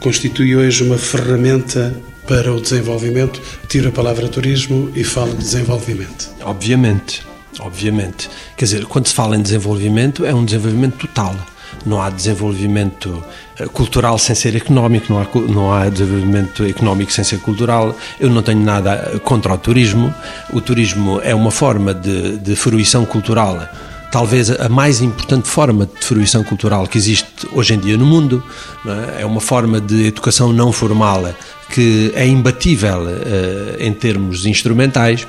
constitui 0.00 0.56
hoje 0.56 0.82
uma 0.82 0.98
ferramenta 0.98 1.94
para 2.26 2.52
o 2.52 2.60
desenvolvimento. 2.60 3.40
Tiro 3.68 3.88
a 3.88 3.92
palavra 3.92 4.28
turismo 4.28 4.90
e 4.94 5.04
falo 5.04 5.30
de 5.32 5.38
desenvolvimento. 5.38 6.30
Obviamente, 6.42 7.22
obviamente. 7.60 8.28
Quer 8.56 8.64
dizer, 8.64 8.84
quando 8.86 9.06
se 9.06 9.14
fala 9.14 9.36
em 9.36 9.42
desenvolvimento, 9.42 10.24
é 10.24 10.34
um 10.34 10.44
desenvolvimento 10.44 10.96
total 10.98 11.36
não 11.84 12.00
há 12.00 12.10
desenvolvimento 12.10 13.22
eh, 13.58 13.66
cultural 13.66 14.18
sem 14.18 14.34
ser 14.34 14.56
económico, 14.56 15.12
não 15.12 15.20
há, 15.20 15.26
não 15.48 15.72
há 15.72 15.88
desenvolvimento 15.88 16.64
económico 16.64 17.12
sem 17.12 17.24
ser 17.24 17.38
cultural. 17.40 17.94
Eu 18.18 18.30
não 18.30 18.42
tenho 18.42 18.60
nada 18.60 19.20
contra 19.24 19.54
o 19.54 19.58
turismo. 19.58 20.14
O 20.52 20.60
turismo 20.60 21.20
é 21.22 21.34
uma 21.34 21.50
forma 21.50 21.92
de, 21.92 22.38
de 22.38 22.56
fruição 22.56 23.04
cultural 23.04 23.66
talvez 24.10 24.50
a 24.50 24.68
mais 24.68 25.02
importante 25.02 25.48
forma 25.48 25.84
de 25.84 26.06
fruição 26.06 26.42
cultural 26.42 26.86
que 26.86 26.96
existe 26.96 27.46
hoje 27.52 27.74
em 27.74 27.78
dia 27.78 27.96
no 27.98 28.06
mundo. 28.06 28.42
É? 28.86 29.22
é? 29.22 29.26
uma 29.26 29.40
forma 29.40 29.80
de 29.80 30.06
educação 30.06 30.52
não 30.52 30.72
formal 30.72 31.26
que 31.70 32.12
é 32.14 32.26
imbatível 32.26 33.02
uh, 33.02 33.76
em 33.78 33.92
termos 33.92 34.46
instrumentais 34.46 35.26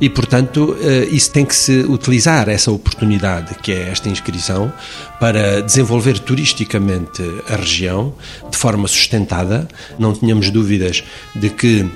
e, 0.00 0.08
portanto, 0.08 0.76
uh, 0.78 1.14
isso 1.14 1.30
tem 1.30 1.44
que 1.44 1.54
se 1.54 1.80
utilizar, 1.80 2.48
essa 2.48 2.70
oportunidade 2.70 3.54
que 3.56 3.72
é 3.72 3.88
esta 3.90 4.08
inscrição, 4.08 4.72
para 5.18 5.60
desenvolver 5.60 6.18
turisticamente 6.18 7.22
a 7.48 7.56
região 7.56 8.14
de 8.50 8.56
forma 8.56 8.88
sustentada. 8.88 9.68
Não 9.98 10.12
tínhamos 10.12 10.50
dúvidas 10.50 11.04
de 11.34 11.50
que 11.50 11.86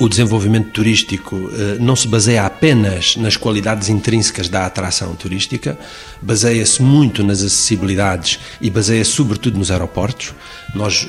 o 0.00 0.08
desenvolvimento 0.08 0.70
turístico 0.70 1.50
eh, 1.52 1.76
não 1.78 1.94
se 1.94 2.08
baseia 2.08 2.46
apenas 2.46 3.16
nas 3.16 3.36
qualidades 3.36 3.90
intrínsecas 3.90 4.48
da 4.48 4.64
atração 4.64 5.14
turística, 5.14 5.78
baseia-se 6.22 6.82
muito 6.82 7.22
nas 7.22 7.42
acessibilidades 7.42 8.40
e 8.62 8.70
baseia-se 8.70 9.10
sobretudo 9.10 9.58
nos 9.58 9.70
aeroportos. 9.70 10.32
Nós 10.74 11.06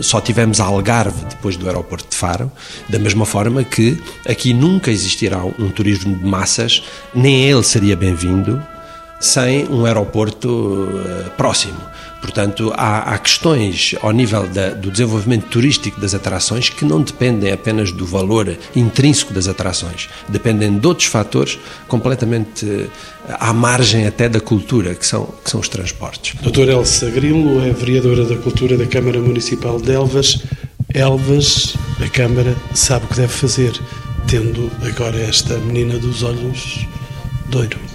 só 0.00 0.20
tivemos 0.20 0.58
Algarve 0.58 1.24
depois 1.26 1.56
do 1.56 1.68
aeroporto 1.68 2.10
de 2.10 2.16
Faro, 2.16 2.50
da 2.88 2.98
mesma 2.98 3.24
forma 3.24 3.62
que 3.62 4.02
aqui 4.26 4.52
nunca 4.52 4.90
existirá 4.90 5.44
um 5.44 5.70
turismo 5.70 6.18
de 6.18 6.24
massas, 6.24 6.82
nem 7.14 7.44
ele 7.44 7.62
seria 7.62 7.96
bem-vindo 7.96 8.60
sem 9.20 9.68
um 9.68 9.86
aeroporto 9.86 10.88
eh, 11.06 11.30
próximo. 11.36 11.91
Portanto, 12.22 12.72
há, 12.76 13.12
há 13.12 13.18
questões 13.18 13.96
ao 14.00 14.12
nível 14.12 14.46
da, 14.46 14.70
do 14.70 14.92
desenvolvimento 14.92 15.48
turístico 15.48 16.00
das 16.00 16.14
atrações 16.14 16.68
que 16.68 16.84
não 16.84 17.02
dependem 17.02 17.52
apenas 17.52 17.90
do 17.90 18.06
valor 18.06 18.56
intrínseco 18.74 19.34
das 19.34 19.48
atrações, 19.48 20.08
dependem 20.28 20.78
de 20.78 20.86
outros 20.86 21.08
fatores 21.08 21.58
completamente 21.88 22.64
eh, 22.64 22.86
à 23.40 23.52
margem 23.52 24.06
até 24.06 24.28
da 24.28 24.40
cultura, 24.40 24.94
que 24.94 25.04
são, 25.04 25.34
que 25.44 25.50
são 25.50 25.60
os 25.60 25.68
transportes. 25.68 26.36
Doutora 26.40 26.72
Elsa 26.72 27.10
Grilo 27.10 27.60
é 27.60 27.70
vereadora 27.70 28.24
da 28.24 28.36
Cultura 28.36 28.76
da 28.76 28.86
Câmara 28.86 29.18
Municipal 29.18 29.80
de 29.80 29.92
Elvas. 29.92 30.44
Elvas, 30.94 31.74
a 32.00 32.08
Câmara 32.08 32.56
sabe 32.72 33.04
o 33.06 33.08
que 33.08 33.16
deve 33.16 33.32
fazer, 33.32 33.72
tendo 34.28 34.70
agora 34.86 35.20
esta 35.20 35.58
menina 35.58 35.98
dos 35.98 36.22
olhos 36.22 36.86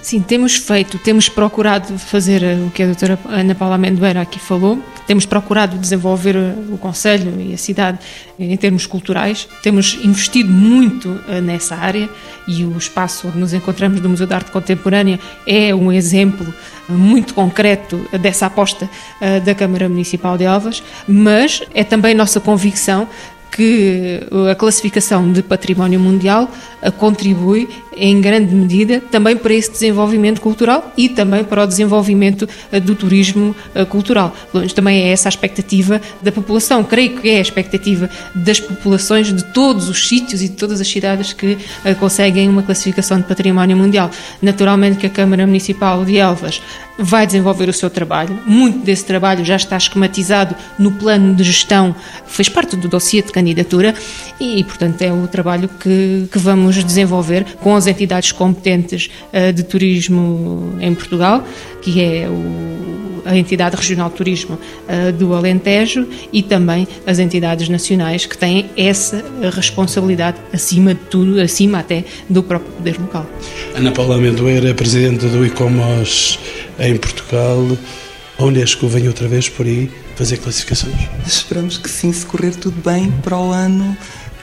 Sim, 0.04 0.22
temos 0.22 0.56
feito, 0.56 1.00
temos 1.00 1.28
procurado 1.28 1.98
fazer 1.98 2.44
o 2.66 2.70
que 2.70 2.84
a 2.84 2.86
doutora 2.86 3.20
Ana 3.26 3.56
Paula 3.56 3.76
Amendoeira 3.76 4.22
aqui 4.22 4.40
falou, 4.40 4.80
temos 5.08 5.26
procurado 5.26 5.78
desenvolver 5.78 6.36
o 6.70 6.78
Conselho 6.78 7.42
e 7.42 7.54
a 7.54 7.58
cidade 7.58 7.98
em 8.38 8.56
termos 8.56 8.86
culturais, 8.86 9.48
temos 9.64 9.98
investido 10.04 10.50
muito 10.50 11.20
eh, 11.28 11.42
nessa 11.42 11.76
área 11.76 12.08
e 12.48 12.64
o 12.64 12.78
espaço 12.78 13.28
onde 13.28 13.40
nos 13.40 13.52
encontramos 13.52 14.00
do 14.00 14.08
Museu 14.08 14.28
de 14.28 14.34
Arte 14.34 14.52
Contemporânea 14.52 15.20
é 15.48 15.74
um 15.74 15.92
exemplo 15.92 16.54
eh, 16.88 16.94
muito 16.94 17.34
concreto 17.34 18.06
dessa 18.22 18.46
aposta 18.46 18.88
eh, 19.20 19.40
da 19.40 19.56
Câmara 19.56 19.90
Municipal 19.90 20.38
de 20.38 20.44
Elvas, 20.44 20.84
mas 21.08 21.64
é 21.74 21.84
também 21.84 22.14
nossa 22.14 22.40
convicção 22.40 23.08
que 23.52 24.22
a 24.52 24.56
classificação 24.56 25.32
de 25.32 25.42
património 25.42 26.00
mundial 26.00 26.50
contribui 26.98 27.68
em 28.00 28.22
grande 28.22 28.54
medida 28.54 29.02
também 29.12 29.36
para 29.36 29.54
esse 29.54 29.72
desenvolvimento 29.72 30.40
cultural 30.40 30.94
e 30.96 31.10
também 31.10 31.44
para 31.44 31.64
o 31.64 31.68
desenvolvimento 31.68 32.48
eh, 32.72 32.80
do 32.80 32.96
turismo 32.96 33.56
eh, 33.74 33.86
cultural. 33.86 34.34
Também 34.76 35.02
é 35.02 35.10
essa 35.10 35.28
a 35.28 35.32
expectativa 35.32 36.00
da 36.22 36.32
população. 36.32 36.84
Creio 36.84 37.18
que 37.18 37.30
é 37.30 37.38
a 37.38 37.42
expectativa 37.42 38.10
das 38.36 38.60
populações 38.60 39.34
de 39.34 39.44
todos 39.46 39.90
os 39.90 40.08
sítios 40.08 40.42
e 40.42 40.50
de 40.50 40.56
todas 40.56 40.80
as 40.80 40.88
cidades 40.88 41.34
que 41.34 41.58
eh, 41.84 41.94
conseguem 41.96 42.48
uma 42.48 42.64
classificação 42.64 43.18
de 43.18 43.24
património 43.24 43.76
mundial. 43.76 44.12
Naturalmente 44.42 44.98
que 44.98 45.08
a 45.08 45.10
Câmara 45.10 45.46
Municipal 45.46 46.06
de 46.06 46.18
Elvas 46.18 46.62
vai 46.98 47.26
desenvolver 47.26 47.70
o 47.70 47.74
seu 47.74 47.90
trabalho. 47.90 48.40
Muito 48.46 48.80
desse 48.80 49.06
trabalho 49.06 49.46
já 49.46 49.56
está 49.56 49.78
esquematizado 49.78 50.56
no 50.80 50.92
plano 50.92 51.36
de 51.36 51.44
gestão, 51.44 51.96
fez 52.26 52.50
parte 52.50 52.76
do 52.76 52.88
dossiê 52.88 53.22
de 53.22 53.32
candidatura 53.38 53.94
e, 54.40 54.64
portanto, 54.64 55.00
é 55.04 55.14
o 55.14 55.28
trabalho 55.28 55.70
que, 55.80 56.28
que 56.32 56.40
vamos 56.40 56.84
desenvolver 56.84 57.46
com 57.62 57.76
as 57.76 57.86
entidades 57.86 58.32
competentes 58.32 59.12
uh, 59.32 59.54
de 59.54 59.62
turismo 59.62 60.74
em 60.82 60.94
Portugal, 60.96 61.46
que 61.80 62.02
é 62.02 62.28
o, 62.28 63.22
a 63.26 63.38
entidade 63.38 63.76
regional 63.76 64.10
de 64.10 64.16
turismo 64.16 64.58
uh, 64.58 65.12
do 65.12 65.36
Alentejo 65.36 66.08
e 66.34 66.42
também 66.42 66.88
as 67.06 67.20
entidades 67.20 67.70
nacionais 67.70 68.26
que 68.26 68.36
têm 68.36 68.72
essa 68.76 69.24
responsabilidade 69.54 70.38
acima 70.52 70.96
de 70.96 71.02
tudo, 71.02 71.40
acima 71.40 71.80
até 71.80 72.04
do 72.28 72.42
próprio 72.42 72.72
poder 72.72 73.00
local. 73.00 73.26
Ana 73.76 73.92
Paula 73.92 74.16
Amendoeira, 74.16 74.74
presidente 74.74 75.28
do 75.28 75.46
ICOMOS 75.46 76.40
em 76.80 76.96
Portugal. 76.98 77.78
A 78.40 78.44
Unesco 78.44 78.88
vem 78.88 79.08
outra 79.08 79.28
vez 79.28 79.48
por 79.48 79.66
aí 79.66 79.90
fazer 80.18 80.38
classificações? 80.38 80.96
Esperamos 81.26 81.78
que 81.78 81.90
sim, 81.90 82.12
se 82.12 82.26
correr 82.26 82.56
tudo 82.56 82.82
bem 82.82 83.12
para 83.24 83.38
o 83.38 83.52
ano 83.52 83.96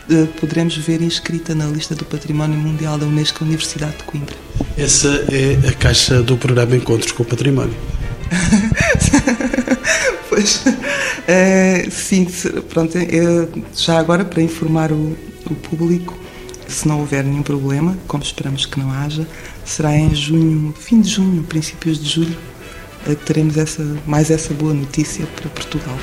eh, 0.09 0.27
poderemos 0.39 0.77
ver 0.77 1.03
inscrita 1.03 1.55
na 1.55 1.67
lista 1.67 1.95
do 1.95 2.05
Património 2.05 2.59
Mundial 2.59 2.97
da 2.97 3.07
Unesco 3.07 3.43
a 3.43 3.47
Universidade 3.47 3.97
de 3.97 4.05
Coimbra. 4.05 4.37
Essa 4.77 5.09
é 5.31 5.69
a 5.69 5.73
caixa 5.73 6.23
do 6.23 6.37
programa 6.37 6.77
Encontros 6.77 7.11
com 7.11 7.23
o 7.23 7.27
Património. 7.27 7.75
pois, 10.29 10.63
é, 11.27 11.89
sim, 11.91 12.27
pronto, 12.69 12.97
é, 12.97 13.09
já 13.75 13.99
agora 13.99 14.25
para 14.25 14.43
informar 14.43 14.93
o, 14.93 15.17
o 15.51 15.55
público, 15.55 16.19
se 16.69 16.87
não 16.87 17.01
houver 17.01 17.25
nenhum 17.25 17.43
problema, 17.43 17.97
como 18.07 18.23
esperamos 18.23 18.67
que 18.67 18.79
não 18.79 18.93
haja, 18.93 19.27
será 19.65 19.97
em 19.97 20.15
junho, 20.15 20.75
fim 20.79 21.01
de 21.01 21.09
junho, 21.09 21.43
princípios 21.45 21.99
de 21.99 22.09
julho, 22.09 22.37
teremos 23.27 23.57
essa, 23.57 23.83
mais 24.07 24.31
essa 24.31 24.55
boa 24.55 24.73
notícia 24.73 25.27
para 25.37 25.49
Portugal. 25.51 25.97